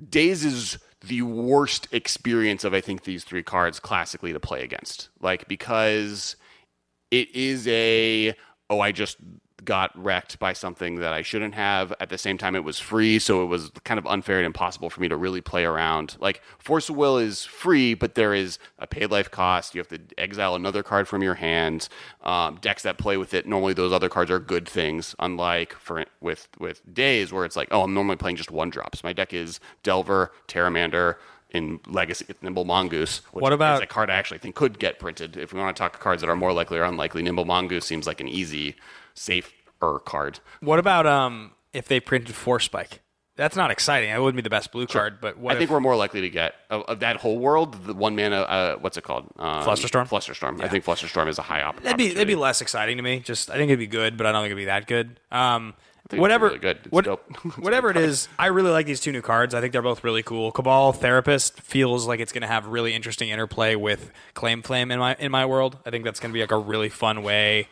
Daze 0.09 0.45
is 0.45 0.79
the 1.01 1.23
worst 1.23 1.89
experience 1.91 2.63
of 2.63 2.73
I 2.73 2.81
think 2.81 3.03
these 3.03 3.25
three 3.25 3.43
cards 3.43 3.81
classically 3.81 4.33
to 4.33 4.39
play 4.39 4.63
against, 4.63 5.09
like 5.21 5.49
because 5.49 6.37
it 7.11 7.35
is 7.35 7.67
a 7.69 8.35
oh 8.69 8.81
I 8.81 8.93
just 8.93 9.17
got 9.65 9.91
wrecked 9.95 10.39
by 10.39 10.53
something 10.53 10.97
that 10.97 11.13
I 11.13 11.23
shouldn't 11.23 11.55
have. 11.55 11.93
At 12.01 12.09
the 12.09 12.19
same 12.19 12.39
time, 12.39 12.57
it 12.57 12.65
was 12.65 12.79
free, 12.79 13.19
so 13.19 13.43
it 13.43 13.47
was 13.47 13.71
kind 13.85 13.99
of 13.99 14.07
unfair 14.07 14.39
and 14.39 14.47
impossible 14.47 14.91
for 14.91 15.01
me 15.01 15.09
to 15.09 15.17
really 15.17 15.41
play 15.41 15.65
around. 15.65 16.17
Like 16.21 16.43
Force 16.59 16.89
of 16.89 16.97
Will 16.97 17.19
is 17.19 17.45
free, 17.45 17.95
but 17.95 18.15
there 18.15 18.35
is 18.35 18.59
a 18.79 18.87
paid 18.87 19.11
life 19.11 19.31
cost. 19.31 19.75
You 19.75 19.81
have 19.81 19.89
to 19.89 20.01
exile 20.19 20.55
another 20.55 20.83
card 20.83 21.09
from 21.09 21.23
your 21.23 21.35
hand. 21.35 21.89
Um, 22.23 22.59
decks 22.61 22.83
that 22.83 22.99
play 22.99 23.17
with 23.17 23.35
it 23.35 23.47
normally 23.47 23.75
those 23.75 23.93
other 23.93 24.09
cards 24.09 24.31
are 24.31 24.39
good 24.39 24.69
things. 24.69 25.15
Unlike 25.19 25.75
for 25.75 26.05
with 26.21 26.49
with 26.59 26.83
Daze 26.93 27.33
where 27.33 27.45
it's 27.45 27.57
like 27.57 27.69
oh 27.71 27.83
I'm 27.83 27.95
normally 27.95 28.17
playing 28.17 28.37
just 28.37 28.51
one 28.51 28.71
drops. 28.71 29.05
My 29.05 29.13
deck 29.13 29.33
is 29.33 29.61
Delver, 29.83 30.33
Terramander. 30.49 31.17
In 31.51 31.81
Legacy, 31.87 32.25
it's 32.29 32.43
Nimble 32.43 32.65
Mongoose. 32.65 33.23
Which 33.33 33.43
What 33.43 33.53
about- 33.53 33.77
is 33.77 33.81
a 33.81 33.87
card 33.87 34.09
I 34.11 34.15
actually 34.15 34.39
think 34.39 34.55
could 34.55 34.79
get 34.79 34.99
printed. 34.99 35.37
If 35.37 35.53
we 35.53 35.59
want 35.61 35.77
to 35.77 35.81
talk 35.81 35.99
cards 35.99 36.21
that 36.23 36.31
are 36.31 36.37
more 36.37 36.53
likely 36.53 36.79
or 36.79 36.85
unlikely, 36.85 37.23
Nimble 37.23 37.45
Mongoose 37.45 37.85
seems 37.85 38.07
like 38.07 38.21
an 38.21 38.29
easy, 38.29 38.77
safer 39.15 39.99
card. 40.05 40.41
What 40.61 40.79
about 40.79 41.07
um 41.07 41.53
if 41.73 41.89
they 41.89 42.01
printed 42.01 42.35
Force 42.35 42.65
Spike? 42.65 43.01
That's 43.37 43.57
not 43.57 43.71
exciting. 43.71 44.11
That 44.11 44.21
wouldn't 44.21 44.37
be 44.37 44.43
the 44.43 44.51
best 44.51 44.71
blue 44.71 44.87
card, 44.87 45.19
but 45.21 45.39
what 45.39 45.55
I 45.55 45.59
think 45.59 45.71
we're 45.71 45.81
more 45.81 45.97
likely 45.97 46.21
to 46.21 46.29
get 46.29 46.55
of, 46.69 46.83
of 46.83 47.01
that 47.01 47.17
whole 47.17 47.39
world. 47.39 47.87
The 47.87 47.95
one 47.95 48.15
mana, 48.15 48.43
uh, 48.43 48.77
what's 48.77 48.99
it 48.99 49.05
called? 49.05 49.29
Um, 49.39 49.63
Flusterstorm? 49.65 50.07
Flusterstorm. 50.09 50.63
I 50.63 50.69
think 50.69 50.85
Flusterstorm 50.85 51.27
is 51.27 51.39
a 51.39 51.43
high 51.43 51.63
op- 51.63 51.81
That'd 51.83 51.97
be 51.97 52.09
that'd 52.09 52.15
be 52.15 52.21
opportunity. 52.21 52.35
less 52.37 52.61
exciting 52.61 52.97
to 52.99 53.03
me. 53.03 53.21
Just 53.21 53.49
I 53.51 53.55
think 53.55 53.71
it'd 53.71 53.79
be 53.79 53.87
good, 53.87 54.17
but 54.19 54.27
I 54.27 54.33
don't 54.33 54.43
think 54.43 54.49
it'd 54.53 54.59
be 54.59 54.65
that 54.67 54.87
good. 54.87 55.19
Um, 55.33 55.75
whatever, 56.13 56.47
really 56.47 56.59
good. 56.59 56.79
It's 56.85 56.89
what- 56.91 57.07
whatever 57.59 57.91
it 57.91 57.97
is, 57.97 58.29
I 58.39 58.47
really 58.47 58.71
like 58.71 58.87
these 58.87 59.01
two 59.01 59.13
new 59.13 59.23
cards. 59.23 59.55
I 59.55 59.61
think 59.61 59.73
they're 59.73 59.83
both 59.83 60.03
really 60.05 60.23
cool. 60.23 60.53
Cabal 60.53 60.93
Therapist 60.93 61.61
feels 61.61 62.07
like 62.07 62.21
it's 62.21 62.33
going 62.33 62.43
to 62.43 62.49
have 62.49 62.67
really 62.67 62.95
interesting 62.95 63.29
interplay 63.29 63.75
with 63.75 64.11
Claim 64.35 64.63
Fame 64.63 64.91
in 64.91 64.99
my 64.99 65.15
in 65.19 65.31
my 65.31 65.47
world. 65.47 65.79
I 65.87 65.91
think 65.91 66.05
that's 66.05 66.21
going 66.21 66.31
to 66.31 66.35
be 66.35 66.41
like 66.41 66.53
a 66.53 66.59
really 66.59 66.89
fun 66.89 67.23
way. 67.23 67.69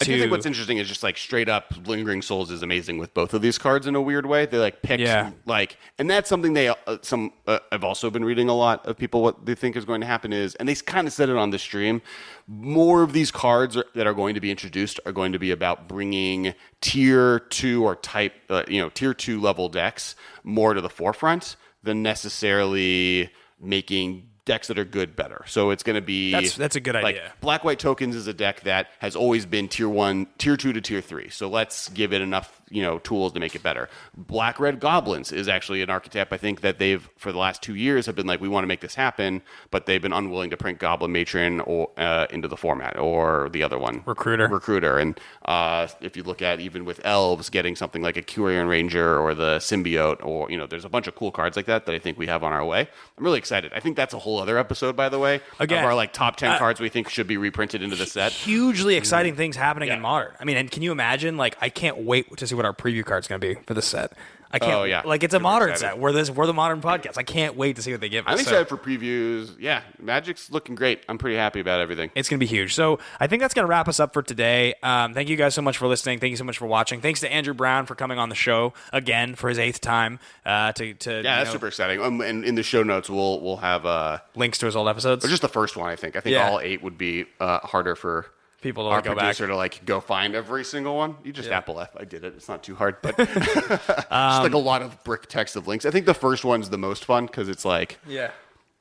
I 0.00 0.04
do 0.04 0.18
think 0.18 0.32
what's 0.32 0.46
interesting 0.46 0.78
is 0.78 0.88
just 0.88 1.04
like 1.04 1.16
straight 1.16 1.48
up 1.48 1.74
lingering 1.86 2.22
souls 2.22 2.50
is 2.50 2.62
amazing 2.62 2.98
with 2.98 3.14
both 3.14 3.34
of 3.34 3.42
these 3.42 3.56
cards 3.56 3.86
in 3.86 3.94
a 3.94 4.00
weird 4.02 4.26
way. 4.26 4.46
They 4.46 4.58
like 4.58 4.82
pick 4.82 4.98
Yeah. 4.98 5.30
like, 5.46 5.76
and 5.96 6.10
that's 6.10 6.28
something 6.28 6.54
they 6.54 6.68
uh, 6.68 6.74
some 7.02 7.32
uh, 7.46 7.60
I've 7.70 7.84
also 7.84 8.10
been 8.10 8.24
reading 8.24 8.48
a 8.48 8.54
lot 8.54 8.84
of 8.84 8.96
people 8.96 9.22
what 9.22 9.46
they 9.46 9.54
think 9.54 9.76
is 9.76 9.84
going 9.84 10.00
to 10.00 10.06
happen 10.06 10.32
is, 10.32 10.56
and 10.56 10.68
they 10.68 10.74
kind 10.74 11.06
of 11.06 11.12
said 11.12 11.28
it 11.28 11.36
on 11.36 11.50
the 11.50 11.58
stream. 11.58 12.02
More 12.48 13.02
of 13.02 13.12
these 13.12 13.30
cards 13.30 13.76
are, 13.76 13.84
that 13.94 14.06
are 14.08 14.14
going 14.14 14.34
to 14.34 14.40
be 14.40 14.50
introduced 14.50 14.98
are 15.06 15.12
going 15.12 15.32
to 15.32 15.38
be 15.38 15.52
about 15.52 15.86
bringing 15.88 16.54
tier 16.80 17.38
two 17.38 17.84
or 17.84 17.94
type 17.94 18.32
uh, 18.50 18.64
you 18.66 18.80
know 18.80 18.88
tier 18.88 19.14
two 19.14 19.40
level 19.40 19.68
decks 19.68 20.16
more 20.42 20.74
to 20.74 20.80
the 20.80 20.90
forefront 20.90 21.54
than 21.84 22.02
necessarily 22.02 23.30
making 23.60 24.28
decks 24.44 24.66
that 24.68 24.78
are 24.78 24.84
good 24.84 25.14
better. 25.14 25.44
So 25.46 25.70
it's 25.70 25.82
going 25.82 25.94
to 25.94 26.02
be 26.02 26.32
That's- 26.32 26.56
that's 26.56 26.74
a 26.76 26.80
good 26.80 26.94
like, 26.96 27.16
idea. 27.16 27.32
Black 27.40 27.62
White 27.62 27.78
Tokens 27.78 28.16
is 28.16 28.26
a 28.26 28.34
deck 28.34 28.62
that 28.62 28.88
has 28.98 29.14
always 29.14 29.46
been 29.46 29.68
tier 29.68 29.88
one, 29.88 30.26
tier 30.38 30.56
two 30.56 30.72
to 30.72 30.80
tier 30.80 31.00
three. 31.00 31.28
So 31.28 31.48
let's 31.48 31.88
give 31.90 32.12
it 32.12 32.20
enough, 32.20 32.60
you 32.68 32.82
know, 32.82 32.98
tools 32.98 33.32
to 33.34 33.40
make 33.40 33.54
it 33.54 33.62
better. 33.62 33.88
Black 34.16 34.58
Red 34.58 34.80
Goblins 34.80 35.30
is 35.30 35.46
actually 35.46 35.80
an 35.82 35.90
archetype 35.90 36.32
I 36.32 36.38
think 36.38 36.62
that 36.62 36.78
they've 36.78 37.08
for 37.16 37.30
the 37.30 37.38
last 37.38 37.62
two 37.62 37.76
years 37.76 38.06
have 38.06 38.16
been 38.16 38.26
like, 38.26 38.40
we 38.40 38.48
want 38.48 38.64
to 38.64 38.68
make 38.68 38.80
this 38.80 38.96
happen, 38.96 39.42
but 39.70 39.86
they've 39.86 40.02
been 40.02 40.12
unwilling 40.12 40.50
to 40.50 40.56
print 40.56 40.80
Goblin 40.80 41.12
Matron 41.12 41.60
or 41.60 41.90
uh, 41.96 42.26
into 42.30 42.48
the 42.48 42.56
format 42.56 42.98
or 42.98 43.48
the 43.50 43.62
other 43.62 43.78
one, 43.78 44.02
Recruiter. 44.06 44.48
Recruiter. 44.48 44.98
And 44.98 45.20
uh, 45.44 45.86
if 46.00 46.16
you 46.16 46.24
look 46.24 46.42
at 46.42 46.58
even 46.58 46.84
with 46.84 47.00
elves, 47.04 47.48
getting 47.48 47.76
something 47.76 48.02
like 48.02 48.16
a 48.16 48.22
Quirion 48.22 48.68
Ranger 48.68 49.20
or 49.20 49.34
the 49.34 49.58
Symbiote, 49.58 50.24
or 50.24 50.50
you 50.50 50.56
know, 50.56 50.66
there's 50.66 50.84
a 50.84 50.88
bunch 50.88 51.06
of 51.06 51.14
cool 51.14 51.30
cards 51.30 51.56
like 51.56 51.66
that 51.66 51.86
that 51.86 51.94
I 51.94 52.00
think 52.00 52.18
we 52.18 52.26
have 52.26 52.42
on 52.42 52.52
our 52.52 52.64
way. 52.64 52.88
I'm 53.16 53.24
really 53.24 53.38
excited. 53.38 53.72
I 53.72 53.78
think 53.80 53.96
that's 53.96 54.14
a 54.14 54.18
whole 54.18 54.31
other 54.38 54.58
episode, 54.58 54.96
by 54.96 55.08
the 55.08 55.18
way, 55.18 55.40
Again, 55.58 55.80
of 55.80 55.84
our 55.84 55.94
like 55.94 56.12
top 56.12 56.36
ten 56.36 56.52
uh, 56.52 56.58
cards 56.58 56.80
we 56.80 56.88
think 56.88 57.08
should 57.08 57.26
be 57.26 57.36
reprinted 57.36 57.82
into 57.82 57.96
the 57.96 58.06
set. 58.06 58.32
hugely 58.32 58.96
exciting 58.96 59.34
things 59.36 59.56
happening 59.56 59.88
Yeah. 59.88 59.96
in 59.96 60.00
modern. 60.02 60.32
I 60.40 60.44
mean, 60.44 60.56
and 60.56 60.70
can 60.70 60.82
you 60.82 60.92
imagine? 60.92 61.36
Like, 61.36 61.56
I 61.60 61.68
can't 61.68 61.98
wait 61.98 62.36
to 62.36 62.46
see 62.46 62.54
what 62.54 62.64
our 62.64 62.72
preview 62.74 63.04
card's 63.04 63.28
going 63.28 63.40
to 63.40 63.46
be 63.54 63.60
for 63.66 63.74
the 63.74 63.82
set. 63.82 64.12
I 64.52 64.58
can't. 64.58 64.72
Oh, 64.74 64.84
yeah. 64.84 65.02
like 65.04 65.22
it's 65.22 65.32
a 65.34 65.36
Super 65.36 65.42
modern 65.42 65.70
excited. 65.70 65.92
set. 65.94 65.98
We're 65.98 66.12
this. 66.12 66.30
We're 66.30 66.46
the 66.46 66.52
modern 66.54 66.80
podcast. 66.80 67.16
I 67.18 67.22
can't 67.22 67.56
wait 67.56 67.76
to 67.76 67.82
see 67.82 67.92
what 67.92 68.00
they 68.00 68.08
give 68.08 68.26
us. 68.26 68.32
I'm 68.32 68.36
So- 68.38 68.42
excited 68.42 68.68
for 68.68 68.76
previews. 68.76 69.56
Yeah, 69.58 69.82
Magic's 69.98 70.50
looking 70.50 70.74
great. 70.74 71.02
I'm 71.08 71.18
pretty 71.18 71.36
happy 71.36 71.60
about 71.60 71.80
everything. 71.80 72.10
It's 72.14 72.28
going 72.28 72.38
to 72.38 72.44
be 72.44 72.48
huge. 72.48 72.74
So 72.74 72.98
I 73.18 73.26
think 73.26 73.40
that's 73.40 73.54
going 73.54 73.64
to 73.64 73.70
wrap 73.70 73.88
us 73.88 73.98
up 74.00 74.12
for 74.12 74.22
today. 74.22 74.74
Um, 74.82 75.14
thank 75.14 75.28
you 75.28 75.36
guys 75.36 75.54
so 75.54 75.62
much 75.62 75.78
for 75.78 75.86
listening. 75.86 76.18
Thank 76.18 76.30
you 76.32 76.36
so 76.36 76.44
much 76.44 76.58
for 76.58 76.66
watching. 76.66 77.00
Thanks 77.00 77.20
to 77.20 77.32
Andrew 77.32 77.54
Brown 77.54 77.86
for 77.86 77.94
coming 77.94 78.18
on 78.18 78.28
the 78.28 78.34
show 78.34 78.72
again 78.92 79.34
for 79.34 79.48
his 79.48 79.58
eighth 79.58 79.80
time. 79.80 80.18
Uh, 80.44 80.72
to 80.72 80.94
to 80.94 81.10
Yeah, 81.16 81.22
that's 81.38 81.48
know, 81.48 81.52
super 81.54 81.68
exciting. 81.68 82.02
Um, 82.02 82.20
and 82.20 82.44
in 82.44 82.54
the 82.54 82.62
show 82.62 82.82
notes, 82.82 83.08
we'll 83.08 83.40
we'll 83.40 83.56
have 83.58 83.86
uh, 83.86 84.18
links 84.34 84.58
to 84.58 84.66
his 84.66 84.76
old 84.76 84.88
episodes. 84.88 85.24
or 85.24 85.28
just 85.28 85.42
the 85.42 85.48
first 85.48 85.76
one. 85.76 85.88
I 85.88 85.96
think. 85.96 86.16
I 86.16 86.20
think 86.20 86.34
Yeah. 86.34 86.50
all 86.50 86.60
eight 86.60 86.82
would 86.82 86.98
be 86.98 87.24
uh, 87.40 87.58
harder 87.60 87.94
for 87.94 88.26
People 88.62 88.84
to, 88.84 88.90
our 88.90 88.96
like, 88.96 89.04
go 89.04 89.10
back. 89.10 89.18
producer 89.18 89.46
to 89.48 89.56
like 89.56 89.84
go 89.84 90.00
find 90.00 90.34
every 90.34 90.64
single 90.64 90.96
one. 90.96 91.16
You 91.24 91.32
just 91.32 91.50
Apple 91.50 91.80
F. 91.80 91.90
I 91.98 92.04
did 92.04 92.24
it. 92.24 92.34
It's 92.36 92.48
not 92.48 92.62
too 92.62 92.74
hard, 92.74 92.96
but 93.02 93.16
just 93.18 93.88
Um, 94.10 94.42
like 94.42 94.52
a 94.54 94.58
lot 94.58 94.82
of 94.82 95.02
brick 95.04 95.26
text 95.26 95.56
of 95.56 95.66
links. 95.68 95.84
I 95.84 95.90
think 95.90 96.06
the 96.06 96.14
first 96.14 96.44
one's 96.44 96.70
the 96.70 96.78
most 96.78 97.04
fun 97.04 97.26
because 97.26 97.48
it's 97.48 97.64
like 97.64 97.98
yeah. 98.06 98.30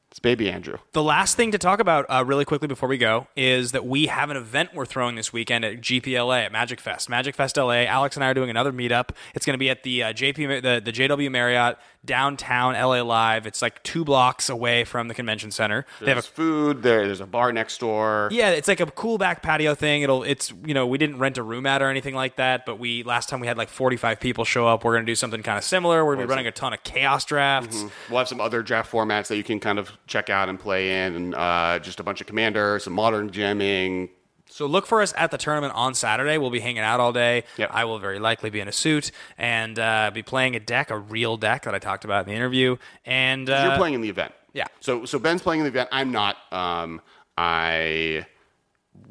it's 0.09 0.19
baby 0.19 0.49
Andrew. 0.49 0.77
The 0.93 1.03
last 1.03 1.35
thing 1.35 1.51
to 1.51 1.57
talk 1.57 1.79
about 1.79 2.05
uh, 2.09 2.23
really 2.25 2.45
quickly 2.45 2.67
before 2.67 2.87
we 2.87 2.97
go 2.97 3.27
is 3.35 3.71
that 3.71 3.85
we 3.85 4.05
have 4.07 4.29
an 4.29 4.37
event 4.37 4.69
we're 4.73 4.85
throwing 4.85 5.15
this 5.15 5.33
weekend 5.33 5.65
at 5.65 5.81
GPLA 5.81 6.45
at 6.45 6.51
Magic 6.51 6.79
Fest. 6.79 7.09
Magic 7.09 7.35
Fest 7.35 7.57
LA. 7.57 7.83
Alex 7.85 8.15
and 8.15 8.23
I 8.23 8.29
are 8.29 8.33
doing 8.33 8.49
another 8.49 8.71
meetup. 8.71 9.09
It's 9.33 9.45
going 9.45 9.55
to 9.55 9.59
be 9.59 9.69
at 9.69 9.83
the 9.83 10.03
uh, 10.03 10.13
JP 10.13 10.61
the, 10.61 10.81
the 10.83 10.91
JW 10.91 11.31
Marriott 11.31 11.77
downtown 12.03 12.73
LA 12.73 13.01
Live. 13.01 13.45
It's 13.45 13.61
like 13.61 13.81
two 13.83 14.03
blocks 14.03 14.49
away 14.49 14.83
from 14.83 15.07
the 15.07 15.13
convention 15.13 15.51
center. 15.51 15.85
They 15.99 16.07
have 16.07 16.17
a 16.17 16.21
food. 16.21 16.81
There, 16.83 17.05
there's 17.05 17.21
a 17.21 17.25
bar 17.27 17.51
next 17.51 17.79
door. 17.79 18.29
yeah, 18.31 18.49
it's 18.49 18.67
like 18.67 18.79
a 18.79 18.85
cool 18.87 19.17
back 19.17 19.41
patio 19.41 19.75
thing. 19.75 20.01
It'll 20.01 20.23
it's 20.23 20.51
you 20.65 20.73
know 20.73 20.87
we 20.87 20.97
didn't 20.97 21.19
rent 21.19 21.37
a 21.37 21.43
room 21.43 21.65
out 21.65 21.81
or 21.81 21.89
anything 21.89 22.15
like 22.15 22.37
that, 22.37 22.65
but 22.65 22.79
we 22.79 23.03
last 23.03 23.29
time 23.29 23.39
we 23.39 23.47
had 23.47 23.57
like 23.57 23.69
45 23.69 24.19
people 24.19 24.45
show 24.45 24.67
up. 24.67 24.83
We're 24.83 24.93
gonna 24.93 25.05
do 25.05 25.15
something 25.15 25.43
kind 25.43 25.57
of 25.57 25.63
similar. 25.63 26.05
We're 26.05 26.15
gonna 26.15 26.27
be 26.27 26.29
running 26.31 26.47
a 26.47 26.51
ton 26.51 26.73
of 26.73 26.83
chaos 26.83 27.25
drafts. 27.25 27.83
We'll 28.09 28.19
have 28.19 28.27
some 28.27 28.41
other 28.41 28.63
draft 28.63 28.91
formats 28.91 29.27
that 29.27 29.37
you 29.37 29.43
can 29.43 29.59
kind 29.59 29.79
of 29.79 29.91
check 30.07 30.29
out 30.29 30.49
and 30.49 30.59
play 30.59 31.05
in, 31.05 31.15
and 31.15 31.35
uh, 31.35 31.79
just 31.79 31.99
a 31.99 32.03
bunch 32.03 32.21
of 32.21 32.27
commander, 32.27 32.79
some 32.79 32.93
modern 32.93 33.29
jamming. 33.31 34.09
So 34.51 34.65
look 34.65 34.85
for 34.85 35.01
us 35.01 35.13
at 35.17 35.31
the 35.31 35.37
tournament 35.37 35.73
on 35.75 35.93
Saturday. 35.95 36.37
We'll 36.37 36.49
be 36.49 36.59
hanging 36.59 36.83
out 36.83 36.99
all 36.99 37.13
day. 37.13 37.45
Yep. 37.57 37.69
I 37.73 37.85
will 37.85 37.99
very 37.99 38.19
likely 38.19 38.49
be 38.49 38.59
in 38.59 38.67
a 38.67 38.71
suit 38.73 39.11
and 39.37 39.79
uh, 39.79 40.11
be 40.13 40.23
playing 40.23 40.55
a 40.55 40.59
deck, 40.59 40.91
a 40.91 40.97
real 40.97 41.37
deck 41.37 41.63
that 41.63 41.73
I 41.73 41.79
talked 41.79 42.03
about 42.05 42.25
in 42.25 42.29
the 42.29 42.35
interview. 42.35 42.75
And 43.05 43.49
uh, 43.49 43.65
You're 43.67 43.77
playing 43.77 43.93
in 43.95 44.01
the 44.01 44.09
event. 44.09 44.33
yeah. 44.53 44.65
So 44.81 45.05
so 45.05 45.19
Ben's 45.19 45.41
playing 45.41 45.61
in 45.61 45.63
the 45.65 45.69
event. 45.71 45.89
I'm 45.91 46.11
not. 46.11 46.35
Um, 46.51 47.01
I 47.37 48.25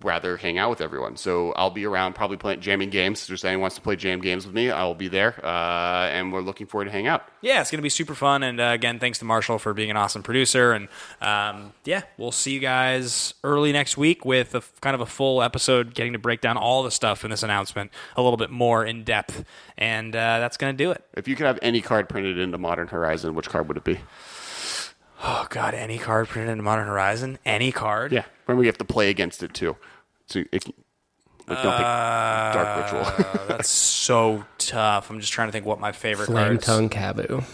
rather 0.03 0.36
hang 0.36 0.59
out 0.59 0.70
with 0.70 0.80
everyone. 0.80 1.16
So 1.16 1.53
I'll 1.53 1.70
be 1.70 1.84
around, 1.84 2.14
probably 2.14 2.36
playing 2.36 2.61
jamming 2.61 2.91
games. 2.91 3.22
If 3.22 3.28
there's 3.28 3.45
anyone 3.45 3.62
wants 3.62 3.76
to 3.76 3.82
play 3.82 3.97
jam 3.97 4.20
games 4.20 4.47
with 4.47 4.55
me, 4.55 4.70
I 4.70 4.84
will 4.84 4.95
be 4.95 5.09
there, 5.09 5.45
uh, 5.45 6.09
and 6.11 6.32
we're 6.32 6.41
looking 6.41 6.66
forward 6.66 6.86
to 6.86 6.91
hang 6.91 7.07
out. 7.07 7.28
yeah, 7.43 7.61
it's 7.61 7.70
going 7.70 7.78
to 7.78 7.82
be 7.82 7.91
super 7.91 8.14
fun. 8.14 8.43
And 8.43 8.61
uh, 8.61 8.64
again, 8.64 8.99
thanks 8.99 9.18
to 9.18 9.24
Marshall 9.24 9.59
for 9.59 9.74
being 9.74 9.91
an 9.91 9.97
awesome 9.97 10.22
producer. 10.22 10.72
And 10.72 10.88
um, 11.20 11.72
yeah, 11.84 12.03
we'll 12.16 12.32
see 12.32 12.53
you 12.53 12.61
guys 12.61 13.34
early 13.45 13.72
next 13.72 13.97
week 13.97 14.24
with 14.24 14.55
a, 14.55 14.62
kind 14.80 14.95
of 14.95 15.01
a 15.01 15.07
full 15.07 15.43
episode, 15.43 15.95
getting 15.95 16.12
to 16.14 16.18
break 16.18 16.41
down 16.41 16.57
all 16.57 16.82
the 16.82 16.91
stuff 16.91 17.24
in 17.24 17.30
this 17.30 17.43
announcement 17.43 17.91
a 18.16 18.22
little 18.22 18.36
bit 18.36 18.51
more 18.51 18.84
in 18.84 19.05
depth. 19.05 19.45
And 19.76 20.14
uh, 20.14 20.38
that's 20.41 20.57
going 20.57 20.76
to 20.76 20.84
do 20.84 20.91
it. 20.91 21.05
If 21.14 21.28
you 21.28 21.36
could 21.36 21.47
have 21.47 21.59
any 21.62 21.80
card 21.80 22.09
printed 22.09 22.38
into 22.38 22.59
Modern 22.59 22.88
Horizon, 22.88 23.34
which 23.34 23.49
card 23.49 23.68
would 23.68 23.76
it 23.76 23.84
be? 23.84 23.99
Oh 25.22 25.46
God, 25.50 25.74
any 25.74 25.98
card 25.98 26.28
printed 26.28 26.50
in 26.50 26.62
Modern 26.62 26.86
Horizon, 26.86 27.38
any 27.44 27.72
card. 27.72 28.12
Yeah. 28.12 28.24
Remember, 28.46 28.62
you 28.62 28.68
have 28.68 28.78
to 28.78 28.84
play 28.84 29.10
against 29.10 29.42
it 29.42 29.52
too. 29.52 29.76
So 30.26 30.44
it, 30.50 30.64
like, 31.46 31.62
don't 31.62 31.76
pick 31.76 31.82
Dark 31.82 32.92
Ritual. 32.92 33.26
Uh, 33.26 33.46
that's 33.48 33.68
so 33.68 34.44
tough. 34.58 35.10
I'm 35.10 35.20
just 35.20 35.32
trying 35.32 35.48
to 35.48 35.52
think 35.52 35.66
what 35.66 35.80
my 35.80 35.92
favorite 35.92 36.26
Flame 36.26 36.58
cards. 36.58 36.66
Tongue 36.66 36.88
Cabu. 36.88 37.44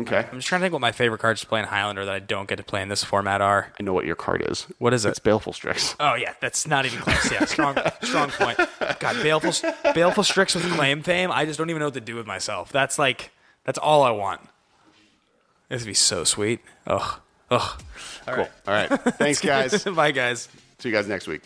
okay. 0.00 0.26
I'm 0.30 0.38
just 0.38 0.48
trying 0.48 0.60
to 0.60 0.64
think 0.64 0.72
what 0.72 0.80
my 0.80 0.92
favorite 0.92 1.20
cards 1.20 1.40
to 1.42 1.46
play 1.46 1.60
in 1.60 1.66
Highlander 1.66 2.04
that 2.04 2.14
I 2.14 2.18
don't 2.18 2.48
get 2.48 2.56
to 2.56 2.64
play 2.64 2.82
in 2.82 2.88
this 2.88 3.04
format 3.04 3.40
are. 3.40 3.72
I 3.78 3.82
know 3.82 3.92
what 3.92 4.04
your 4.04 4.16
card 4.16 4.44
is. 4.48 4.66
What 4.78 4.92
is 4.92 5.04
it? 5.06 5.10
It's 5.10 5.18
Baleful 5.18 5.52
Strix. 5.52 5.94
Oh 6.00 6.14
yeah, 6.14 6.34
that's 6.40 6.66
not 6.66 6.84
even 6.86 6.98
close. 6.98 7.32
Yeah, 7.32 7.44
strong, 7.44 7.76
strong 8.02 8.30
point. 8.30 8.58
God, 8.98 9.22
baleful, 9.22 9.52
baleful 9.94 10.24
Strix 10.24 10.54
with 10.54 10.70
claim 10.72 11.02
fame. 11.02 11.30
I 11.30 11.44
just 11.44 11.58
don't 11.58 11.70
even 11.70 11.80
know 11.80 11.86
what 11.86 11.94
to 11.94 12.00
do 12.00 12.16
with 12.16 12.26
myself. 12.26 12.72
That's 12.72 12.98
like, 12.98 13.30
that's 13.64 13.78
all 13.78 14.02
I 14.02 14.10
want. 14.10 14.40
This 15.68 15.82
would 15.82 15.88
be 15.88 15.94
so 15.94 16.24
sweet. 16.24 16.60
Ugh, 16.86 17.20
ugh. 17.50 17.82
Cool. 18.26 18.48
All 18.66 18.74
right. 18.74 18.88
Thanks, 19.18 19.40
guys. 19.40 19.84
Bye, 19.84 20.10
guys. 20.10 20.48
See 20.78 20.88
you 20.88 20.94
guys 20.94 21.06
next 21.08 21.26
week. 21.26 21.42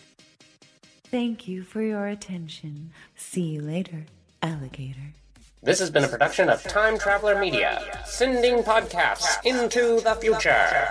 Thank 1.11 1.49
you 1.49 1.63
for 1.63 1.83
your 1.83 2.07
attention. 2.07 2.93
See 3.17 3.43
you 3.43 3.63
later, 3.63 4.07
alligator. 4.43 5.15
This 5.63 5.79
has 5.81 5.91
been 5.91 6.05
a 6.05 6.09
production 6.09 6.49
of 6.49 6.63
Time 6.63 6.99
Traveler 6.99 7.39
Media, 7.39 8.01
sending 8.07 8.63
podcasts 8.63 9.45
into 9.45 10.01
the 10.01 10.15
future. 10.15 10.89